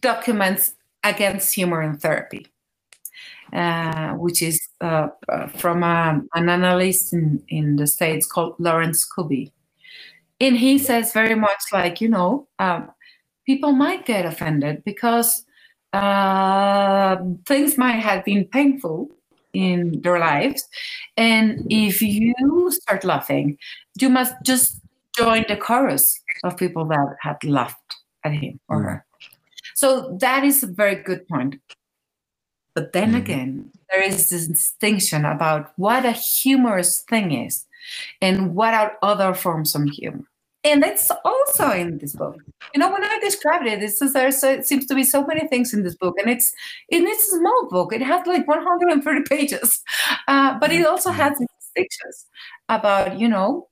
documents 0.00 0.74
against 1.02 1.54
humor 1.54 1.82
in 1.82 1.96
therapy. 1.96 2.46
Uh, 3.52 4.14
which 4.14 4.42
is 4.42 4.68
uh, 4.80 5.06
uh, 5.28 5.46
from 5.46 5.84
um, 5.84 6.28
an 6.34 6.48
analyst 6.48 7.12
in, 7.12 7.40
in 7.48 7.76
the 7.76 7.86
States 7.86 8.26
called 8.26 8.56
Lawrence 8.58 9.06
Kubie. 9.08 9.52
And 10.40 10.56
he 10.56 10.78
says 10.78 11.12
very 11.12 11.36
much 11.36 11.62
like, 11.72 12.00
you 12.00 12.08
know, 12.08 12.48
um, 12.58 12.90
people 13.46 13.70
might 13.70 14.04
get 14.04 14.26
offended 14.26 14.82
because 14.84 15.44
uh, 15.92 17.16
things 17.46 17.78
might 17.78 18.00
have 18.00 18.24
been 18.24 18.44
painful 18.46 19.10
in 19.54 20.00
their 20.02 20.18
lives. 20.18 20.68
And 21.16 21.66
if 21.70 22.02
you 22.02 22.70
start 22.72 23.04
laughing, 23.04 23.56
you 23.98 24.10
must 24.10 24.34
just 24.44 24.80
join 25.16 25.44
the 25.48 25.56
chorus 25.56 26.20
of 26.42 26.56
people 26.56 26.84
that 26.86 27.16
had 27.22 27.42
laughed 27.44 27.96
at 28.24 28.32
him 28.32 28.58
or 28.68 28.82
her. 28.82 29.06
So 29.74 30.16
that 30.20 30.42
is 30.42 30.64
a 30.64 30.66
very 30.66 30.96
good 30.96 31.28
point. 31.28 31.60
But 32.76 32.92
then 32.92 33.08
mm-hmm. 33.08 33.16
again, 33.16 33.70
there 33.90 34.02
is 34.02 34.28
this 34.28 34.46
distinction 34.46 35.24
about 35.24 35.72
what 35.76 36.04
a 36.04 36.12
humorous 36.12 37.02
thing 37.08 37.32
is 37.32 37.64
and 38.20 38.54
what 38.54 38.74
are 38.74 38.98
other 39.02 39.32
forms 39.32 39.74
of 39.74 39.84
humor. 39.84 40.24
And 40.62 40.82
that's 40.82 41.10
also 41.24 41.70
in 41.70 41.96
this 41.96 42.14
book. 42.14 42.36
You 42.74 42.80
know 42.80 42.92
when 42.92 43.04
i 43.04 43.18
described 43.20 43.66
it 43.66 43.82
it's 43.82 44.00
there 44.12 44.30
seems 44.30 44.86
to 44.86 44.94
be 44.94 45.04
so 45.04 45.24
many 45.24 45.46
things 45.48 45.72
in 45.72 45.84
this 45.84 45.94
book 45.94 46.16
and 46.18 46.28
it's 46.28 46.52
in 46.88 47.06
it's 47.06 47.32
a 47.32 47.38
small 47.38 47.68
book 47.70 47.92
it 47.92 48.02
has 48.02 48.26
like 48.26 48.46
130 48.46 49.22
pages. 49.28 49.82
Uh, 50.28 50.58
but 50.58 50.70
it 50.70 50.84
also 50.84 51.10
has 51.10 51.38
distinctions 51.38 52.26
about 52.68 53.18
you 53.18 53.28
know 53.28 53.68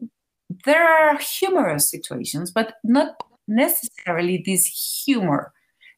there 0.65 0.89
are 0.89 1.19
humorous 1.19 1.91
situations 1.91 2.51
but 2.51 2.75
not 2.85 3.09
necessarily 3.49 4.43
this 4.47 5.03
humor 5.05 5.53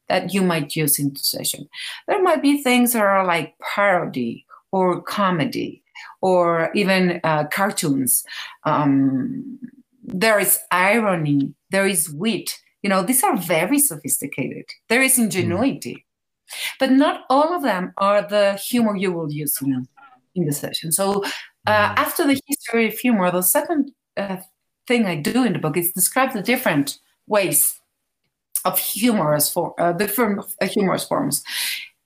that 0.09 0.33
you 0.33 0.41
might 0.41 0.75
use 0.75 0.99
in 0.99 1.13
the 1.13 1.19
session 1.19 1.67
there 2.07 2.21
might 2.21 2.41
be 2.41 2.61
things 2.61 2.93
that 2.93 3.01
are 3.01 3.25
like 3.25 3.55
parody 3.59 4.45
or 4.71 5.01
comedy 5.01 5.83
or 6.21 6.71
even 6.73 7.19
uh, 7.23 7.45
cartoons 7.51 8.23
um, 8.65 9.59
there 10.07 10.39
is 10.39 10.59
irony, 10.71 11.53
there 11.69 11.85
is 11.85 12.09
wit. 12.09 12.57
You 12.81 12.89
know, 12.89 13.03
these 13.03 13.23
are 13.23 13.35
very 13.35 13.79
sophisticated. 13.79 14.65
There 14.87 15.01
is 15.01 15.19
ingenuity. 15.19 16.05
But 16.79 16.91
not 16.91 17.25
all 17.29 17.53
of 17.53 17.61
them 17.61 17.93
are 17.97 18.21
the 18.21 18.53
humor 18.53 18.95
you 18.95 19.11
will 19.11 19.31
use 19.31 19.61
in, 19.61 19.85
in 20.33 20.45
the 20.45 20.53
session. 20.53 20.93
So 20.93 21.23
uh, 21.65 21.89
mm. 21.89 21.97
after 21.97 22.25
the 22.25 22.39
history 22.47 22.87
of 22.87 22.97
humor, 22.97 23.29
the 23.31 23.41
second 23.41 23.91
uh, 24.15 24.37
thing 24.87 25.05
I 25.05 25.15
do 25.15 25.43
in 25.43 25.53
the 25.53 25.59
book 25.59 25.75
is 25.75 25.91
describe 25.91 26.31
the 26.31 26.41
different 26.41 26.99
ways 27.27 27.77
of 28.65 28.79
humorous 28.79 29.51
for 29.51 29.73
uh, 29.79 29.93
different 29.93 30.45
uh, 30.61 30.67
humorous 30.67 31.05
forms. 31.05 31.43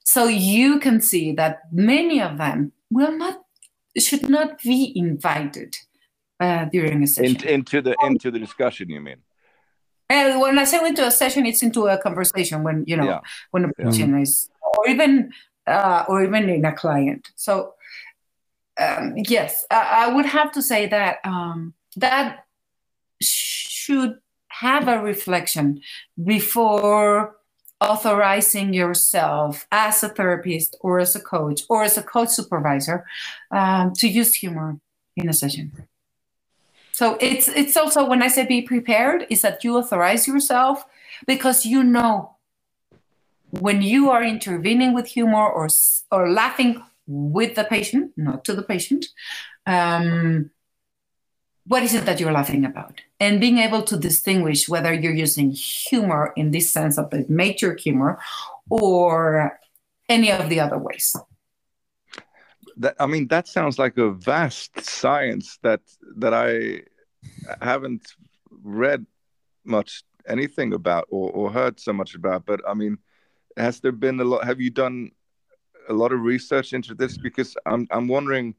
So 0.04 0.28
you 0.28 0.80
can 0.80 1.02
see 1.02 1.32
that 1.34 1.62
many 1.72 2.22
of 2.22 2.38
them 2.38 2.74
will 2.90 3.18
not 3.18 3.42
should 3.98 4.30
not 4.30 4.62
be 4.62 4.94
invited 4.96 5.76
uh, 6.40 6.66
during 6.66 7.04
a 7.04 7.08
session. 7.08 7.38
In, 7.44 7.48
into 7.48 7.82
the 7.82 7.96
into 8.04 8.32
the 8.32 8.40
discussion, 8.40 8.90
you 8.90 9.02
mean? 9.02 9.18
And 10.10 10.34
uh, 10.34 10.40
when 10.40 10.60
I 10.60 10.66
say 10.66 10.86
into 10.86 11.06
a 11.06 11.12
session, 11.12 11.46
it's 11.46 11.64
into 11.64 11.88
a 11.88 11.98
conversation 11.98 12.64
when 12.64 12.84
you 12.88 12.98
know 12.98 13.06
yeah. 13.06 13.20
when 13.52 13.64
the 13.64 13.74
person 13.74 14.16
yeah. 14.16 14.22
is, 14.22 14.50
or 14.62 14.90
even 14.90 15.32
uh, 15.68 16.04
or 16.08 16.24
even 16.24 16.50
in 16.50 16.66
a 16.66 16.74
client. 16.74 17.30
So 17.36 17.74
um, 18.80 19.14
yes, 19.16 19.66
I, 19.72 20.06
I, 20.06 20.14
would 20.14 20.26
have 20.26 20.52
to 20.54 20.62
say 20.62 20.88
that 20.88 21.18
um, 21.24 21.74
that 21.98 22.46
should 23.22 24.18
have 24.62 24.88
a 24.88 25.02
reflection 25.02 25.82
before 26.24 27.36
authorizing 27.82 28.74
yourself 28.74 29.66
as 29.72 30.04
a 30.04 30.10
therapist 30.10 30.78
or 30.82 31.00
as 31.00 31.16
a 31.16 31.20
coach 31.20 31.62
or 31.68 31.84
as 31.84 31.98
a 31.98 32.04
coach 32.04 32.30
supervisor 32.30 33.04
um, 33.50 33.92
to 33.94 34.08
use 34.08 34.36
humor 34.36 34.80
in 35.16 35.28
a 35.28 35.34
session. 35.34 35.72
So 36.92 37.18
it's 37.20 37.48
it's 37.48 37.76
also 37.76 38.06
when 38.06 38.22
I 38.22 38.28
say 38.28 38.46
be 38.46 38.62
prepared, 38.62 39.26
is 39.30 39.42
that 39.42 39.64
you 39.64 39.78
authorize 39.78 40.28
yourself 40.28 40.86
because 41.26 41.66
you 41.66 41.82
know 41.84 42.36
when 43.50 43.82
you 43.82 44.12
are 44.12 44.24
intervening 44.24 44.94
with 44.94 45.08
humor 45.08 45.48
or 45.50 45.68
or 46.12 46.30
laughing 46.30 46.84
with 47.08 47.56
the 47.56 47.64
patient, 47.64 48.12
not 48.16 48.46
to 48.46 48.54
the 48.54 48.62
patient. 48.62 49.08
Um, 49.66 50.52
what 51.68 51.84
is 51.84 51.94
it 51.94 52.06
that 52.06 52.20
you're 52.20 52.32
laughing 52.32 52.66
about? 52.66 53.02
And 53.20 53.40
being 53.40 53.60
able 53.60 53.84
to 53.84 53.98
distinguish 53.98 54.68
whether 54.68 54.94
you're 54.94 55.14
using 55.14 55.52
humor 55.52 56.34
in 56.36 56.52
this 56.52 56.72
sense 56.72 56.98
of 56.98 57.10
the 57.10 57.26
major 57.30 57.76
humor 57.76 58.20
or 58.70 59.60
any 60.10 60.32
of 60.32 60.50
the 60.50 60.60
other 60.60 60.78
ways 60.78 61.16
that 62.78 62.96
i 63.00 63.06
mean 63.06 63.28
that 63.28 63.48
sounds 63.48 63.78
like 63.78 63.98
a 63.98 64.12
vast 64.12 64.80
science 64.80 65.58
that 65.62 65.82
that 66.16 66.34
i 66.34 66.82
haven't 67.62 68.14
read 68.64 69.06
much 69.64 70.04
anything 70.28 70.74
about 70.74 71.08
or, 71.10 71.32
or 71.32 71.52
heard 71.52 71.80
so 71.80 71.94
much 71.94 72.16
about. 72.16 72.46
But 72.46 72.62
I 72.68 72.74
mean, 72.74 72.98
has 73.58 73.80
there 73.80 73.92
been 73.92 74.20
a 74.20 74.24
lot? 74.24 74.44
Have 74.46 74.62
you 74.62 74.70
done 74.70 75.12
a 75.90 75.94
lot 75.94 76.12
of 76.12 76.22
research 76.22 76.74
into 76.74 76.94
this? 76.96 77.18
Because 77.18 77.56
I'm 77.66 77.88
I'm 77.92 78.08
wondering 78.08 78.56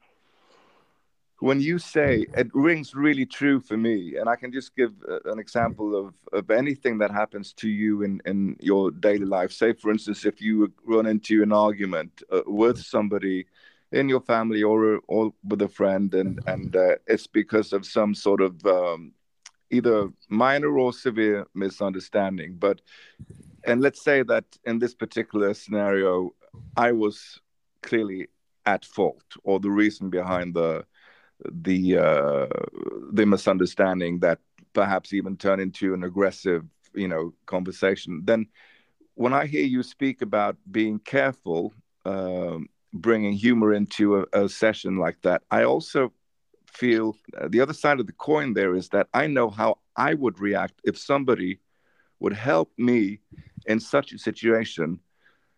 when 1.42 1.60
you 1.60 1.76
say 1.76 2.24
it 2.36 2.48
rings 2.54 2.94
really 2.94 3.26
true 3.26 3.58
for 3.58 3.76
me 3.76 4.16
and 4.16 4.28
i 4.28 4.36
can 4.36 4.52
just 4.52 4.76
give 4.76 4.92
an 5.24 5.40
example 5.40 5.88
of, 5.96 6.14
of 6.32 6.50
anything 6.50 6.98
that 6.98 7.10
happens 7.10 7.52
to 7.52 7.68
you 7.68 8.02
in, 8.02 8.22
in 8.26 8.56
your 8.60 8.90
daily 8.90 9.24
life. 9.24 9.50
Say 9.52 9.72
for 9.72 9.90
instance 9.90 10.24
if 10.24 10.40
you 10.40 10.72
run 10.84 11.06
into 11.06 11.42
an 11.42 11.52
argument 11.52 12.22
uh, 12.30 12.42
with 12.46 12.78
somebody 12.78 13.46
in 13.90 14.08
your 14.08 14.20
family 14.20 14.62
or 14.62 15.00
or 15.08 15.32
with 15.44 15.62
a 15.62 15.68
friend, 15.68 16.14
and 16.14 16.40
and 16.46 16.74
uh, 16.74 16.96
it's 17.06 17.26
because 17.26 17.72
of 17.72 17.84
some 17.84 18.14
sort 18.14 18.40
of 18.40 18.64
um, 18.66 19.12
either 19.70 20.08
minor 20.28 20.78
or 20.78 20.92
severe 20.92 21.46
misunderstanding. 21.54 22.56
But 22.58 22.80
and 23.64 23.80
let's 23.80 24.02
say 24.02 24.22
that 24.22 24.44
in 24.64 24.78
this 24.78 24.94
particular 24.94 25.54
scenario, 25.54 26.34
I 26.76 26.92
was 26.92 27.40
clearly 27.82 28.28
at 28.64 28.84
fault, 28.84 29.24
or 29.44 29.60
the 29.60 29.70
reason 29.70 30.08
behind 30.08 30.54
the 30.54 30.84
the 31.50 31.98
uh, 31.98 32.46
the 33.12 33.26
misunderstanding 33.26 34.20
that 34.20 34.38
perhaps 34.72 35.12
even 35.12 35.36
turn 35.36 35.60
into 35.60 35.94
an 35.94 36.04
aggressive, 36.04 36.64
you 36.94 37.08
know, 37.08 37.34
conversation. 37.46 38.22
Then, 38.24 38.46
when 39.14 39.32
I 39.32 39.46
hear 39.46 39.64
you 39.64 39.82
speak 39.82 40.22
about 40.22 40.56
being 40.70 40.98
careful 40.98 41.72
um, 42.04 42.68
bringing 42.92 43.32
humor 43.32 43.72
into 43.72 44.20
a, 44.20 44.44
a 44.44 44.48
session 44.48 44.96
like 44.96 45.20
that. 45.22 45.42
I 45.50 45.64
also 45.64 46.12
feel 46.66 47.16
uh, 47.38 47.48
the 47.48 47.60
other 47.60 47.72
side 47.72 48.00
of 48.00 48.06
the 48.06 48.12
coin 48.12 48.54
there 48.54 48.74
is 48.74 48.88
that 48.90 49.08
I 49.12 49.26
know 49.26 49.50
how 49.50 49.78
I 49.96 50.14
would 50.14 50.40
react 50.40 50.80
if 50.84 50.98
somebody 50.98 51.60
would 52.18 52.32
help 52.32 52.72
me 52.78 53.20
in 53.66 53.80
such 53.80 54.12
a 54.12 54.18
situation 54.18 55.00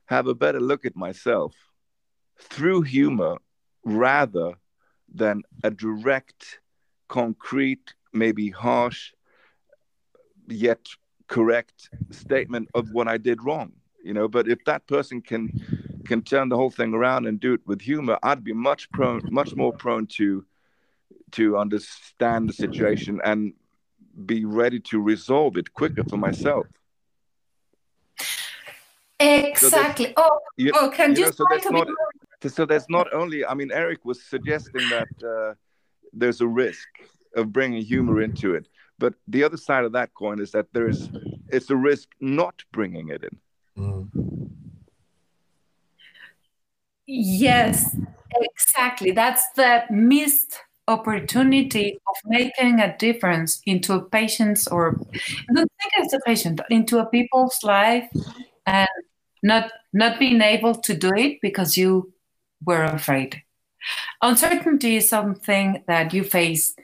have 0.06 0.26
a 0.26 0.34
better 0.34 0.60
look 0.60 0.84
at 0.84 0.96
myself 0.96 1.54
through 2.38 2.82
humor 2.82 3.38
rather 3.84 4.54
than 5.14 5.42
a 5.62 5.70
direct, 5.70 6.60
concrete, 7.08 7.94
maybe 8.12 8.50
harsh, 8.50 9.12
yet 10.48 10.86
correct 11.28 11.90
statement 12.10 12.68
of 12.74 12.90
what 12.92 13.08
I 13.08 13.16
did 13.16 13.42
wrong. 13.42 13.72
You 14.02 14.12
know, 14.12 14.28
but 14.28 14.48
if 14.48 14.58
that 14.66 14.86
person 14.86 15.22
can 15.22 15.50
can 16.04 16.20
turn 16.22 16.50
the 16.50 16.56
whole 16.56 16.70
thing 16.70 16.92
around 16.92 17.26
and 17.26 17.40
do 17.40 17.54
it 17.54 17.60
with 17.66 17.80
humor, 17.80 18.18
I'd 18.22 18.44
be 18.44 18.52
much 18.52 18.90
prone, 18.90 19.22
much 19.30 19.54
more 19.54 19.72
prone 19.72 20.06
to 20.18 20.44
to 21.32 21.56
understand 21.56 22.48
the 22.48 22.52
situation 22.52 23.20
and 23.24 23.54
be 24.26 24.44
ready 24.44 24.78
to 24.78 25.00
resolve 25.00 25.56
it 25.56 25.72
quicker 25.72 26.04
for 26.04 26.16
myself. 26.16 26.66
Exactly. 29.18 30.06
So 30.06 30.12
oh, 30.18 30.38
you, 30.56 30.72
oh, 30.74 30.90
can 30.90 31.14
you, 31.16 31.24
know, 31.24 31.30
so 31.30 31.44
that's 31.50 31.70
not, 31.70 31.88
so 32.48 32.66
there's 32.66 32.88
not 32.88 33.12
only. 33.12 33.44
I 33.44 33.54
mean, 33.54 33.70
Eric 33.72 34.04
was 34.04 34.22
suggesting 34.22 34.88
that 34.88 35.08
uh, 35.24 35.54
there's 36.12 36.40
a 36.40 36.46
risk 36.46 36.88
of 37.36 37.52
bringing 37.52 37.82
humor 37.82 38.22
into 38.22 38.54
it, 38.54 38.68
but 38.98 39.14
the 39.28 39.44
other 39.44 39.56
side 39.56 39.84
of 39.84 39.92
that 39.92 40.14
coin 40.14 40.40
is 40.40 40.52
that 40.52 40.66
there 40.72 40.88
is 40.88 41.08
it's 41.48 41.70
a 41.70 41.76
risk 41.76 42.08
not 42.20 42.62
bringing 42.72 43.08
it 43.08 43.24
in. 43.24 44.10
Yes, 47.06 47.96
exactly. 48.34 49.10
That's 49.10 49.46
the 49.52 49.84
missed 49.90 50.56
opportunity 50.86 51.98
of 52.08 52.16
making 52.26 52.80
a 52.80 52.96
difference 52.98 53.60
into 53.64 53.94
a 53.94 54.04
patient's 54.04 54.68
or 54.68 54.92
don't 55.54 55.72
think 55.80 55.92
it's 55.96 56.12
a 56.12 56.20
patient 56.26 56.60
into 56.68 56.98
a 56.98 57.06
people's 57.06 57.58
life 57.62 58.08
and 58.66 58.88
not 59.42 59.72
not 59.92 60.18
being 60.18 60.42
able 60.42 60.74
to 60.74 60.94
do 60.94 61.10
it 61.16 61.38
because 61.40 61.76
you 61.76 62.13
were 62.66 62.84
afraid 62.84 63.42
uncertainty 64.22 64.96
is 64.96 65.08
something 65.08 65.82
that 65.86 66.14
you 66.14 66.24
face 66.24 66.74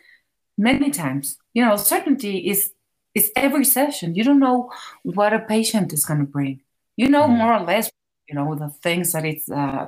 many 0.59 0.91
times 0.91 1.39
you 1.55 1.64
know 1.64 1.76
certainty 1.76 2.49
is 2.49 2.72
is 3.14 3.31
every 3.35 3.64
session 3.64 4.14
you 4.14 4.22
don't 4.22 4.39
know 4.39 4.70
what 5.03 5.33
a 5.33 5.39
patient 5.39 5.93
is 5.93 6.05
going 6.05 6.20
to 6.20 6.26
bring 6.26 6.61
you 6.97 7.09
know 7.09 7.24
mm. 7.24 7.37
more 7.39 7.55
or 7.55 7.61
less 7.61 7.91
you 8.28 8.35
know 8.35 8.55
the 8.55 8.68
things 8.68 9.12
that 9.12 9.24
it's 9.24 9.51
uh, 9.51 9.87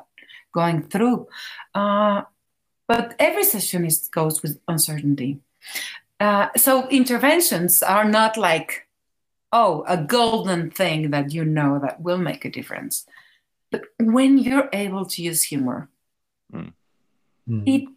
going 0.53 0.83
through. 0.83 1.27
Uh, 1.75 2.23
but 2.87 3.15
every 3.19 3.45
session 3.45 3.85
is, 3.87 4.09
goes 4.09 4.43
with 4.43 4.61
uncertainty. 4.69 5.41
Uh, 6.21 6.49
so 6.57 6.89
interventions 6.89 7.83
are 7.83 8.05
not 8.05 8.37
like, 8.37 8.87
oh, 9.53 9.85
a 9.89 9.97
golden 9.97 10.71
thing 10.71 11.11
that 11.11 11.33
you 11.33 11.45
know 11.45 11.81
that 11.81 12.01
will 12.01 12.19
make 12.19 12.45
a 12.45 12.51
difference. 12.51 13.07
But 13.73 13.83
when 13.99 14.39
you're 14.39 14.69
able 14.73 15.07
to 15.07 15.23
use 15.23 15.43
humor, 15.43 15.89
mm. 16.55 16.73
it 17.49 17.89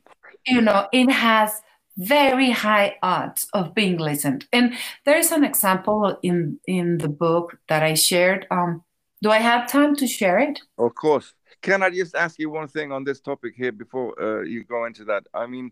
you 0.47 0.61
know 0.61 0.87
it 0.91 1.11
has 1.11 1.61
very 1.97 2.51
high 2.51 2.95
odds 3.03 3.47
of 3.53 3.73
being 3.75 3.97
listened. 3.97 4.47
And 4.51 4.73
there's 5.05 5.31
an 5.31 5.43
example 5.43 6.17
in 6.23 6.59
in 6.65 6.97
the 6.97 7.09
book 7.09 7.57
that 7.67 7.83
I 7.83 7.93
shared. 7.93 8.47
Um, 8.49 8.83
do 9.21 9.29
I 9.31 9.37
have 9.39 9.69
time 9.69 9.95
to 9.97 10.07
share 10.07 10.39
it? 10.39 10.61
Of 10.77 10.95
course. 10.95 11.33
Can 11.61 11.81
I 11.83 11.89
just 11.89 12.15
ask 12.15 12.37
you 12.37 12.49
one 12.49 12.67
thing 12.67 12.91
on 12.91 13.03
this 13.03 13.19
topic 13.21 13.53
here 13.55 13.71
before 13.71 14.13
uh, 14.21 14.41
you 14.43 14.63
go 14.63 14.85
into 14.85 15.03
that? 15.05 15.23
I 15.33 15.47
mean, 15.47 15.71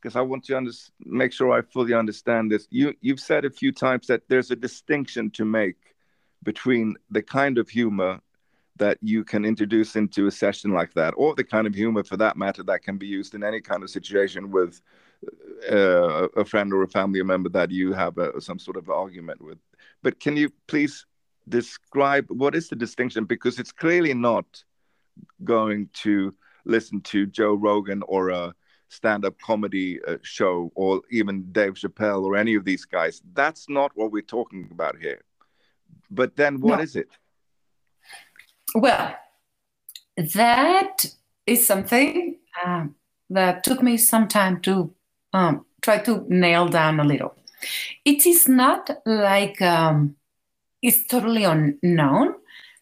because 0.00 0.16
I 0.16 0.20
want 0.20 0.44
to 0.44 0.56
under- 0.56 0.72
make 1.04 1.32
sure 1.32 1.52
I 1.52 1.62
fully 1.62 1.94
understand 1.94 2.50
this. 2.50 2.66
You 2.70 2.94
you've 3.00 3.20
said 3.20 3.44
a 3.44 3.50
few 3.50 3.72
times 3.72 4.06
that 4.06 4.22
there's 4.28 4.50
a 4.50 4.56
distinction 4.56 5.30
to 5.32 5.44
make 5.44 5.76
between 6.42 6.96
the 7.10 7.22
kind 7.22 7.58
of 7.58 7.68
humor 7.68 8.20
that 8.78 8.98
you 9.02 9.24
can 9.24 9.44
introduce 9.44 9.96
into 9.96 10.26
a 10.26 10.30
session 10.30 10.72
like 10.72 10.92
that, 10.94 11.14
or 11.16 11.34
the 11.34 11.44
kind 11.44 11.66
of 11.66 11.74
humor, 11.74 12.04
for 12.04 12.16
that 12.16 12.36
matter, 12.36 12.62
that 12.64 12.82
can 12.82 12.96
be 12.98 13.06
used 13.06 13.34
in 13.34 13.44
any 13.44 13.60
kind 13.60 13.82
of 13.82 13.90
situation 13.90 14.50
with 14.50 14.80
uh, 15.70 16.28
a 16.36 16.44
friend 16.44 16.72
or 16.72 16.82
a 16.82 16.88
family 16.88 17.22
member 17.22 17.48
that 17.50 17.70
you 17.70 17.92
have 17.92 18.18
a, 18.18 18.40
some 18.40 18.58
sort 18.58 18.76
of 18.76 18.88
argument 18.88 19.40
with. 19.42 19.58
But 20.02 20.20
can 20.20 20.36
you 20.36 20.50
please 20.66 21.06
describe 21.48 22.26
what 22.28 22.54
is 22.54 22.68
the 22.68 22.76
distinction? 22.76 23.24
Because 23.24 23.58
it's 23.58 23.72
clearly 23.72 24.14
not 24.14 24.64
going 25.44 25.88
to 26.04 26.34
listen 26.64 27.00
to 27.00 27.26
Joe 27.26 27.54
Rogan 27.54 28.02
or 28.06 28.28
a 28.30 28.54
stand-up 28.88 29.38
comedy 29.40 30.00
uh, 30.06 30.16
show 30.22 30.70
or 30.74 31.02
even 31.10 31.50
Dave 31.52 31.74
Chappelle 31.74 32.22
or 32.22 32.36
any 32.36 32.54
of 32.54 32.64
these 32.64 32.84
guys. 32.84 33.22
That's 33.34 33.68
not 33.68 33.90
what 33.94 34.12
we're 34.12 34.22
talking 34.22 34.68
about 34.70 34.96
here. 34.98 35.22
But 36.10 36.36
then 36.36 36.60
what 36.60 36.78
No. 36.78 36.82
is 36.84 36.96
it? 36.96 37.08
Well, 38.74 39.14
that 40.16 41.04
is 41.46 41.66
something 41.66 42.36
um, 42.64 42.94
that 43.30 43.64
took 43.64 43.82
me 43.82 43.96
some 43.96 44.28
time 44.28 44.60
to 44.62 44.92
um, 45.32 45.64
try 45.82 45.98
to 45.98 46.24
nail 46.28 46.68
down 46.68 47.00
a 47.00 47.04
little. 47.04 47.34
It 48.04 48.26
is 48.26 48.48
not 48.48 48.90
like 49.04 49.60
um, 49.62 50.16
it's 50.82 51.06
totally 51.06 51.44
unknown, 51.44 52.34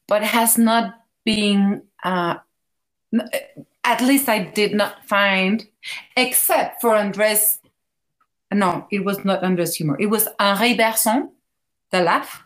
but 0.06 0.22
has 0.22 0.58
not 0.58 1.00
been, 1.24 1.82
uh, 2.04 2.36
at 3.84 4.00
least 4.00 4.28
I 4.28 4.44
did 4.44 4.74
not 4.74 5.04
find, 5.06 5.66
except 6.16 6.80
for 6.80 6.94
Andres. 6.94 7.60
No, 8.52 8.86
it 8.90 9.04
was 9.04 9.24
not 9.24 9.42
Andres 9.42 9.74
humor. 9.74 9.96
It 9.98 10.06
was 10.06 10.28
Henri 10.38 10.74
Bergson, 10.74 11.30
the 11.90 12.00
laugh. 12.00 12.44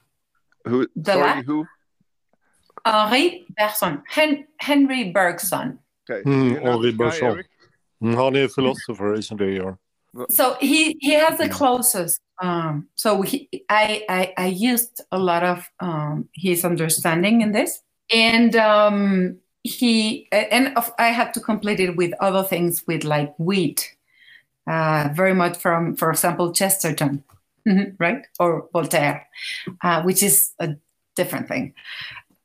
Who? 0.64 0.86
The 0.96 1.12
sorry, 1.12 1.22
la- 1.22 1.42
who? 1.42 1.66
Henri 2.84 3.46
Bergson, 3.58 4.02
Hen- 4.08 4.46
Henry 4.58 5.12
Bergson. 5.12 5.78
Okay. 6.10 6.22
Mm, 6.24 6.48
Do 6.48 6.54
you 6.54 6.60
know 6.60 6.72
Henri 6.72 6.92
Bergson. 6.92 7.26
Eric? 7.26 7.46
Mm, 8.02 8.14
Han 8.16 8.36
är 8.36 8.48
philosopher, 8.48 9.14
isn't 9.14 9.40
he? 9.40 9.60
Or... 9.60 9.78
so 10.28 10.56
he 10.60 10.96
he 11.00 11.14
has 11.14 11.38
the 11.38 11.48
closest 11.48 12.20
um 12.42 12.88
so 12.96 13.22
he 13.22 13.48
i 13.68 14.04
i, 14.08 14.34
I 14.36 14.46
used 14.48 15.00
a 15.12 15.18
lot 15.18 15.44
of 15.44 15.70
um 15.78 16.28
his 16.34 16.64
understanding 16.64 17.42
in 17.42 17.52
this 17.52 17.80
and 18.12 18.56
um 18.56 19.36
he 19.62 20.26
and 20.32 20.76
of, 20.76 20.90
i 20.98 21.12
had 21.12 21.32
to 21.34 21.40
complete 21.40 21.78
it 21.78 21.96
with 21.96 22.12
other 22.20 22.42
things 22.42 22.82
with 22.88 23.04
like 23.04 23.32
wheat 23.38 23.96
uh 24.66 25.08
very 25.14 25.32
much 25.34 25.56
from 25.58 25.94
for 25.96 26.10
example 26.10 26.52
chesterton 26.52 27.22
Mhm, 27.66 27.94
right 28.00 28.26
or 28.40 28.68
voltaire 28.72 29.28
uh, 29.84 30.02
which 30.02 30.22
is 30.24 30.54
a 30.58 30.68
different 31.14 31.46
thing 31.46 31.74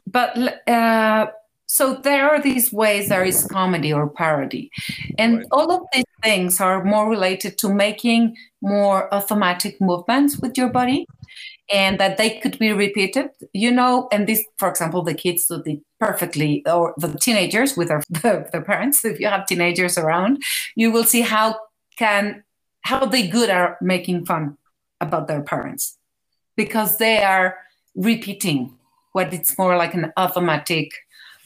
but 0.07 0.67
uh 0.67 1.27
so 1.67 1.95
there 1.95 2.29
are 2.29 2.39
these 2.41 2.71
ways 2.71 3.09
there 3.09 3.25
is 3.25 3.43
comedy 3.51 3.91
or 3.91 4.07
parody 4.09 4.69
and 5.17 5.37
Right. 5.37 5.47
all 5.51 5.71
of 5.71 5.81
these 5.93 6.05
things 6.23 6.61
are 6.61 6.83
more 6.83 7.09
related 7.09 7.57
to 7.57 7.69
making 7.73 8.35
more 8.61 9.13
automatic 9.13 9.81
movements 9.81 10.37
with 10.37 10.57
your 10.57 10.69
body 10.69 11.05
and 11.71 11.99
that 11.99 12.17
they 12.17 12.39
could 12.39 12.59
be 12.59 12.71
repeated 12.71 13.29
you 13.53 13.71
know 13.71 14.07
and 14.11 14.27
this 14.27 14.43
for 14.57 14.69
example 14.69 15.01
the 15.01 15.13
kids 15.15 15.47
do 15.47 15.61
it 15.65 15.79
perfectly 15.99 16.63
or 16.67 16.93
the 16.97 17.07
teenagers 17.17 17.75
with 17.75 17.87
their, 17.87 18.03
their 18.51 18.61
parents 18.61 19.03
if 19.03 19.19
you 19.19 19.27
have 19.27 19.47
teenagers 19.47 19.97
around 19.97 20.41
you 20.75 20.91
will 20.91 21.03
see 21.03 21.21
how 21.21 21.57
can 21.97 22.43
how 22.81 23.05
they 23.05 23.27
good 23.27 23.49
are 23.49 23.77
making 23.81 24.23
fun 24.25 24.55
about 25.01 25.27
their 25.27 25.41
parents 25.41 25.97
because 26.55 26.97
they 26.97 27.23
are 27.23 27.57
repeating 27.95 28.74
what 29.15 29.33
it's 29.33 29.57
more 29.57 29.75
like 29.77 29.93
an 29.93 30.11
automatic 30.17 30.91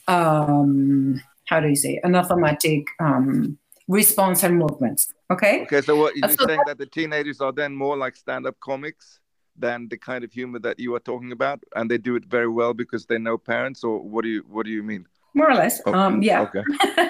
um 0.08 1.22
how 1.50 1.60
do 1.60 1.68
you 1.68 1.76
say 1.76 2.00
an 2.04 2.16
automatic 2.16 2.84
um 3.00 3.58
response 3.88 4.44
and 4.44 4.58
movements 4.58 5.02
okay 5.32 5.62
Okay, 5.64 5.82
so 5.82 5.96
what 5.96 6.16
you're 6.16 6.30
so 6.30 6.48
saying 6.48 6.64
that 6.66 6.78
the 6.78 6.86
teenagers 6.86 7.42
are 7.42 7.52
then 7.52 7.76
more 7.76 7.96
like 7.98 8.16
stand-up 8.16 8.60
comics 8.60 9.20
than 9.56 9.88
the 9.90 9.98
kind 9.98 10.24
of 10.24 10.32
humor 10.32 10.60
that 10.60 10.80
you 10.80 10.96
are 10.96 11.00
talking 11.12 11.32
about, 11.32 11.60
and 11.76 11.92
they 11.92 11.98
do 11.98 12.16
it 12.16 12.26
very 12.26 12.48
well 12.48 12.74
because 12.74 13.06
they 13.06 13.18
know 13.18 13.38
parents, 13.38 13.84
or 13.84 14.00
what 14.00 14.24
do 14.24 14.30
you 14.30 14.42
what 14.50 14.66
do 14.66 14.72
you 14.72 14.84
mean? 14.84 15.06
more 15.36 15.52
or 15.52 15.58
less 15.64 15.80
Oh, 15.86 15.94
um 15.94 16.24
yeah 16.24 16.42
Okay. 16.42 16.64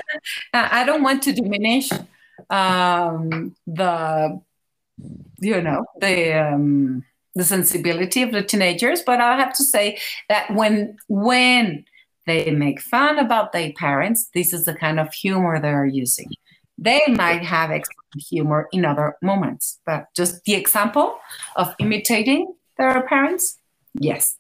I 0.53 0.82
I 0.82 0.84
don't 0.88 1.03
want 1.03 1.24
to 1.24 1.32
diminish 1.32 1.88
um, 2.49 3.55
the, 3.68 4.39
you 5.39 5.62
know, 5.62 5.86
the 5.99 6.34
um, 6.34 7.03
the 7.36 7.43
sensibility 7.43 8.21
of 8.23 8.32
the 8.32 8.41
teenagers, 8.43 9.01
but 9.05 9.21
I 9.21 9.38
have 9.38 9.53
to 9.53 9.63
say 9.63 9.99
that 10.30 10.53
when 10.53 10.97
when 11.07 11.86
they 12.25 12.51
make 12.51 12.80
fun 12.82 13.17
about 13.19 13.51
their 13.53 13.71
parents, 13.73 14.30
this 14.34 14.53
is 14.53 14.65
the 14.65 14.73
kind 14.75 14.99
of 14.99 15.13
humor 15.13 15.59
they 15.59 15.69
are 15.69 15.86
using. 15.88 16.30
They 16.77 17.01
might 17.07 17.43
have 17.43 17.71
excellent 17.71 18.23
humor 18.30 18.67
in 18.71 18.86
other 18.86 19.15
moments, 19.21 19.80
but 19.86 20.05
just 20.15 20.43
the 20.45 20.53
example 20.53 21.17
of 21.55 21.73
imitating 21.80 22.53
their 22.77 23.01
parents, 23.07 23.57
yes, 23.93 24.38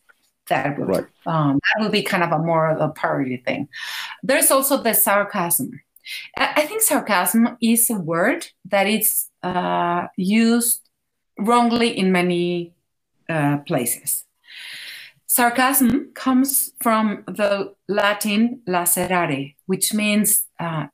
that 0.47 0.77
would 0.79 0.87
Right. 0.87 1.05
um, 1.25 1.59
that 1.59 1.83
would 1.83 1.91
be 1.91 2.03
kind 2.03 2.23
of 2.23 2.31
a 2.31 2.39
more 2.39 2.69
of 2.69 2.79
a 2.81 2.89
parody 2.89 3.37
thing. 3.37 3.67
There's 4.23 4.51
also 4.51 4.77
the 4.81 4.93
sarcasm. 4.93 5.79
I 6.37 6.45
I 6.57 6.61
think 6.67 6.81
sarcasm 6.81 7.57
is 7.61 7.89
a 7.89 7.95
word 7.95 8.47
that 8.65 8.87
is 8.87 9.29
uh, 9.43 10.07
used 10.17 10.81
wrongly 11.37 11.97
in 11.97 12.11
many 12.11 12.73
uh, 13.29 13.57
places. 13.59 14.25
Sarcasm 15.27 16.11
comes 16.15 16.73
from 16.81 17.23
the 17.27 17.73
Latin 17.87 18.61
lacerare, 18.67 19.55
which 19.67 19.93
means 19.93 20.47
uh, 20.59 20.87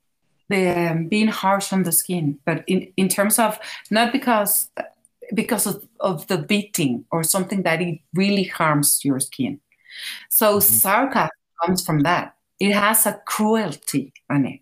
the, 0.50 0.92
um, 0.92 1.08
being 1.08 1.30
harsh 1.30 1.72
on 1.72 1.84
the 1.84 1.92
skin, 1.92 2.40
but 2.46 2.64
in, 2.68 2.92
in 2.98 3.08
terms 3.08 3.40
of 3.40 3.58
not 3.90 4.12
because 4.12 4.70
because 5.34 5.66
of, 5.66 5.88
of 6.00 6.28
the 6.28 6.38
beating 6.38 7.06
or 7.12 7.24
something 7.24 7.64
that 7.64 7.82
it 7.82 8.00
really 8.14 8.44
harms 8.44 9.04
your 9.04 9.20
skin. 9.20 9.60
So 10.30 10.60
sarcasm 10.60 11.32
comes 11.64 11.84
from 11.84 12.02
that. 12.02 12.36
It 12.60 12.74
has 12.74 13.06
a 13.06 13.20
cruelty 13.26 14.14
on 14.30 14.46
it. 14.46 14.60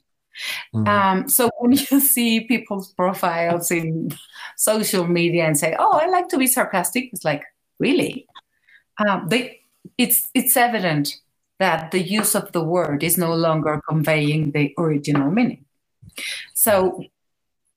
Mm. 0.73 0.87
Um, 0.87 1.29
so 1.29 1.49
when 1.59 1.71
you 1.91 1.99
see 1.99 2.41
people's 2.41 2.93
profiles 2.93 3.71
in 3.71 4.09
social 4.57 5.07
media 5.07 5.45
and 5.45 5.57
say, 5.57 5.75
"Oh, 5.77 5.99
I 6.01 6.07
like 6.07 6.29
to 6.29 6.37
be 6.37 6.47
sarcastic," 6.47 7.09
it's 7.13 7.25
like, 7.25 7.43
really? 7.79 8.27
Um, 8.97 9.27
they, 9.27 9.61
it's 9.97 10.29
it's 10.33 10.55
evident 10.55 11.15
that 11.59 11.91
the 11.91 12.01
use 12.01 12.35
of 12.35 12.51
the 12.51 12.63
word 12.63 13.03
is 13.03 13.17
no 13.17 13.33
longer 13.35 13.81
conveying 13.87 14.51
the 14.51 14.73
original 14.77 15.31
meaning. 15.31 15.65
So 16.53 17.03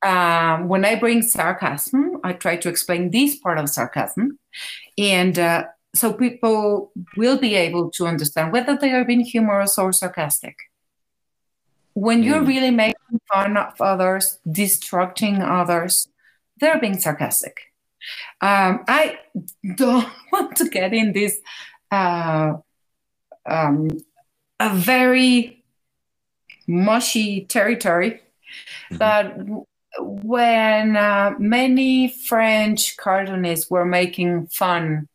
um, 0.02 0.68
when 0.68 0.84
I 0.84 0.96
bring 0.96 1.22
sarcasm, 1.22 2.18
I 2.24 2.32
try 2.34 2.56
to 2.56 2.68
explain 2.68 3.10
this 3.10 3.36
part 3.36 3.58
of 3.58 3.68
sarcasm, 3.68 4.38
and 4.98 5.38
uh, 5.38 5.64
so 5.94 6.12
people 6.12 6.92
will 7.16 7.38
be 7.38 7.54
able 7.54 7.90
to 7.92 8.06
understand 8.06 8.52
whether 8.52 8.76
they 8.76 8.92
are 8.92 9.04
being 9.04 9.20
humorous 9.20 9.78
or 9.78 9.92
sarcastic 9.92 10.56
when 11.96 12.22
you're 12.22 12.42
Mm. 12.42 12.48
really 12.48 12.70
making 12.70 13.20
fun 13.32 13.56
of 13.56 13.80
others, 13.80 14.38
destructing 14.46 15.40
others, 15.40 16.08
they're 16.60 16.78
being 16.78 16.98
sarcastic. 17.00 17.65
Um, 18.40 18.84
I 18.88 19.18
don't 19.76 20.06
want 20.32 20.56
to 20.56 20.68
get 20.68 20.92
in 20.94 21.12
this 21.12 21.38
uh, 21.90 22.54
um, 23.48 23.88
a 24.60 24.74
very 24.74 25.64
mushy 26.66 27.44
territory, 27.46 28.20
Mhm. 28.90 28.98
but 28.98 29.24
when 30.00 30.96
uh, 30.96 31.34
many 31.38 32.08
French 32.28 32.96
cartoonists 32.96 33.70
were 33.70 33.84
making 33.86 34.46
fun 34.48 35.08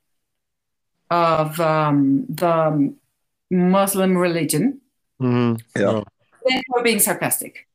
of 1.10 1.60
um, 1.60 2.26
the 2.30 2.94
Muslim 3.52 4.18
religion, 4.18 4.80
Mm, 5.22 5.62
Yeah. 5.78 6.02
they 6.50 6.62
were 6.70 6.82
being 6.82 7.00
sarcastic. 7.00 7.68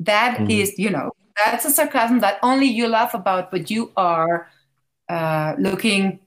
That 0.00 0.50
is, 0.50 0.70
Mhm. 0.72 0.78
you 0.78 0.90
know, 0.90 1.12
that's 1.36 1.64
a 1.64 1.70
sarcasm 1.70 2.18
that 2.20 2.38
only 2.42 2.66
you 2.66 2.88
laugh 2.88 3.14
about, 3.14 3.52
but 3.52 3.70
you 3.70 3.92
are 3.96 4.50
uh, 5.08 5.54
looking, 5.58 6.20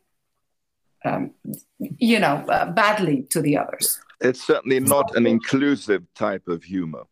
um, 1.06 1.32
you 1.78 2.20
know, 2.20 2.44
uh, 2.48 2.72
badly 2.72 3.24
to 3.30 3.42
the 3.42 3.58
others. 3.58 4.00
It's 4.20 4.44
certainly 4.44 4.80
not 4.80 5.16
an 5.16 5.26
inclusive 5.26 6.04
type 6.14 6.48
of 6.48 6.64
humor. 6.64 7.04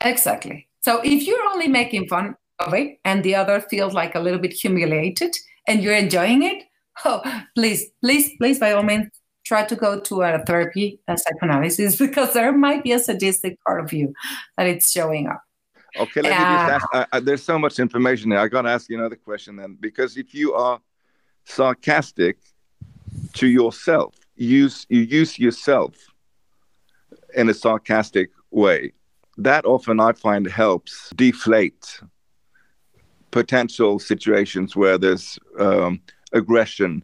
Exactly. 0.00 0.68
So 0.80 1.00
if 1.04 1.26
you're 1.26 1.44
only 1.52 1.68
making 1.68 2.08
fun 2.08 2.36
of 2.58 2.74
it 2.74 2.98
and 3.04 3.22
the 3.22 3.36
other 3.36 3.60
feels 3.60 3.94
like 3.94 4.14
a 4.14 4.20
little 4.20 4.40
bit 4.40 4.52
humiliated 4.52 5.36
and 5.68 5.82
you're 5.82 5.94
enjoying 5.94 6.42
it, 6.42 6.64
oh, 7.04 7.22
please, 7.54 7.86
please, 8.02 8.30
please, 8.38 8.58
by 8.58 8.72
all 8.72 8.82
means, 8.82 9.08
try 9.44 9.64
to 9.64 9.76
go 9.76 10.00
to 10.00 10.22
a 10.22 10.38
therapy, 10.44 11.00
a 11.08 11.16
psychoanalysis, 11.16 11.96
because 12.06 12.32
there 12.32 12.52
might 12.52 12.82
be 12.82 12.92
a 12.92 12.98
sadistic 12.98 13.58
part 13.64 13.82
of 13.84 13.92
you 13.92 14.12
that 14.56 14.66
it's 14.66 14.90
showing 14.90 15.28
up. 15.28 15.42
Okay, 15.98 16.22
let 16.22 16.30
me 16.30 16.30
just 16.30 16.84
ask. 16.94 17.08
Uh, 17.12 17.20
there's 17.20 17.42
so 17.42 17.58
much 17.58 17.78
information 17.78 18.30
there. 18.30 18.38
I 18.38 18.48
got 18.48 18.62
to 18.62 18.70
ask 18.70 18.88
you 18.88 18.98
another 18.98 19.16
question 19.16 19.56
then, 19.56 19.76
because 19.78 20.16
if 20.16 20.34
you 20.34 20.54
are 20.54 20.80
sarcastic 21.44 22.38
to 23.34 23.46
yourself, 23.46 24.14
use 24.36 24.86
you 24.88 25.00
use 25.00 25.38
yourself 25.38 25.94
in 27.34 27.48
a 27.48 27.54
sarcastic 27.54 28.30
way. 28.50 28.92
That 29.38 29.64
often 29.64 30.00
I 30.00 30.12
find 30.12 30.46
helps 30.46 31.10
deflate 31.16 32.00
potential 33.30 33.98
situations 33.98 34.76
where 34.76 34.98
there's 34.98 35.38
um, 35.58 36.00
aggression, 36.32 37.02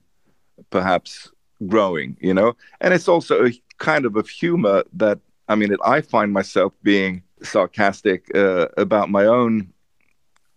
perhaps 0.70 1.30
growing. 1.66 2.16
You 2.20 2.34
know, 2.34 2.56
and 2.80 2.92
it's 2.92 3.08
also 3.08 3.46
a 3.46 3.52
kind 3.78 4.04
of 4.04 4.16
of 4.16 4.28
humor 4.28 4.84
that 4.92 5.18
I 5.48 5.54
mean, 5.54 5.74
I 5.84 6.02
find 6.02 6.32
myself 6.32 6.74
being 6.82 7.22
sarcastic 7.42 8.30
uh, 8.34 8.66
about 8.76 9.10
my 9.10 9.24
own 9.24 9.72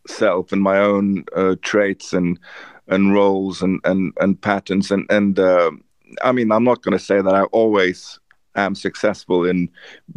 self 0.07 0.51
and 0.51 0.61
my 0.61 0.79
own 0.79 1.23
uh, 1.35 1.55
traits 1.61 2.11
and 2.13 2.37
and 2.91 3.13
roles 3.13 3.61
and 3.61 3.79
and 3.83 4.13
and 4.19 4.39
patterns 4.41 4.91
and 4.91 5.05
and 5.09 5.39
uh, 5.39 5.71
I 6.21 6.31
mean, 6.31 6.51
I'm 6.51 6.63
not 6.63 6.81
going 6.81 6.97
to 6.97 7.03
say 7.03 7.21
that 7.21 7.33
I 7.33 7.43
always 7.45 8.19
am 8.55 8.75
successful 8.75 9.45
in 9.45 9.69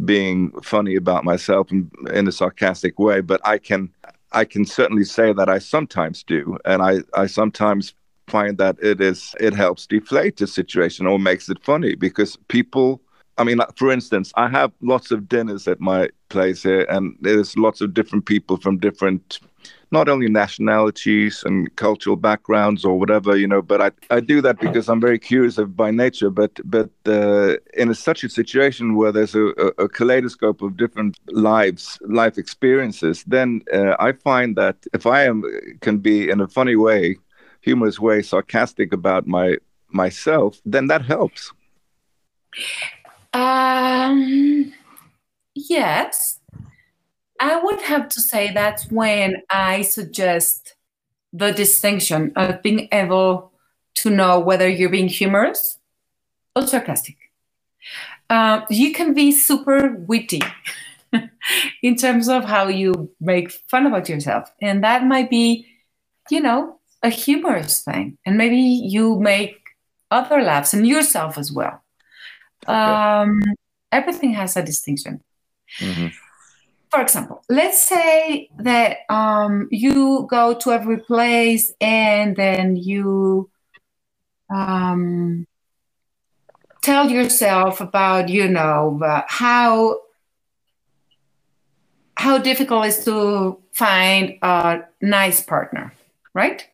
being 0.03 0.51
funny 0.61 0.95
about 0.95 1.23
myself 1.23 1.71
in, 1.71 1.89
in 2.13 2.27
a 2.27 2.31
sarcastic 2.31 2.99
way, 2.99 3.21
but 3.21 3.41
I 3.45 3.57
can 3.57 3.89
I 4.31 4.45
can 4.45 4.65
certainly 4.65 5.05
say 5.05 5.33
that 5.33 5.49
I 5.49 5.59
sometimes 5.59 6.23
do, 6.23 6.57
and 6.65 6.81
I 6.81 6.99
I 7.13 7.27
sometimes 7.27 7.93
find 8.27 8.57
that 8.57 8.75
it 8.81 9.01
is 9.01 9.35
it 9.39 9.53
helps 9.53 9.87
deflate 9.87 10.37
the 10.37 10.47
situation 10.47 11.05
or 11.07 11.19
makes 11.19 11.47
it 11.49 11.63
funny 11.63 11.95
because 11.95 12.37
people 12.47 13.01
I 13.37 13.43
mean, 13.43 13.59
for 13.75 13.91
instance, 13.91 14.31
I 14.35 14.47
have 14.47 14.71
lots 14.81 15.11
of 15.11 15.27
dinners 15.27 15.67
at 15.67 15.81
my 15.81 16.09
place 16.29 16.63
here, 16.63 16.85
and 16.89 17.17
there's 17.19 17.57
lots 17.57 17.81
of 17.81 17.93
different 17.93 18.25
people 18.25 18.55
from 18.55 18.77
different, 18.77 19.39
not 19.95 20.09
only 20.09 20.27
nationalities 20.27 21.33
and 21.47 21.57
cultural 21.85 22.17
backgrounds 22.29 22.83
or 22.87 22.93
whatever, 23.01 23.31
you 23.41 23.47
know. 23.47 23.61
But 23.71 23.79
I, 23.87 23.89
I 24.17 24.19
do 24.33 24.37
that 24.45 24.57
because 24.59 24.85
I'm 24.89 25.03
very 25.07 25.19
curious 25.31 25.55
by 25.83 25.89
nature. 26.05 26.29
But 26.41 26.53
but 26.75 26.91
uh, 27.19 27.55
in 27.81 27.87
a, 27.89 27.95
such 28.09 28.21
a 28.27 28.29
situation 28.39 28.85
where 28.99 29.13
there's 29.15 29.35
a, 29.35 29.45
a, 29.85 29.87
kaleidoscope 29.97 30.59
of 30.61 30.75
different 30.83 31.13
lives, 31.51 31.83
life 32.21 32.35
experiences, 32.43 33.23
then 33.35 33.61
uh, 33.77 33.95
I 34.07 34.09
find 34.29 34.49
that 34.61 34.77
if 34.97 35.03
I 35.17 35.19
am 35.31 35.37
can 35.85 35.97
be 36.09 36.17
in 36.33 36.41
a 36.41 36.49
funny 36.57 36.77
way, 36.87 37.01
humorous 37.61 37.99
way, 38.07 38.17
sarcastic 38.21 38.89
about 38.99 39.23
my 39.37 39.47
myself, 40.03 40.51
then 40.73 40.87
that 40.91 41.03
helps. 41.13 41.41
Um, 43.33 44.73
yes, 45.53 46.34
I 47.39 47.61
would 47.61 47.81
have 47.81 48.09
to 48.09 48.21
say 48.21 48.51
that's 48.51 48.89
when 48.89 49.41
I 49.49 49.81
suggest 49.81 50.75
the 51.33 51.51
distinction 51.51 52.31
of 52.35 52.61
being 52.61 52.87
able 52.91 53.51
to 53.95 54.09
know 54.09 54.39
whether 54.39 54.67
you're 54.67 54.89
being 54.89 55.09
humorous 55.09 55.79
or 56.55 56.65
sarcastic. 56.65 57.17
Uh, 58.29 58.61
you 58.69 58.93
can 58.93 59.13
be 59.13 59.31
super 59.31 59.93
witty 59.93 60.41
in 61.83 61.95
terms 61.95 62.27
of 62.27 62.45
how 62.45 62.67
you 62.67 63.11
make 63.19 63.51
fun 63.51 63.85
about 63.85 64.09
yourself, 64.09 64.51
and 64.61 64.83
that 64.83 65.05
might 65.05 65.29
be, 65.29 65.67
you 66.29 66.39
know, 66.39 66.79
a 67.03 67.09
humorous 67.09 67.81
thing, 67.81 68.17
and 68.25 68.37
maybe 68.37 68.57
you 68.57 69.19
make 69.19 69.57
other 70.09 70.41
laughs 70.41 70.73
and 70.73 70.87
yourself 70.87 71.37
as 71.37 71.51
well. 71.51 71.83
Um, 72.67 73.41
everything 73.91 74.33
has 74.33 74.57
a 74.57 74.63
distinction. 74.63 75.21
Mm-hmm. 75.79 76.07
For 76.95 77.01
example, 77.01 77.43
let's 77.49 77.81
say 77.81 78.49
that 78.57 78.99
um, 79.09 79.67
you 79.69 80.25
go 80.29 80.53
to 80.53 80.71
every 80.71 80.97
place 80.97 81.73
and 81.81 82.37
then 82.37 82.77
you 82.77 83.49
um, 84.49 85.45
tell 86.81 87.11
yourself 87.11 87.81
about, 87.81 88.29
you 88.29 88.47
know, 88.47 89.01
uh, 89.03 89.23
how 89.27 90.03
how 92.15 92.37
difficult 92.37 92.85
it 92.85 92.87
is 92.87 93.03
to 93.03 93.59
find 93.73 94.37
a 94.41 94.83
nice 95.01 95.41
partner, 95.41 95.91
right? 96.33 96.65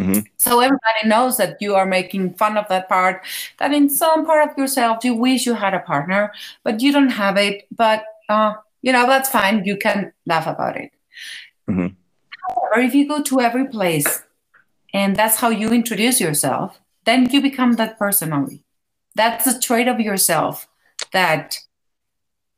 Mm-hmm. 0.00 0.20
So 0.38 0.60
everybody 0.60 1.04
knows 1.04 1.36
that 1.36 1.60
you 1.60 1.74
are 1.74 1.84
making 1.84 2.36
fun 2.36 2.56
of 2.56 2.66
that 2.68 2.88
part, 2.88 3.22
that 3.58 3.74
in 3.74 3.90
some 3.90 4.24
part 4.24 4.48
of 4.48 4.56
yourself 4.56 5.04
you 5.04 5.14
wish 5.14 5.44
you 5.44 5.52
had 5.52 5.74
a 5.74 5.80
partner, 5.80 6.32
but 6.64 6.80
you 6.80 6.90
don't 6.90 7.10
have 7.10 7.36
it. 7.36 7.66
But 7.70 8.04
uh, 8.30 8.54
you 8.82 8.92
know 8.92 9.06
that's 9.06 9.28
fine. 9.28 9.64
You 9.64 9.76
can 9.76 10.12
laugh 10.26 10.46
about 10.46 10.76
it. 10.76 10.90
Mm-hmm. 11.68 11.88
However, 12.48 12.80
if 12.80 12.94
you 12.94 13.06
go 13.06 13.22
to 13.22 13.40
every 13.40 13.66
place 13.66 14.22
and 14.94 15.16
that's 15.16 15.36
how 15.36 15.50
you 15.50 15.70
introduce 15.70 16.20
yourself, 16.20 16.80
then 17.04 17.30
you 17.30 17.40
become 17.42 17.74
that 17.74 17.98
person 17.98 18.32
only. 18.32 18.64
That's 19.14 19.46
a 19.46 19.58
trait 19.58 19.88
of 19.88 20.00
yourself 20.00 20.68
that 21.12 21.58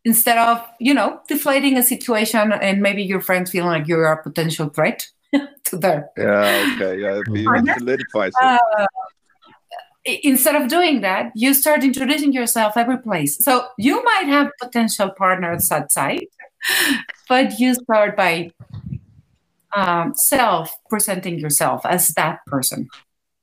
instead 0.04 0.38
of 0.38 0.66
you 0.78 0.94
know 0.94 1.20
deflating 1.28 1.76
a 1.76 1.82
situation 1.82 2.52
and 2.52 2.80
maybe 2.80 3.02
your 3.02 3.20
friends 3.20 3.50
feeling 3.50 3.70
like 3.70 3.86
you're 3.86 4.10
a 4.10 4.22
potential 4.22 4.68
threat 4.68 5.06
to 5.64 5.76
their 5.76 6.10
yeah 6.16 6.74
okay 6.74 6.98
yeah 6.98 7.20
it 7.24 7.78
solidifies 7.78 8.32
it. 8.40 8.60
Uh, 8.78 8.86
instead 10.04 10.56
of 10.56 10.68
doing 10.68 11.02
that 11.02 11.30
you 11.34 11.52
start 11.52 11.84
introducing 11.84 12.32
yourself 12.32 12.76
every 12.76 12.98
place. 12.98 13.42
So 13.44 13.66
you 13.78 14.02
might 14.02 14.26
have 14.26 14.50
potential 14.60 15.10
partners 15.16 15.70
outside 15.70 16.26
but 17.28 17.58
you 17.58 17.74
start 17.74 18.16
by 18.16 18.50
um, 19.74 20.14
self 20.16 20.70
presenting 20.88 21.38
yourself 21.38 21.84
as 21.84 22.08
that 22.10 22.44
person. 22.46 22.88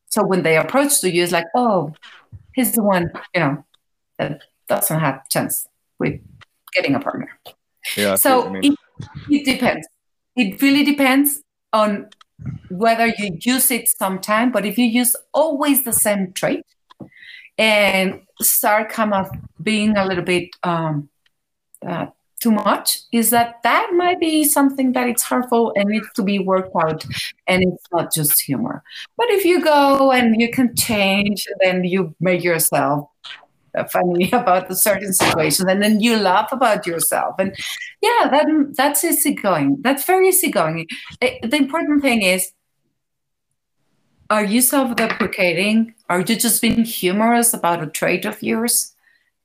So 0.09 0.25
when 0.25 0.43
they 0.43 0.57
approach 0.57 0.99
to 1.01 1.11
you 1.11 1.23
it's 1.23 1.31
like 1.31 1.47
oh 1.55 1.93
he's 2.53 2.71
the 2.71 2.83
one 2.83 3.11
you 3.33 3.41
know 3.41 3.63
that 4.17 4.41
doesn't 4.67 4.99
have 4.99 5.27
chance 5.29 5.67
with 5.99 6.19
getting 6.73 6.95
a 6.95 6.99
partner. 6.99 7.29
Yeah 7.95 8.15
so 8.15 8.53
it, 8.55 8.73
it 9.29 9.45
depends. 9.45 9.87
It 10.35 10.61
really 10.61 10.83
depends 10.83 11.41
on 11.73 12.09
whether 12.69 13.07
you 13.07 13.37
use 13.41 13.71
it 13.71 13.87
sometime, 13.89 14.51
but 14.51 14.65
if 14.65 14.77
you 14.77 14.85
use 14.85 15.15
always 15.33 15.83
the 15.83 15.93
same 15.93 16.33
trait 16.33 16.65
and 17.57 18.21
start 18.41 18.89
kind 18.89 19.13
of 19.13 19.29
being 19.61 19.97
a 19.97 20.05
little 20.05 20.23
bit 20.23 20.49
um, 20.63 21.09
uh, 21.85 22.07
too 22.39 22.51
much, 22.51 22.99
is 23.11 23.31
that 23.31 23.55
that 23.63 23.91
might 23.93 24.19
be 24.19 24.43
something 24.43 24.93
that 24.93 25.07
it's 25.07 25.23
harmful 25.23 25.73
and 25.75 25.89
needs 25.89 26.07
to 26.13 26.21
be 26.21 26.37
worked 26.37 26.75
out, 26.75 27.03
and 27.47 27.63
it's 27.63 27.85
not 27.91 28.13
just 28.13 28.39
humor. 28.41 28.83
But 29.17 29.29
if 29.31 29.43
you 29.43 29.63
go 29.63 30.11
and 30.11 30.39
you 30.39 30.51
can 30.51 30.75
change, 30.75 31.47
then 31.61 31.83
you 31.83 32.15
make 32.19 32.43
yourself 32.43 33.09
funny 33.85 34.31
about 34.33 34.69
a 34.69 34.75
certain 34.75 35.13
situation 35.13 35.69
and 35.69 35.81
then 35.81 35.99
you 35.99 36.17
laugh 36.17 36.51
about 36.51 36.85
yourself. 36.85 37.35
And 37.39 37.55
yeah 38.01 38.27
that 38.31 38.45
that's 38.75 39.03
easygoing. 39.03 39.77
That's 39.81 40.05
very 40.05 40.29
easygoing. 40.29 40.87
The 41.21 41.57
important 41.57 42.01
thing 42.01 42.21
is 42.21 42.51
are 44.29 44.43
you 44.43 44.61
self-deprecating? 44.61 45.93
Are 46.09 46.19
you 46.19 46.35
just 46.35 46.61
being 46.61 46.83
humorous 46.83 47.53
about 47.53 47.81
a 47.81 47.87
trait 47.87 48.25
of 48.25 48.43
yours? 48.43 48.93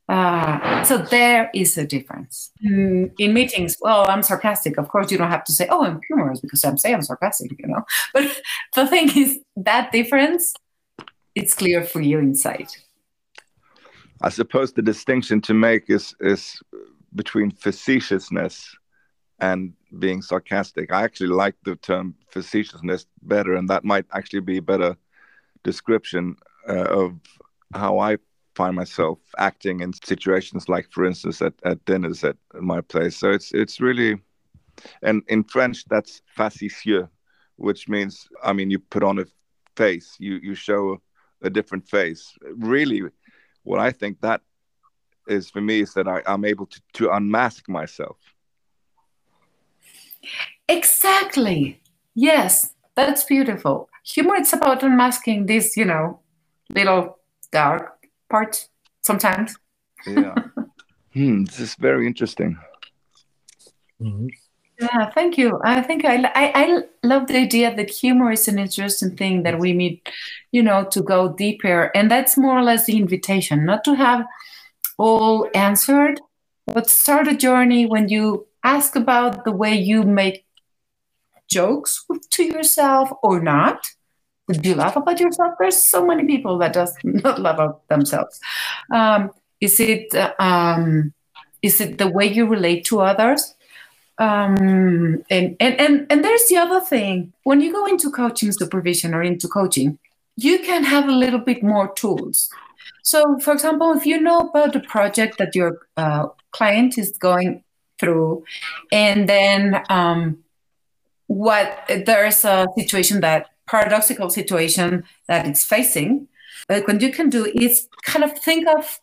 Uh, 0.08 0.82
so 0.82 0.98
there 0.98 1.48
is 1.54 1.78
a 1.78 1.86
difference. 1.86 2.50
In, 2.60 3.12
in, 3.18 3.32
meetings 3.32 3.76
well 3.80 4.04
i'm 4.08 4.22
sarcastic. 4.22 4.76
Of 4.76 4.88
course 4.88 5.10
you 5.10 5.18
don't 5.18 5.30
have 5.30 5.44
to 5.44 5.52
say 5.52 5.68
oh 5.70 5.84
i'm 5.84 6.00
humorous 6.08 6.40
because 6.40 6.64
i'm 6.64 6.76
saying 6.76 6.96
i'm 6.96 7.02
sarcastic 7.02 7.52
you 7.58 7.68
know? 7.68 7.84
But 8.12 8.40
the 8.74 8.86
thing 8.86 9.16
is 9.16 9.38
that 9.56 9.92
difference 9.92 10.54
it's 11.34 11.54
clear 11.54 11.82
for 11.84 12.00
you 12.00 12.18
inside 12.18 12.68
I 14.22 14.28
suppose 14.28 14.72
the 14.72 14.82
distinction 14.82 15.40
to 15.42 15.54
make 15.54 15.90
is 15.90 16.14
is 16.20 16.60
between 17.14 17.50
facetiousness 17.50 18.74
and 19.40 19.72
being 19.98 20.22
sarcastic. 20.22 20.92
I 20.92 21.02
actually 21.02 21.30
like 21.30 21.56
the 21.64 21.76
term 21.76 22.14
facetiousness 22.30 23.06
better, 23.22 23.54
and 23.54 23.68
that 23.68 23.84
might 23.84 24.06
actually 24.12 24.40
be 24.40 24.58
a 24.58 24.62
better 24.62 24.96
description 25.64 26.36
uh, 26.68 26.84
of 26.84 27.14
how 27.74 27.98
I 27.98 28.18
find 28.54 28.76
myself 28.76 29.18
acting 29.38 29.80
in 29.80 29.92
situations 29.92 30.68
like, 30.68 30.90
for 30.90 31.04
instance, 31.04 31.42
at, 31.42 31.54
at 31.64 31.84
dinners 31.84 32.22
at 32.22 32.36
my 32.54 32.80
place. 32.80 33.16
So 33.16 33.30
it's 33.30 33.52
it's 33.52 33.80
really, 33.80 34.20
and 35.02 35.22
in 35.26 35.42
French 35.44 35.84
that's 35.86 36.22
facetieux, 36.38 37.08
which 37.56 37.88
means 37.88 38.28
I 38.44 38.52
mean 38.52 38.70
you 38.70 38.78
put 38.78 39.02
on 39.02 39.18
a 39.18 39.26
face, 39.76 40.16
you 40.20 40.38
you 40.42 40.54
show 40.54 41.00
a 41.42 41.50
different 41.50 41.88
face. 41.88 42.32
Really, 42.56 43.02
what 43.62 43.80
I 43.80 43.90
think 43.90 44.20
that 44.20 44.40
is 45.28 45.50
for 45.50 45.60
me 45.60 45.80
is 45.80 45.94
that 45.94 46.08
I, 46.08 46.22
I'm 46.26 46.44
able 46.44 46.66
to, 46.66 46.80
to 46.94 47.10
unmask 47.10 47.68
myself. 47.68 48.18
Exactly. 50.68 51.80
Yes, 52.14 52.74
that's 52.94 53.24
beautiful. 53.24 53.88
Humor 54.04 54.36
it's 54.36 54.52
about 54.52 54.82
unmasking 54.82 55.46
these, 55.46 55.76
you 55.76 55.84
know, 55.84 56.20
little 56.68 57.18
dark 57.50 58.06
parts 58.28 58.68
sometimes. 59.00 59.56
Yeah. 60.06 60.34
hmm, 61.12 61.44
this 61.44 61.60
is 61.60 61.74
very 61.76 62.06
interesting. 62.06 62.58
Mm-hmm. 64.00 64.28
Yeah, 64.82 65.10
thank 65.10 65.38
you. 65.38 65.60
I 65.64 65.80
think 65.80 66.04
I, 66.04 66.24
I, 66.34 66.52
I 66.54 66.82
love 67.04 67.28
the 67.28 67.36
idea 67.36 67.74
that 67.74 67.88
humor 67.88 68.32
is 68.32 68.48
an 68.48 68.58
interesting 68.58 69.16
thing 69.16 69.44
that 69.44 69.60
we 69.60 69.72
need, 69.72 70.00
you 70.50 70.62
know, 70.62 70.84
to 70.90 71.02
go 71.02 71.32
deeper. 71.32 71.92
And 71.94 72.10
that's 72.10 72.36
more 72.36 72.58
or 72.58 72.62
less 72.62 72.86
the 72.86 72.96
invitation, 72.96 73.64
not 73.64 73.84
to 73.84 73.94
have 73.94 74.26
all 74.98 75.48
answered, 75.54 76.20
but 76.66 76.90
start 76.90 77.28
a 77.28 77.36
journey 77.36 77.86
when 77.86 78.08
you 78.08 78.48
ask 78.64 78.96
about 78.96 79.44
the 79.44 79.52
way 79.52 79.74
you 79.74 80.02
make 80.02 80.44
jokes 81.48 82.04
to 82.30 82.42
yourself 82.42 83.10
or 83.22 83.40
not. 83.40 83.86
Do 84.48 84.68
you 84.68 84.74
laugh 84.74 84.96
about 84.96 85.20
yourself? 85.20 85.54
There's 85.60 85.84
so 85.84 86.04
many 86.04 86.26
people 86.26 86.58
that 86.58 86.72
does 86.72 86.96
not 87.04 87.40
laugh 87.40 87.54
about 87.54 87.88
themselves. 87.88 88.40
Um, 88.92 89.30
is 89.60 89.78
it 89.78 90.12
um, 90.40 91.14
is 91.62 91.80
it 91.80 91.98
the 91.98 92.08
way 92.08 92.26
you 92.26 92.46
relate 92.46 92.84
to 92.86 93.00
others? 93.00 93.54
Um, 94.22 95.24
and, 95.30 95.56
and 95.58 95.74
and 95.80 96.06
and 96.08 96.24
there's 96.24 96.46
the 96.46 96.56
other 96.56 96.80
thing. 96.80 97.32
When 97.42 97.60
you 97.60 97.72
go 97.72 97.86
into 97.86 98.08
coaching 98.08 98.52
supervision 98.52 99.14
or 99.14 99.22
into 99.22 99.48
coaching, 99.48 99.98
you 100.36 100.60
can 100.60 100.84
have 100.84 101.08
a 101.08 101.18
little 101.24 101.40
bit 101.40 101.60
more 101.62 101.92
tools. 101.92 102.48
So, 103.02 103.38
for 103.40 103.52
example, 103.52 103.92
if 103.94 104.06
you 104.06 104.20
know 104.20 104.38
about 104.40 104.74
the 104.74 104.80
project 104.80 105.38
that 105.38 105.56
your 105.56 105.80
uh, 105.96 106.26
client 106.52 106.98
is 106.98 107.10
going 107.18 107.64
through, 107.98 108.44
and 108.92 109.28
then 109.28 109.82
um, 109.90 110.44
what 111.26 111.66
there's 112.06 112.44
a 112.44 112.68
situation 112.76 113.22
that 113.22 113.48
paradoxical 113.66 114.30
situation 114.30 115.02
that 115.26 115.46
it's 115.48 115.64
facing, 115.64 116.28
like 116.68 116.86
what 116.86 117.00
you 117.00 117.10
can 117.10 117.28
do 117.28 117.50
is 117.54 117.88
kind 118.04 118.24
of 118.24 118.38
think 118.38 118.68
of 118.68 119.00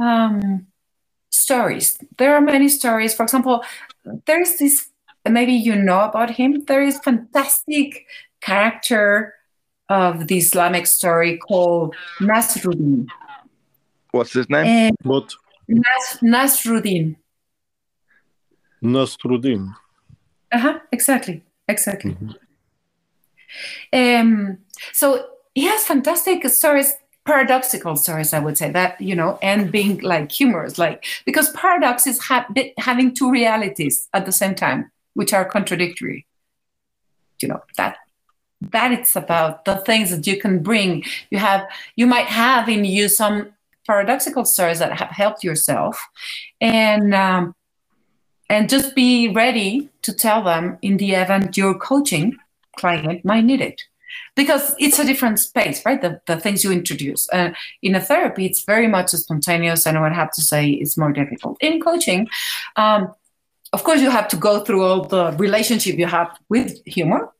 um, 0.00 0.66
stories. 1.30 1.98
There 2.18 2.34
are 2.34 2.40
many 2.40 2.68
stories. 2.68 3.14
For 3.14 3.22
example, 3.22 3.64
there 4.26 4.40
is 4.40 4.58
this. 4.58 4.88
Maybe 5.28 5.52
you 5.52 5.76
know 5.76 6.00
about 6.00 6.30
him. 6.30 6.64
There 6.64 6.82
is 6.82 6.98
fantastic 6.98 8.06
character 8.40 9.34
of 9.88 10.26
the 10.26 10.38
Islamic 10.38 10.86
story 10.86 11.38
called 11.38 11.94
Nasruddin. 12.20 13.06
What's 14.10 14.32
his 14.32 14.48
name? 14.50 14.66
And 14.66 14.96
What? 15.04 15.32
Nas- 15.68 16.18
Nasruddin. 16.22 17.16
Nasruddin. 18.82 19.74
Uh-huh, 20.50 20.78
exactly, 20.90 21.42
exactly. 21.68 22.16
Um, 23.92 24.58
so 24.92 25.24
he 25.54 25.62
has 25.66 25.84
fantastic 25.84 26.46
stories, 26.48 26.94
paradoxical 27.24 27.96
stories, 27.96 28.32
I 28.32 28.40
would 28.40 28.58
say 28.58 28.70
that 28.70 29.00
you 29.00 29.14
know, 29.14 29.38
and 29.42 29.70
being 29.70 30.00
like 30.00 30.32
humorous, 30.32 30.78
like 30.78 31.04
because 31.24 31.50
paradox 31.50 32.06
is 32.06 32.18
ha- 32.18 32.46
having 32.78 33.14
two 33.14 33.30
realities 33.30 34.08
at 34.12 34.26
the 34.26 34.32
same 34.32 34.54
time, 34.54 34.90
which 35.14 35.32
are 35.32 35.44
contradictory. 35.44 36.26
You 37.40 37.48
know 37.48 37.62
that 37.76 37.96
that 38.70 38.92
it's 38.92 39.16
about 39.16 39.64
the 39.64 39.76
things 39.76 40.10
that 40.10 40.26
you 40.26 40.40
can 40.40 40.62
bring. 40.62 41.04
You 41.30 41.38
have 41.38 41.66
you 41.96 42.06
might 42.06 42.26
have 42.26 42.68
in 42.68 42.84
you 42.84 43.08
some 43.08 43.52
paradoxical 43.86 44.44
stories 44.44 44.78
that 44.78 44.98
have 44.98 45.10
helped 45.10 45.42
yourself, 45.44 46.00
and 46.60 47.14
um, 47.14 47.54
and 48.48 48.68
just 48.68 48.94
be 48.94 49.28
ready 49.28 49.88
to 50.02 50.12
tell 50.12 50.42
them 50.42 50.78
in 50.82 50.96
the 50.96 51.12
event 51.12 51.56
your 51.56 51.78
coaching 51.78 52.36
client 52.76 53.24
might 53.24 53.44
need 53.44 53.60
it 53.60 53.82
because 54.34 54.74
it's 54.78 54.98
a 54.98 55.04
different 55.04 55.38
space 55.38 55.84
right 55.84 56.00
the, 56.02 56.20
the 56.26 56.38
things 56.38 56.64
you 56.64 56.72
introduce 56.72 57.28
uh, 57.32 57.50
in 57.82 57.94
a 57.94 58.00
therapy 58.00 58.46
it's 58.46 58.64
very 58.64 58.86
much 58.86 59.10
spontaneous 59.10 59.86
and 59.86 59.98
i 59.98 60.00
would 60.00 60.12
have 60.12 60.30
to 60.32 60.42
say 60.42 60.68
it's 60.68 60.96
more 60.96 61.12
difficult 61.12 61.56
in 61.60 61.80
coaching 61.80 62.28
um, 62.76 63.12
of 63.72 63.84
course 63.84 64.00
you 64.00 64.10
have 64.10 64.28
to 64.28 64.36
go 64.36 64.60
through 64.60 64.84
all 64.84 65.04
the 65.04 65.32
relationship 65.38 65.98
you 65.98 66.06
have 66.06 66.36
with 66.48 66.84
humor 66.86 67.30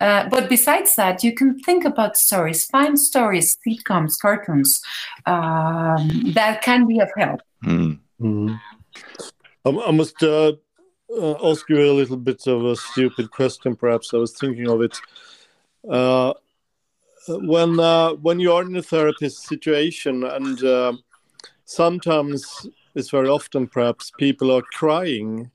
uh, 0.00 0.28
but 0.28 0.50
besides 0.50 0.94
that 0.96 1.24
you 1.24 1.34
can 1.34 1.58
think 1.60 1.84
about 1.84 2.16
stories 2.16 2.66
find 2.66 2.98
stories 2.98 3.56
sitcoms 3.66 4.18
cartoons 4.20 4.82
um, 5.24 6.32
that 6.34 6.60
can 6.62 6.86
be 6.86 7.00
of 7.00 7.08
help. 7.16 7.40
I, 9.64 9.70
I 9.70 9.90
must 9.90 10.22
uh, 10.22 10.52
uh, 11.10 11.50
ask 11.50 11.68
you 11.68 11.80
a 11.80 11.92
little 11.92 12.16
bit 12.16 12.46
of 12.46 12.64
a 12.64 12.76
stupid 12.76 13.30
question, 13.30 13.76
perhaps. 13.76 14.14
I 14.14 14.18
was 14.18 14.32
thinking 14.32 14.68
of 14.68 14.80
it. 14.82 14.98
Uh, 15.90 16.32
when 17.28 17.80
uh, 17.80 18.12
when 18.14 18.38
you 18.38 18.52
are 18.52 18.62
in 18.62 18.76
a 18.76 18.82
therapist 18.82 19.46
situation, 19.46 20.24
and 20.24 20.62
uh, 20.64 20.92
sometimes 21.64 22.68
it's 22.94 23.10
very 23.10 23.28
often, 23.28 23.66
perhaps 23.66 24.12
people 24.18 24.50
are 24.50 24.62
crying 24.72 25.50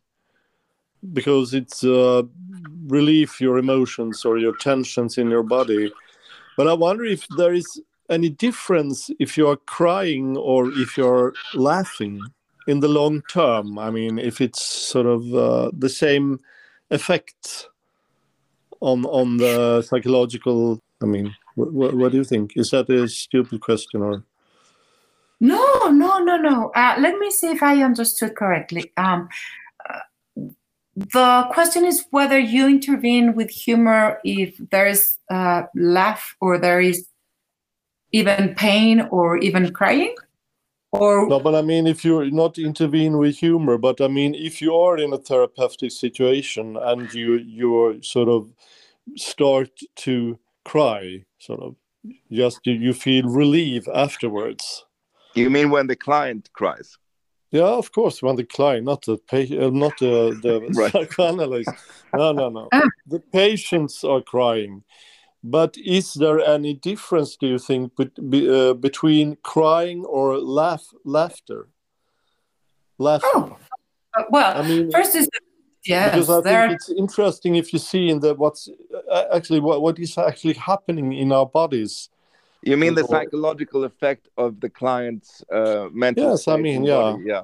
because 1.13 1.53
it's 1.53 1.83
uh, 1.83 2.21
relief 2.87 3.41
your 3.41 3.57
emotions 3.57 4.25
or 4.25 4.37
your 4.37 4.55
tensions 4.57 5.17
in 5.17 5.29
your 5.29 5.43
body. 5.43 5.91
But 6.57 6.67
I 6.67 6.73
wonder 6.73 7.05
if 7.05 7.27
there 7.37 7.53
is 7.53 7.81
any 8.11 8.29
difference 8.29 9.09
if 9.19 9.37
you 9.37 9.47
are 9.47 9.55
crying 9.55 10.37
or 10.37 10.69
if 10.73 10.97
you're 10.97 11.33
laughing 11.53 12.21
in 12.67 12.79
the 12.79 12.87
long 12.87 13.23
term 13.31 13.79
i 13.79 13.89
mean 13.89 14.19
if 14.19 14.41
it's 14.41 14.63
sort 14.63 15.05
of 15.05 15.33
uh, 15.33 15.71
the 15.73 15.89
same 15.89 16.39
effect 16.91 17.67
on 18.81 19.05
on 19.05 19.37
the 19.37 19.81
psychological 19.81 20.79
i 21.01 21.05
mean 21.05 21.33
wh- 21.55 21.71
wh- 21.71 21.95
what 21.95 22.11
do 22.11 22.17
you 22.17 22.23
think 22.23 22.51
is 22.55 22.71
that 22.71 22.89
a 22.89 23.07
stupid 23.07 23.61
question 23.61 24.01
or 24.01 24.23
No, 25.41 25.89
no, 25.89 26.19
no, 26.19 26.37
no. 26.37 26.69
Uh, 26.75 26.95
let 26.99 27.17
me 27.17 27.31
see 27.31 27.49
if 27.49 27.63
I 27.63 27.81
understood 27.81 28.35
correctly. 28.35 28.93
Um, 28.95 29.27
the 30.95 31.47
question 31.51 31.83
is 31.83 32.05
whether 32.11 32.37
you 32.37 32.67
intervene 32.67 33.33
with 33.33 33.49
humor 33.49 34.19
if 34.23 34.55
there 34.69 34.85
is 34.85 35.17
uh, 35.31 35.63
laugh 35.73 36.35
or 36.41 36.59
there 36.59 36.79
is 36.79 37.07
even 38.11 38.53
pain 38.55 39.01
or 39.09 39.37
even 39.37 39.73
crying, 39.73 40.13
or 40.91 41.27
no 41.27 41.39
but 41.39 41.55
i 41.55 41.61
mean 41.61 41.87
if 41.87 42.03
you're 42.03 42.29
not 42.31 42.57
intervene 42.57 43.17
with 43.17 43.37
humor 43.37 43.77
but 43.77 44.01
i 44.01 44.07
mean 44.07 44.35
if 44.35 44.61
you 44.61 44.75
are 44.75 44.97
in 44.97 45.13
a 45.13 45.17
therapeutic 45.17 45.91
situation 45.91 46.77
and 46.77 47.13
you 47.13 47.35
you 47.35 47.99
sort 48.01 48.27
of 48.27 48.51
start 49.15 49.69
to 49.95 50.37
cry 50.65 51.23
sort 51.39 51.61
of 51.61 51.75
just 52.31 52.59
you, 52.65 52.73
you 52.73 52.93
feel 52.93 53.25
relief 53.27 53.87
afterwards 53.93 54.85
You 55.33 55.49
mean 55.49 55.69
when 55.69 55.87
the 55.87 55.95
client 55.95 56.49
cries? 56.53 56.97
Yeah, 57.51 57.77
of 57.77 57.91
course, 57.91 58.21
when 58.21 58.35
the 58.35 58.45
client, 58.45 58.85
not 58.85 59.05
the 59.05 59.17
patient, 59.17 59.61
uh, 59.61 59.69
not 59.69 59.97
the, 59.97 60.35
the 60.41 60.59
Right. 60.73 60.91
psychoanalyst. 60.91 61.71
No, 62.13 62.31
no, 62.31 62.49
no. 62.49 62.69
Ah. 62.71 62.81
The 63.07 63.19
patients 63.19 64.03
are 64.03 64.21
crying. 64.21 64.83
But 65.43 65.75
is 65.77 66.13
there 66.13 66.39
any 66.39 66.73
difference, 66.75 67.35
do 67.35 67.47
you 67.47 67.57
think, 67.59 67.95
bet, 67.95 68.29
be, 68.29 68.47
uh, 68.47 68.73
between 68.73 69.37
crying 69.43 70.05
or 70.05 70.37
laugh, 70.37 70.85
laughter? 71.03 71.67
Laughter. 72.99 73.27
oh, 73.33 73.57
uh, 74.15 74.23
well, 74.29 74.57
I 74.57 74.67
mean, 74.67 74.91
first 74.91 75.15
is 75.15 75.27
yes, 75.83 76.11
because 76.11 76.29
I 76.29 76.41
there. 76.41 76.67
think 76.67 76.73
it's 76.79 76.89
interesting 76.91 77.55
if 77.55 77.73
you 77.73 77.79
see 77.79 78.09
in 78.09 78.19
the 78.19 78.35
what's 78.35 78.69
uh, 79.09 79.25
actually 79.33 79.61
what, 79.61 79.81
what 79.81 79.97
is 79.97 80.15
actually 80.17 80.53
happening 80.53 81.13
in 81.13 81.31
our 81.31 81.47
bodies. 81.47 82.09
You 82.61 82.77
mean 82.77 82.93
the 82.93 83.03
psychological 83.03 83.85
effect 83.85 84.29
of 84.37 84.59
the 84.59 84.69
client's 84.69 85.43
uh, 85.51 85.87
mental 85.91 86.31
Yes, 86.31 86.47
I 86.47 86.57
mean, 86.57 86.83
yeah. 86.83 87.13
body, 87.13 87.23
yeah. 87.25 87.43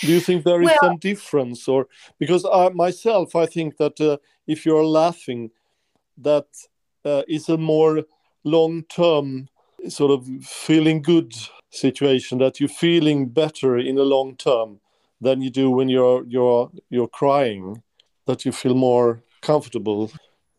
Do 0.00 0.08
you 0.08 0.20
think 0.20 0.44
there 0.44 0.62
is 0.62 0.68
Well- 0.68 0.78
some 0.80 0.98
difference, 0.98 1.66
or 1.66 1.88
because 2.20 2.44
I 2.44 2.68
myself, 2.68 3.34
I 3.34 3.46
think 3.46 3.78
that 3.78 4.00
uh, 4.00 4.18
if 4.46 4.64
you're 4.64 4.84
laughing, 4.84 5.50
that 6.18 6.46
uh, 7.04 7.22
is 7.28 7.48
a 7.48 7.56
more 7.56 8.04
long-term 8.44 9.48
sort 9.88 10.10
of 10.10 10.26
feeling 10.44 11.02
good 11.02 11.32
situation. 11.70 12.38
That 12.38 12.60
you're 12.60 12.68
feeling 12.68 13.28
better 13.28 13.78
in 13.78 13.96
the 13.96 14.04
long 14.04 14.36
term 14.36 14.80
than 15.20 15.40
you 15.40 15.50
do 15.50 15.70
when 15.70 15.88
you're 15.88 16.24
you're 16.26 16.70
you're 16.90 17.08
crying. 17.08 17.82
That 18.26 18.44
you 18.44 18.52
feel 18.52 18.74
more 18.74 19.22
comfortable. 19.40 20.10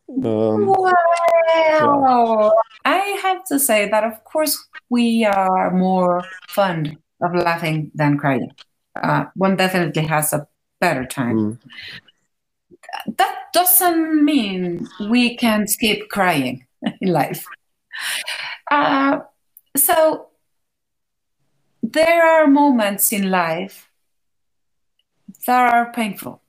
Um, 0.10 0.68
Well, 0.68 2.54
I 2.86 3.20
have 3.22 3.44
to 3.46 3.60
say 3.60 3.90
that 3.90 4.04
of 4.04 4.24
course 4.24 4.58
we 4.90 5.26
are 5.26 5.72
more 5.72 6.24
fond 6.50 6.98
of 7.22 7.34
laughing 7.36 7.92
than 7.96 8.18
crying. 8.18 8.52
Uh, 9.02 9.26
one 9.36 9.56
definitely 9.56 10.06
has 10.06 10.34
a 10.34 10.48
better 10.80 11.06
time. 11.06 11.36
mm, 11.36 11.58
That 13.18 13.36
doesn't 13.54 14.24
mean 14.24 14.88
we 15.10 15.36
can 15.38 15.68
skip 15.68 16.10
crying 16.10 16.66
in 17.02 17.12
life. 17.12 17.46
Uh, 18.70 19.20
so 19.76 20.28
there 21.82 22.24
are 22.26 22.48
moments 22.48 23.12
in 23.12 23.30
life 23.30 23.90
that 25.46 25.74
are 25.74 25.92
painful. 25.92 26.42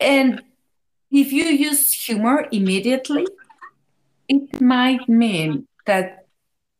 And 0.00 0.42
if 1.10 1.32
you 1.32 1.44
use 1.44 1.92
humor 1.92 2.46
immediately, 2.52 3.26
it 4.28 4.60
might 4.60 5.08
mean 5.08 5.66
that 5.86 6.26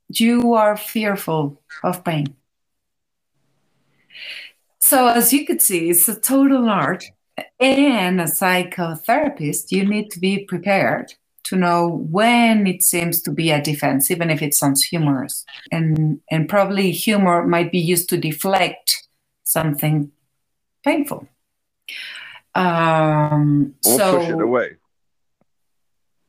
you 0.08 0.54
are 0.54 0.76
fearful 0.76 1.62
of 1.82 2.04
pain. 2.04 2.36
So, 4.84 5.06
as 5.06 5.32
you 5.32 5.46
could 5.46 5.62
see, 5.62 5.88
it's 5.88 6.06
a 6.10 6.20
total 6.20 6.68
art. 6.68 7.04
And 7.58 8.20
a 8.20 8.24
psychotherapist, 8.24 9.72
you 9.72 9.86
need 9.86 10.10
to 10.10 10.20
be 10.20 10.44
prepared 10.44 11.14
to 11.44 11.56
know 11.56 11.88
when 12.10 12.66
it 12.66 12.82
seems 12.82 13.22
to 13.22 13.30
be 13.30 13.50
a 13.50 13.62
defense, 13.62 14.10
even 14.10 14.28
if 14.28 14.42
it 14.42 14.52
sounds 14.52 14.84
humorous. 14.84 15.46
And, 15.72 16.20
and 16.30 16.50
probably 16.50 16.90
humor 16.90 17.46
might 17.46 17.72
be 17.72 17.78
used 17.78 18.10
to 18.10 18.18
deflect 18.18 19.08
something 19.42 20.12
painful. 20.84 21.28
Um, 22.54 23.74
or 23.86 23.96
so, 23.96 24.18
push 24.18 24.28
it 24.28 24.40
away. 24.40 24.76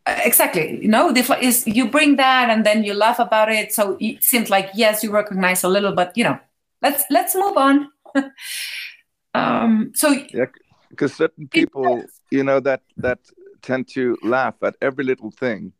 exactly 0.08 0.82
you 0.82 0.88
know 0.88 1.12
the 1.12 1.22
is 1.42 1.68
you 1.68 1.90
bring 1.90 2.16
that 2.16 2.50
and 2.50 2.64
then 2.66 2.84
you 2.84 2.94
laugh 2.94 3.18
about 3.20 3.52
it 3.52 3.74
so 3.74 3.98
it 4.00 4.24
seems 4.24 4.52
like 4.52 4.70
yes 4.76 5.04
you 5.04 5.12
recognize 5.12 5.64
a 5.64 5.68
little 5.68 5.94
but 5.94 6.16
you 6.16 6.24
know 6.24 6.38
let's 6.82 7.04
let's 7.10 7.36
move 7.36 7.58
on 7.58 7.90
um 9.34 9.92
so 9.94 10.12
Yeah, 10.34 10.46
because 10.90 11.14
certain 11.14 11.48
people, 11.48 12.06
you 12.32 12.44
know, 12.44 12.60
that 12.62 12.82
that 12.98 13.20
tend 13.62 13.88
to 13.94 14.18
laugh 14.24 14.56
at 14.64 14.76
every 14.82 15.04
little 15.04 15.32
thing, 15.32 15.74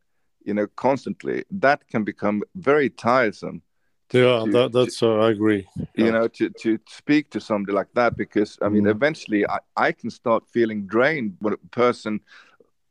you 0.44 0.54
know, 0.54 0.66
constantly. 0.76 1.44
That 1.50 1.86
can 1.88 2.04
become 2.04 2.42
very 2.54 2.90
tiresome. 2.90 3.62
Yeah, 4.12 4.44
to- 4.44 4.50
that, 4.52 4.72
that's 4.72 5.02
uh, 5.02 5.18
I 5.18 5.30
agree. 5.30 5.66
you 5.94 6.04
Yeah. 6.04 6.10
know 6.12 6.28
to 6.28 6.50
to 6.50 6.78
speak 6.88 7.30
to 7.30 7.40
somebody 7.40 7.72
like 7.72 7.92
that 7.94 8.16
because 8.16 8.58
i 8.62 8.68
mean 8.68 8.84
Mm. 8.84 8.90
eventually 8.96 9.42
I, 9.46 9.58
I 9.88 9.92
can 9.92 10.10
start 10.10 10.42
feeling 10.52 10.86
drained 10.86 11.36
when 11.40 11.54
a 11.54 11.68
person 11.70 12.20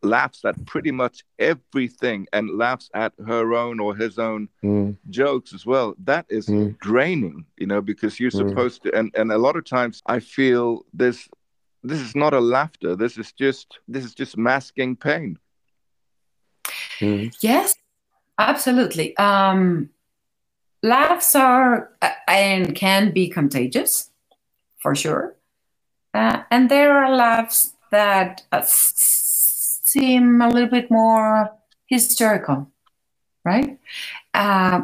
laughs 0.03 0.43
at 0.45 0.55
pretty 0.65 0.91
much 0.91 1.23
everything 1.39 2.27
and 2.33 2.49
laughs 2.57 2.89
at 2.93 3.13
her 3.25 3.53
own 3.53 3.79
or 3.79 3.95
his 3.95 4.17
own 4.19 4.47
Mm, 4.63 4.95
jokes 5.09 5.53
as 5.53 5.65
well 5.65 5.95
that 6.03 6.25
is 6.29 6.47
Mm. 6.47 6.77
draining 6.79 7.45
you 7.57 7.67
know 7.67 7.81
because 7.81 8.19
you're 8.19 8.31
Mm. 8.31 8.37
supposed 8.49 8.83
to 8.83 8.95
and 8.97 9.11
and 9.15 9.31
a 9.31 9.37
lot 9.37 9.55
of 9.55 9.63
times 9.65 10.01
i 10.07 10.19
feel 10.19 10.85
this 10.93 11.29
this 11.83 11.99
is 11.99 12.15
not 12.15 12.33
a 12.33 12.39
laughter 12.39 12.95
this 12.95 13.17
is 13.17 13.31
just 13.33 13.79
this 13.87 14.03
is 14.05 14.13
just 14.15 14.37
masking 14.37 14.95
pain 14.95 15.37
mm, 17.01 17.31
Yes, 17.41 17.75
absolutely. 18.37 19.15
Um, 19.17 19.89
laughs 20.83 21.35
are 21.35 21.91
uh, 22.01 22.11
and 22.27 22.75
can 22.75 23.11
be 23.11 23.27
contagious, 23.29 24.11
for 24.77 24.95
sure. 24.95 25.35
Uh, 26.13 26.43
and 26.51 26.69
there 26.69 26.97
are 26.97 27.15
laughs 27.15 27.73
that 27.91 28.43
uh, 28.51 28.57
s- 28.57 28.93
seem 29.95 30.41
a 30.41 30.49
little 30.49 30.69
bit 30.69 30.91
more 30.91 31.49
hysterical, 31.87 32.67
right? 33.43 33.79
Uh, 34.33 34.81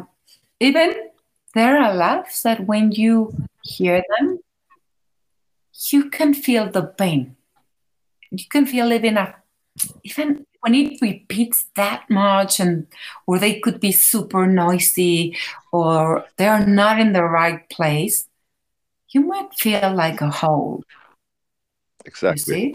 even 0.60 0.94
there 1.54 1.76
are 1.78 1.94
laughs 1.94 2.42
that 2.42 2.66
when 2.66 2.92
you 2.92 3.34
hear 3.62 4.02
them, 4.12 4.38
you 5.92 6.08
can 6.08 6.32
feel 6.32 6.70
the 6.70 6.82
pain. 6.82 7.36
You 8.30 8.46
can 8.48 8.64
feel 8.64 8.92
even 8.92 9.18
a 9.18 9.36
even 10.04 10.46
when 10.60 10.74
it 10.74 11.00
repeats 11.00 11.66
that 11.74 12.08
much 12.08 12.60
and 12.60 12.86
or 13.26 13.38
they 13.38 13.58
could 13.60 13.80
be 13.80 13.92
super 13.92 14.46
noisy 14.46 15.36
or 15.72 16.24
they're 16.36 16.66
not 16.66 17.00
in 17.00 17.12
the 17.12 17.24
right 17.24 17.68
place 17.70 18.28
you 19.08 19.22
might 19.22 19.48
feel 19.54 19.94
like 19.94 20.20
a 20.20 20.28
hole 20.28 20.84
you 22.04 22.10
exactly 22.12 22.74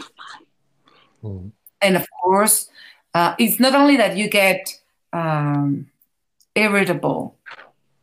mm. 1.22 1.52
And 1.80 1.96
of 1.96 2.06
course 2.22 2.68
uh, 3.14 3.34
it's 3.38 3.58
not 3.58 3.74
only 3.74 3.96
that 3.96 4.16
you 4.16 4.28
get 4.28 4.68
um, 5.12 5.90
irritable 6.54 7.36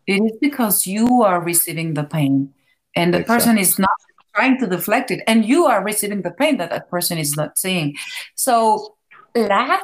it 0.08 0.22
is 0.22 0.38
because 0.40 0.86
you 0.86 1.24
are 1.24 1.42
receiving 1.42 1.94
the 1.94 2.04
pain 2.04 2.54
and 2.96 3.14
the 3.14 3.24
person 3.24 3.58
is 3.58 3.80
not 3.80 3.90
trying 4.36 4.58
to 4.60 4.68
deflect 4.68 5.12
it 5.12 5.24
and 5.28 5.46
you 5.46 5.66
are 5.66 5.84
receiving 5.84 6.22
the 6.22 6.32
pain 6.32 6.58
that 6.58 6.70
that 6.70 6.90
person 6.90 7.18
is 7.18 7.36
not 7.36 7.58
seeing. 7.58 7.96
So 8.36 8.96
laugh 9.36 9.82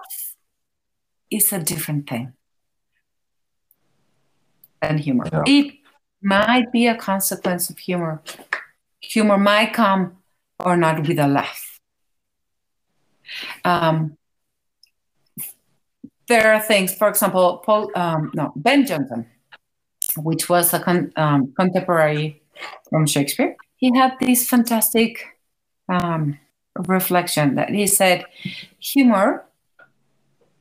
is 1.29 1.51
a 1.51 1.59
different 1.59 2.09
thing. 2.09 2.33
Than 4.81 4.97
humor. 4.97 5.25
Yeah. 5.31 5.43
it 5.45 5.75
might 6.21 6.71
be 6.71 6.87
a 6.87 6.95
consequence 6.95 7.69
of 7.69 7.77
humor. 7.77 8.21
Humor 8.99 9.37
might 9.37 9.73
come 9.73 10.17
or 10.59 10.75
not 10.75 11.07
with 11.07 11.19
a 11.19 11.27
laugh 11.27 11.70
um, 13.65 14.17
there 16.27 16.53
are 16.53 16.61
things, 16.61 16.95
for 16.95 17.09
example, 17.09 17.61
Paul, 17.65 17.91
um, 17.95 18.31
no, 18.33 18.53
Ben 18.55 18.85
Jonson, 18.85 19.25
which 20.17 20.49
was 20.49 20.73
a 20.73 20.79
con- 20.79 21.11
um, 21.15 21.53
contemporary 21.57 22.41
from 22.89 23.05
Shakespeare. 23.05 23.55
He 23.75 23.95
had 23.95 24.13
this 24.19 24.47
fantastic 24.47 25.25
um, 25.89 26.39
reflection 26.87 27.55
that 27.55 27.69
he 27.69 27.87
said, 27.87 28.25
humor 28.79 29.45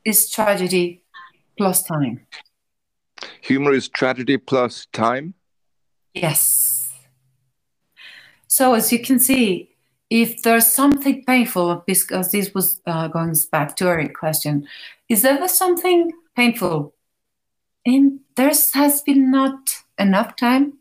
is 0.05 0.31
tragedy 0.31 1.03
plus 1.57 1.83
time. 1.83 2.27
humor 3.43 3.73
is 3.73 3.89
tragedy 3.89 4.39
plus 4.39 4.87
time 4.87 5.35
Yes. 6.15 6.93
So 8.47 8.75
as 8.75 8.93
you 8.93 8.99
can 9.01 9.19
see, 9.19 9.71
if 10.11 10.43
there's 10.43 10.67
something 10.67 11.25
painful, 11.25 11.85
because 11.87 12.33
this 12.33 12.53
was 12.53 12.83
uh, 12.87 13.07
going 13.09 13.35
back 13.53 13.77
to 13.77 13.89
our 13.89 14.09
question, 14.09 14.67
is 15.09 15.23
there 15.23 15.47
something 15.49 16.13
painful, 16.35 16.93
and 17.87 18.21
there 18.35 18.53
has 18.75 19.03
been 19.03 19.31
not 19.31 19.59
enough 19.99 20.35
time? 20.37 20.75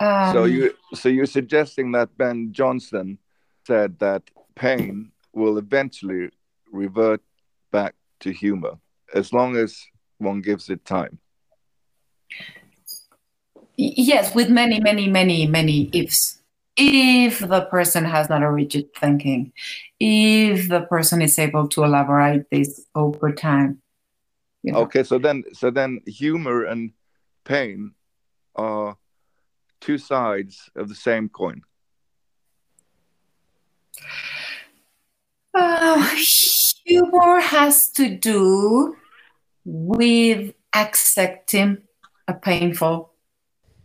Um, 0.00 0.32
so 0.32 0.44
you 0.44 0.74
so 0.94 1.08
you're 1.08 1.26
suggesting 1.26 1.92
that 1.92 2.16
Ben 2.16 2.52
Jonson 2.52 3.18
said 3.66 3.98
that 4.00 4.22
pain 4.54 5.12
will 5.32 5.58
eventually 5.58 6.30
revert 6.72 7.20
back 7.70 7.94
to 8.20 8.32
humor 8.32 8.78
as 9.14 9.32
long 9.32 9.56
as 9.56 9.84
one 10.18 10.40
gives 10.40 10.70
it 10.70 10.84
time. 10.84 11.18
Yes, 13.76 14.34
with 14.34 14.50
many, 14.50 14.80
many, 14.80 15.08
many, 15.08 15.46
many 15.46 15.90
ifs. 15.92 16.40
If 16.76 17.38
the 17.38 17.62
person 17.62 18.04
has 18.04 18.28
not 18.28 18.42
a 18.42 18.50
rigid 18.50 18.94
thinking, 18.94 19.52
if 20.00 20.68
the 20.68 20.82
person 20.82 21.22
is 21.22 21.38
able 21.38 21.68
to 21.68 21.84
elaborate 21.84 22.50
this 22.50 22.84
over 22.94 23.32
time. 23.32 23.80
you 24.62 24.72
know. 24.72 24.80
Okay, 24.80 25.04
so 25.04 25.18
then 25.18 25.44
so 25.52 25.70
then 25.70 26.00
humor 26.06 26.64
and 26.64 26.92
pain 27.44 27.92
are 28.56 28.96
two 29.80 29.98
sides 29.98 30.70
of 30.74 30.88
the 30.88 30.94
same 30.94 31.28
coin. 31.28 31.62
Uh, 35.54 36.02
humor 36.84 37.40
has 37.40 37.88
to 37.90 38.08
do 38.16 38.96
with 39.64 40.52
accepting 40.74 41.78
a 42.26 42.34
painful 42.34 43.12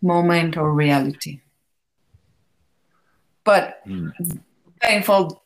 moment 0.01 0.57
or 0.57 0.73
reality. 0.73 1.41
But 3.43 3.81
Mm. 3.87 4.11
painful 4.81 5.43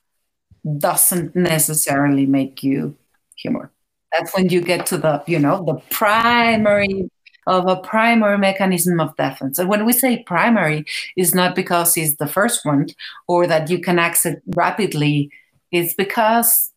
doesn't 0.78 1.36
necessarily 1.36 2.26
make 2.26 2.64
you 2.64 2.96
humor. 3.36 3.72
That's 4.12 4.34
when 4.36 4.50
you 4.50 4.62
get 4.62 4.86
to 4.88 4.98
the, 4.98 5.24
you 5.28 5.40
know, 5.40 5.64
the 5.66 5.76
primary 5.90 7.10
of 7.46 7.68
a 7.68 7.76
primary 7.76 8.38
mechanism 8.38 9.00
of 9.00 9.16
defense. 9.18 9.60
And 9.60 9.68
when 9.68 9.86
we 9.86 9.94
say 9.94 10.24
primary, 10.24 10.86
is 11.18 11.36
not 11.36 11.56
because 11.56 11.98
it's 11.98 12.16
the 12.16 12.28
first 12.28 12.66
one 12.66 12.88
or 13.28 13.48
that 13.48 13.70
you 13.70 13.80
can 13.80 14.00
access 14.00 14.38
rapidly. 14.56 15.30
It's 15.72 15.94
because 15.94 16.72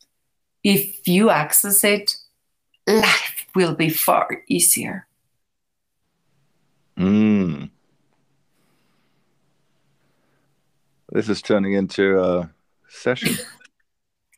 if 0.64 1.06
you 1.06 1.30
access 1.30 1.84
it, 1.84 2.16
life 2.86 3.46
will 3.54 3.74
be 3.74 3.90
far 3.90 4.42
easier. 4.48 5.06
Mm. 6.98 7.70
This 11.16 11.30
is 11.30 11.40
turning 11.40 11.72
into 11.72 12.22
a 12.22 12.50
session. 12.90 13.36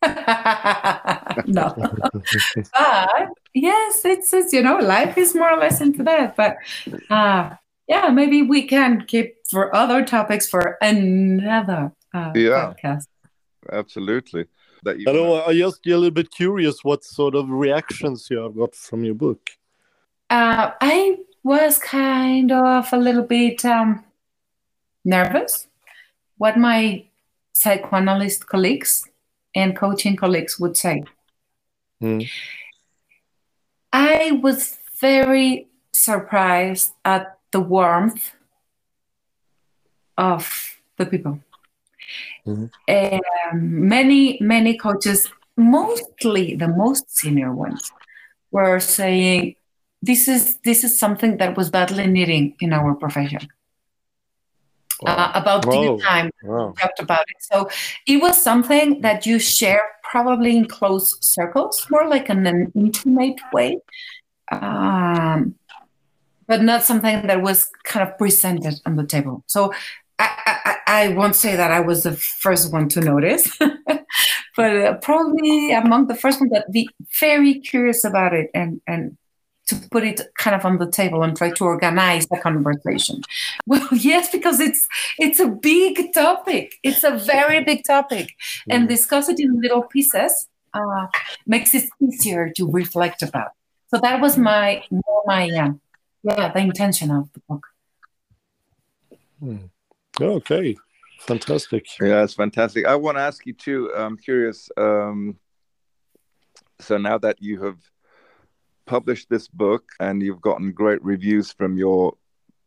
no. 0.06 1.74
but 1.74 3.28
yes, 3.52 4.04
it's, 4.04 4.32
it's 4.32 4.52
you 4.52 4.62
know, 4.62 4.76
life 4.78 5.18
is 5.18 5.34
more 5.34 5.50
or 5.54 5.56
less 5.56 5.80
into 5.80 6.04
that. 6.04 6.36
But 6.36 6.56
uh 7.10 7.56
yeah, 7.88 8.10
maybe 8.10 8.42
we 8.42 8.62
can 8.62 9.04
keep 9.08 9.38
for 9.50 9.74
other 9.74 10.04
topics 10.04 10.48
for 10.48 10.78
another 10.80 11.90
uh, 12.14 12.30
Yeah. 12.36 12.74
podcast. 12.74 13.08
Absolutely. 13.72 14.44
That 14.84 15.00
you 15.00 15.06
I 15.08 15.12
know. 15.14 15.42
I 15.46 15.58
just 15.58 15.82
get 15.82 15.94
a 15.94 15.98
little 15.98 16.14
bit 16.14 16.30
curious 16.30 16.84
what 16.84 17.02
sort 17.02 17.34
of 17.34 17.50
reactions 17.50 18.28
you 18.30 18.38
have 18.38 18.54
got 18.56 18.76
from 18.76 19.02
your 19.02 19.16
book. 19.16 19.50
Uh, 20.30 20.70
I 20.80 21.16
was 21.42 21.80
kind 21.80 22.52
of 22.52 22.92
a 22.92 22.98
little 22.98 23.24
bit 23.24 23.64
um, 23.64 24.04
nervous 25.04 25.66
what 26.38 26.56
my 26.56 27.04
psychoanalyst 27.52 28.46
colleagues 28.46 29.04
and 29.54 29.76
coaching 29.76 30.16
colleagues 30.16 30.58
would 30.58 30.76
say. 30.76 31.04
Hmm. 32.00 32.20
I 33.92 34.38
was 34.42 34.78
very 35.00 35.68
surprised 35.92 36.92
at 37.04 37.38
the 37.50 37.60
warmth 37.60 38.32
of 40.16 40.78
the 40.96 41.06
people. 41.06 41.40
Mhm. 42.46 42.70
Um, 42.88 43.88
many, 43.88 44.38
many 44.40 44.76
coaches, 44.78 45.30
mostly 45.56 46.56
the 46.56 46.68
most 46.68 47.16
senior 47.16 47.52
ones, 47.52 47.92
were 48.50 48.80
saying, 48.80 49.56
"This 50.02 50.28
is 50.28 50.58
this 50.58 50.84
is 50.84 50.98
something 50.98 51.38
that 51.38 51.56
was 51.56 51.70
badly 51.70 52.06
needing 52.06 52.54
in 52.60 52.72
our 52.72 52.94
profession." 52.94 53.48
Uh, 55.06 55.30
about 55.34 55.64
Wow. 55.64 55.96
the 55.96 56.02
time 56.02 56.30
Wow. 56.42 56.74
talked 56.80 57.00
about 57.00 57.24
it. 57.28 57.36
So 57.40 57.68
it 58.06 58.20
was 58.20 58.40
something 58.40 59.00
that 59.02 59.26
you 59.26 59.38
share 59.38 59.82
probably 60.02 60.56
in 60.56 60.66
close 60.66 61.16
circles, 61.20 61.86
more 61.90 62.08
like 62.08 62.28
in 62.30 62.46
an 62.46 62.72
intimate 62.74 63.40
way, 63.52 63.78
um, 64.50 65.54
but 66.46 66.62
not 66.62 66.82
something 66.84 67.26
that 67.26 67.42
was 67.42 67.70
kind 67.84 68.08
of 68.08 68.16
presented 68.18 68.80
on 68.86 68.96
the 68.96 69.06
table. 69.06 69.44
So 69.46 69.72
I, 70.18 70.28
I, 70.64 70.76
I 70.86 71.08
won't 71.08 71.36
say 71.36 71.54
that 71.54 71.70
I 71.70 71.80
was 71.80 72.02
the 72.02 72.16
first 72.16 72.72
one 72.72 72.88
to 72.88 73.00
notice, 73.00 73.56
but 74.56 74.76
uh, 74.76 74.94
probably 74.94 75.72
among 75.72 76.08
the 76.08 76.16
first 76.16 76.40
one 76.40 76.48
that 76.50 76.72
be 76.72 76.88
very 77.20 77.60
curious 77.60 78.04
about 78.04 78.34
it 78.34 78.50
and 78.54 78.80
and 78.86 79.16
to 79.68 79.76
put 79.90 80.04
it 80.04 80.20
kind 80.38 80.56
of 80.56 80.64
on 80.64 80.78
the 80.78 80.90
table 80.90 81.22
and 81.22 81.36
try 81.36 81.50
to 81.50 81.64
organize 81.64 82.26
the 82.26 82.38
conversation. 82.38 83.22
Well, 83.66 83.88
yes, 83.92 84.30
because 84.30 84.60
it's 84.60 84.86
it's 85.18 85.40
a 85.40 85.48
big 85.48 86.12
topic. 86.14 86.76
It's 86.82 87.04
a 87.04 87.18
very 87.18 87.62
big 87.62 87.82
topic, 87.86 88.34
and 88.70 88.88
discuss 88.88 89.28
it 89.28 89.38
in 89.38 89.60
little 89.60 89.82
pieces 89.82 90.48
uh, 90.74 91.06
makes 91.46 91.74
it 91.74 91.84
easier 92.00 92.50
to 92.56 92.70
reflect 92.70 93.22
about. 93.22 93.52
So 93.88 94.00
that 94.00 94.20
was 94.20 94.36
my 94.36 94.82
more 94.90 95.22
my 95.26 95.44
uh, 95.50 95.72
yeah 96.22 96.52
the 96.52 96.60
intention 96.60 97.10
of 97.10 97.28
the 97.32 97.40
book. 97.48 97.66
Okay. 100.20 100.76
Fantastic. 101.20 101.86
Yeah, 102.00 102.22
it's 102.22 102.34
fantastic. 102.34 102.86
I 102.86 102.94
want 102.94 103.16
to 103.18 103.22
ask 103.22 103.44
you 103.44 103.52
too. 103.52 103.92
I'm 103.94 104.16
curious. 104.16 104.70
Um, 104.76 105.36
so 106.80 106.96
now 106.96 107.18
that 107.18 107.42
you 107.42 107.62
have 107.64 107.78
published 108.88 109.28
this 109.28 109.46
book 109.46 109.84
and 110.00 110.22
you've 110.22 110.40
gotten 110.40 110.72
great 110.72 111.02
reviews 111.04 111.52
from 111.52 111.76
your 111.76 112.16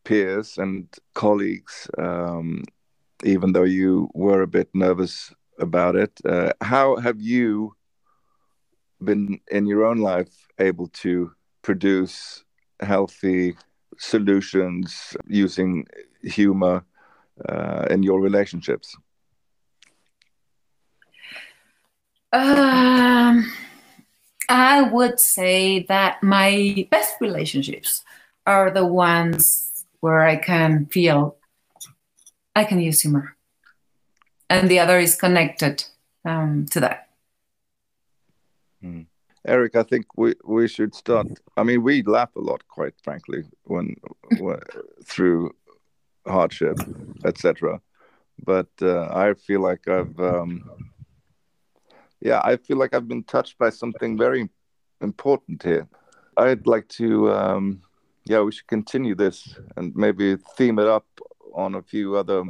peers 0.04 0.56
and 0.56 0.88
colleagues, 1.14 1.90
um, 1.98 2.62
even 3.24 3.52
though 3.52 3.64
you 3.80 4.08
were 4.14 4.42
a 4.42 4.46
bit 4.46 4.68
nervous 4.72 5.34
about 5.58 5.96
it, 5.96 6.12
uh, 6.24 6.52
how 6.60 6.96
have 6.96 7.20
you 7.20 7.74
been 9.04 9.40
in 9.50 9.66
your 9.66 9.84
own 9.84 9.98
life 9.98 10.46
able 10.58 10.88
to 10.88 11.32
produce 11.62 12.44
healthy 12.80 13.56
solutions 13.98 15.16
using 15.26 15.84
humor 16.22 16.84
uh, 17.48 17.86
in 17.90 18.02
your 18.02 18.20
relationships? 18.20 18.96
Um, 22.32 23.52
I 24.52 24.82
would 24.82 25.18
say 25.18 25.84
that 25.84 26.22
my 26.22 26.86
best 26.90 27.14
relationships 27.20 28.04
are 28.46 28.70
the 28.70 28.86
ones 28.86 29.86
where 30.00 30.20
I 30.20 30.36
can 30.36 30.86
feel 30.86 31.36
I 32.54 32.64
can 32.64 32.78
use 32.78 33.00
humor, 33.00 33.34
and 34.50 34.68
the 34.68 34.78
other 34.78 34.98
is 34.98 35.14
connected 35.16 35.84
um, 36.26 36.66
to 36.70 36.80
that. 36.80 37.08
Eric, 39.46 39.74
I 39.74 39.84
think 39.84 40.06
we, 40.18 40.34
we 40.44 40.68
should 40.68 40.94
start. 40.94 41.26
I 41.56 41.62
mean, 41.62 41.82
we 41.82 42.02
laugh 42.02 42.36
a 42.36 42.40
lot, 42.40 42.62
quite 42.68 42.94
frankly, 43.02 43.44
when, 43.64 43.96
when 44.38 44.60
through 45.04 45.52
hardship, 46.26 46.76
etc. 47.24 47.80
But 48.44 48.68
uh, 48.82 49.08
I 49.12 49.32
feel 49.34 49.60
like 49.60 49.88
I've, 49.88 50.18
um, 50.20 50.91
yeah, 52.22 52.40
I 52.44 52.56
feel 52.56 52.76
like 52.76 52.94
I've 52.94 53.08
been 53.08 53.24
touched 53.24 53.58
by 53.58 53.70
something 53.70 54.16
very 54.16 54.48
important 55.00 55.62
here. 55.62 55.88
I'd 56.36 56.66
like 56.66 56.88
to, 57.00 57.30
um, 57.32 57.82
yeah, 58.24 58.40
we 58.40 58.52
should 58.52 58.68
continue 58.68 59.14
this 59.14 59.58
and 59.76 59.94
maybe 59.94 60.36
theme 60.56 60.78
it 60.78 60.86
up 60.86 61.06
on 61.54 61.74
a 61.74 61.82
few 61.82 62.16
other 62.16 62.44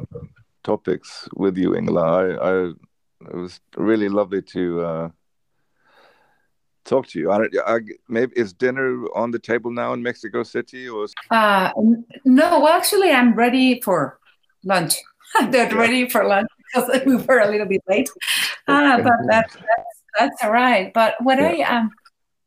topics 0.62 1.29
with 1.35 1.57
you, 1.57 1.70
Ingela. 1.70 2.05
I, 2.05 2.25
I 2.49 2.53
it 3.31 3.37
was 3.37 3.61
really 3.77 4.09
lovely 4.09 4.43
to. 4.43 4.81
Uh, 4.81 5.09
talk 6.85 7.07
to 7.07 7.18
you. 7.20 7.31
I, 7.31 7.39
don't- 7.39 7.55
I, 7.64 7.79
maybe 8.09 8.33
is 8.37 8.53
dinner 8.53 9.05
on 9.14 9.31
the 9.31 9.39
table 9.39 9.70
now 9.70 9.93
in 9.93 10.03
Mexico 10.03 10.43
City, 10.43 10.89
or 10.89 11.05
is- 11.05 11.14
Uh, 11.31 11.70
no, 12.25 12.59
well, 12.61 12.68
actually, 12.81 13.12
I'm 13.12 13.35
ready 13.35 13.81
for 13.81 14.18
lunch. 14.64 14.95
They're 15.51 15.70
Yeah. 15.70 15.79
ready 15.79 16.09
for 16.09 16.25
lunch 16.25 16.49
because 16.73 17.01
we 17.07 17.16
were 17.16 17.41
a 17.41 17.51
little 17.51 17.66
bit 17.66 17.83
late. 17.89 18.09
Ah, 18.68 18.99
but 19.03 19.14
that's, 19.27 19.55
that's 19.55 20.03
that's 20.18 20.45
all 20.45 20.53
right. 20.53 20.93
But 20.93 21.14
what 21.20 21.39
I 21.39 21.62
um 21.62 21.91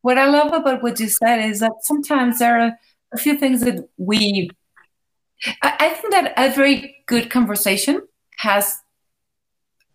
what 0.01 0.17
I 0.17 0.25
love 0.25 0.53
about 0.53 0.83
what 0.83 0.99
you 0.99 1.09
said 1.09 1.39
is 1.39 1.59
that 1.59 1.73
sometimes 1.81 2.39
there 2.39 2.59
are 2.59 2.77
a 3.11 3.17
few 3.17 3.37
things 3.37 3.61
that 3.61 3.89
we. 3.97 4.49
I, 5.61 5.75
I 5.79 5.89
think 5.89 6.13
that 6.13 6.33
a 6.37 6.53
very 6.53 6.97
good 7.07 7.29
conversation 7.29 8.01
has 8.37 8.77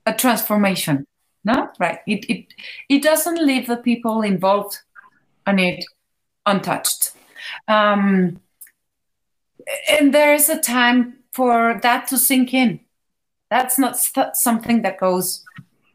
a 0.06 0.12
transformation. 0.12 1.06
No, 1.44 1.70
right? 1.78 2.00
It 2.06 2.28
it 2.28 2.54
it 2.88 3.02
doesn't 3.02 3.44
leave 3.44 3.66
the 3.66 3.76
people 3.76 4.22
involved 4.22 4.80
on 5.46 5.58
it 5.58 5.84
untouched. 6.44 7.12
Um, 7.68 8.40
and 9.90 10.12
there's 10.12 10.48
a 10.48 10.60
time 10.60 11.18
for 11.32 11.78
that 11.82 12.08
to 12.08 12.18
sink 12.18 12.52
in. 12.52 12.80
That's 13.50 13.78
not 13.78 13.98
st- 13.98 14.36
something 14.36 14.82
that 14.82 14.98
goes 14.98 15.44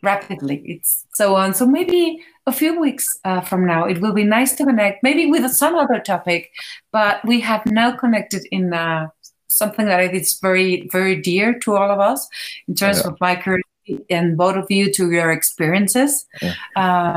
rapidly. 0.02 0.62
It's 0.66 1.06
so 1.14 1.36
on. 1.36 1.54
So 1.54 1.66
maybe 1.66 2.24
a 2.46 2.52
few 2.52 2.80
weeks 2.80 3.06
uh, 3.24 3.42
from 3.42 3.66
now, 3.66 3.86
it 3.86 4.02
will 4.02 4.14
be 4.14 4.24
nice 4.24 4.54
to 4.56 4.66
connect, 4.66 5.02
maybe 5.04 5.26
with 5.26 5.50
some 5.52 5.76
other 5.76 6.00
topic, 6.00 6.52
but 6.92 7.24
we 7.26 7.40
have 7.42 7.66
now 7.66 7.96
connected 7.96 8.46
in 8.52 8.74
uh, 8.74 9.08
something 9.48 9.86
that 9.86 10.14
is 10.14 10.38
very, 10.42 10.88
very 10.92 11.16
dear 11.22 11.58
to 11.60 11.76
all 11.76 11.90
of 11.90 12.00
us 12.00 12.28
in 12.68 12.76
terms 12.76 13.00
Yeah. 13.02 13.12
of 13.12 13.18
my 13.20 13.36
curiosity 13.36 14.06
and 14.10 14.38
both 14.38 14.58
of 14.58 14.70
you 14.70 14.92
to 14.94 15.12
your 15.12 15.32
experiences. 15.32 16.26
Yeah. 16.42 16.54
Uh, 16.76 17.16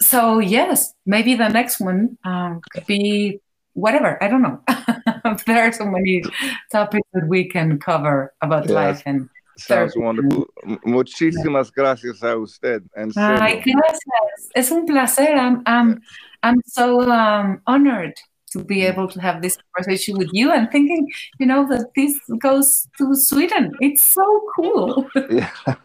so 0.00 0.38
yes, 0.38 0.94
maybe 1.06 1.34
the 1.34 1.48
next 1.48 1.80
one 1.80 2.18
um, 2.24 2.60
could 2.72 2.86
be 2.86 3.40
whatever. 3.74 4.22
I 4.22 4.28
don't 4.28 4.42
know. 4.42 4.60
there 5.46 5.66
are 5.66 5.72
so 5.72 5.84
many 5.84 6.22
topics 6.70 7.08
that 7.12 7.26
we 7.28 7.48
can 7.48 7.78
cover 7.78 8.32
about 8.40 8.64
Yes. 8.64 8.72
life 8.72 9.02
and 9.06 9.28
sounds 9.56 9.94
wonderful. 9.96 10.46
Muchísimas 10.84 11.70
gracias 11.70 12.22
a 12.22 12.36
usted. 12.36 12.82
En 12.96 13.12
Ay, 13.16 13.62
gracias. 13.64 14.50
Es 14.54 14.70
un 14.70 14.86
placer. 14.86 15.34
I'm, 15.34 15.62
I'm, 15.66 16.00
I'm 16.42 16.60
so 16.66 17.10
um, 17.10 17.60
honored 17.66 18.14
to 18.52 18.62
be 18.62 18.84
able 18.84 19.08
to 19.08 19.20
have 19.20 19.40
this 19.40 19.56
conversation 19.74 20.18
with 20.18 20.28
you 20.32 20.52
and 20.52 20.70
thinking, 20.70 21.10
you 21.38 21.46
know, 21.46 21.66
that 21.68 21.90
this 21.96 22.18
goes 22.38 22.86
to 22.98 23.14
Sweden. 23.14 23.72
It's 23.80 24.02
so 24.02 24.42
cool. 24.54 25.06
Yeah. 25.30 25.50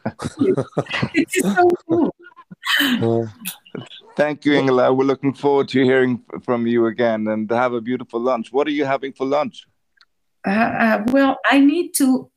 it's 1.14 1.42
so 1.42 1.70
cool. 1.88 2.14
Thank 4.16 4.46
you, 4.46 4.54
Ingela. 4.54 4.96
We're 4.96 5.06
looking 5.06 5.34
forward 5.34 5.68
to 5.70 5.84
hearing 5.84 6.24
from 6.44 6.66
you 6.66 6.88
again 6.88 7.28
and 7.28 7.50
have 7.52 7.74
a 7.74 7.82
beautiful 7.82 8.20
lunch. 8.20 8.52
What 8.52 8.68
are 8.68 8.72
you 8.72 8.86
having 8.86 9.14
for 9.14 9.28
lunch? 9.28 9.68
Uh, 10.46 10.50
uh, 10.50 11.04
well, 11.08 11.38
I 11.52 11.60
need 11.60 11.92
to 11.98 12.32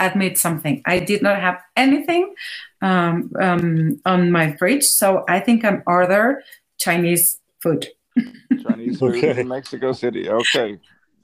admit 0.00 0.38
something. 0.38 0.80
I 0.86 1.00
did 1.00 1.22
not 1.22 1.40
have 1.40 1.60
anything 1.76 2.34
um, 2.80 3.30
um, 3.40 4.00
on 4.06 4.30
my 4.30 4.56
fridge, 4.56 4.84
so 4.84 5.24
I 5.28 5.40
think 5.40 5.64
I'm 5.64 5.82
order 5.86 6.42
Chinese 6.78 7.40
food, 7.60 7.88
Chinese 8.62 8.98
food 8.98 9.16
Okay. 9.16 9.40
in 9.40 9.48
Mexico 9.48 9.92
City. 9.92 10.28
Okay. 10.30 10.78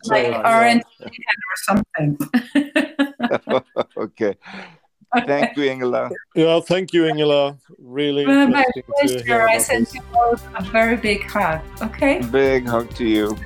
like 0.04 0.26
Yeah, 0.26 0.42
orange 0.44 0.82
chicken 0.98 1.38
or 1.50 1.56
something. 1.68 2.18
okay. 3.96 4.34
Thank 5.26 5.56
you, 5.56 5.64
Ingela. 5.64 6.10
yeah, 6.34 6.60
thank 6.60 6.92
you, 6.92 7.02
Ingela. 7.02 7.56
Really 7.78 8.24
my 8.26 8.42
interesting 8.44 8.82
to 8.82 9.08
hear 9.08 9.46
pleasure. 9.46 9.48
I 9.48 9.54
about 9.54 9.62
send 9.62 9.94
you 9.94 10.00
both 10.12 10.46
a 10.56 10.62
very 10.64 10.96
big 10.96 11.24
hug. 11.24 11.60
Okay. 11.82 12.20
Big 12.20 12.66
hug 12.66 12.92
to 12.94 13.04
you. 13.04 13.36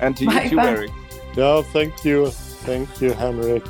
And 0.00 0.16
to 0.16 0.26
Bye, 0.26 0.42
you 0.44 0.50
too, 0.50 0.56
bye. 0.56 0.68
Eric. 0.68 0.90
Yeah, 1.36 1.62
thank 1.62 2.04
you. 2.04 2.30
Thank 2.30 3.00
you, 3.00 3.12
Henrik. 3.12 3.66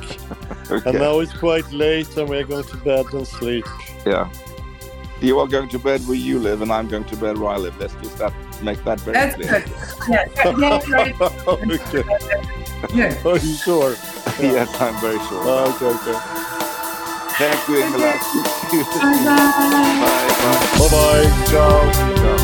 okay. 0.71 0.89
And 0.89 0.99
now 0.99 1.19
it's 1.19 1.33
quite 1.37 1.69
late 1.71 2.15
and 2.17 2.27
we're 2.29 2.43
going 2.43 2.63
to 2.65 2.77
bed 2.77 3.05
and 3.13 3.27
sleep. 3.27 3.65
Yeah. 4.05 4.29
You 5.21 5.39
are 5.39 5.47
going 5.47 5.69
to 5.69 5.77
bed 5.79 6.01
where 6.07 6.17
you 6.17 6.39
live, 6.39 6.63
and 6.63 6.71
I'm 6.73 6.87
going 6.87 7.03
to 7.05 7.15
bed 7.15 7.37
where 7.37 7.51
I 7.51 7.57
live. 7.57 7.77
Let's 7.79 7.93
just 8.01 8.17
that, 8.17 8.33
make 8.63 8.83
that 8.85 8.99
very 9.01 9.13
That's 9.13 9.35
clear. 9.35 9.51
good. 9.51 9.71
Yeah, 10.09 10.25
yeah, 10.57 10.81
yeah, 10.87 11.13
okay. 11.47 12.03
Yeah. 12.95 13.27
Are 13.27 13.37
you 13.37 13.53
sure? 13.53 13.91
yes, 14.41 14.81
I'm 14.81 14.99
very 14.99 15.19
sure. 15.19 15.43
Ah, 15.45 15.75
okay, 15.75 15.85
okay. 15.85 16.17
Thank 17.41 17.67
you, 17.69 17.73
Ingela. 17.73 18.21
Bye-bye. 19.01 19.33
bye 19.57 19.71
bye. 20.37 20.77
Bye 20.77 20.89
bye. 20.91 21.45
Ciao. 21.49 22.37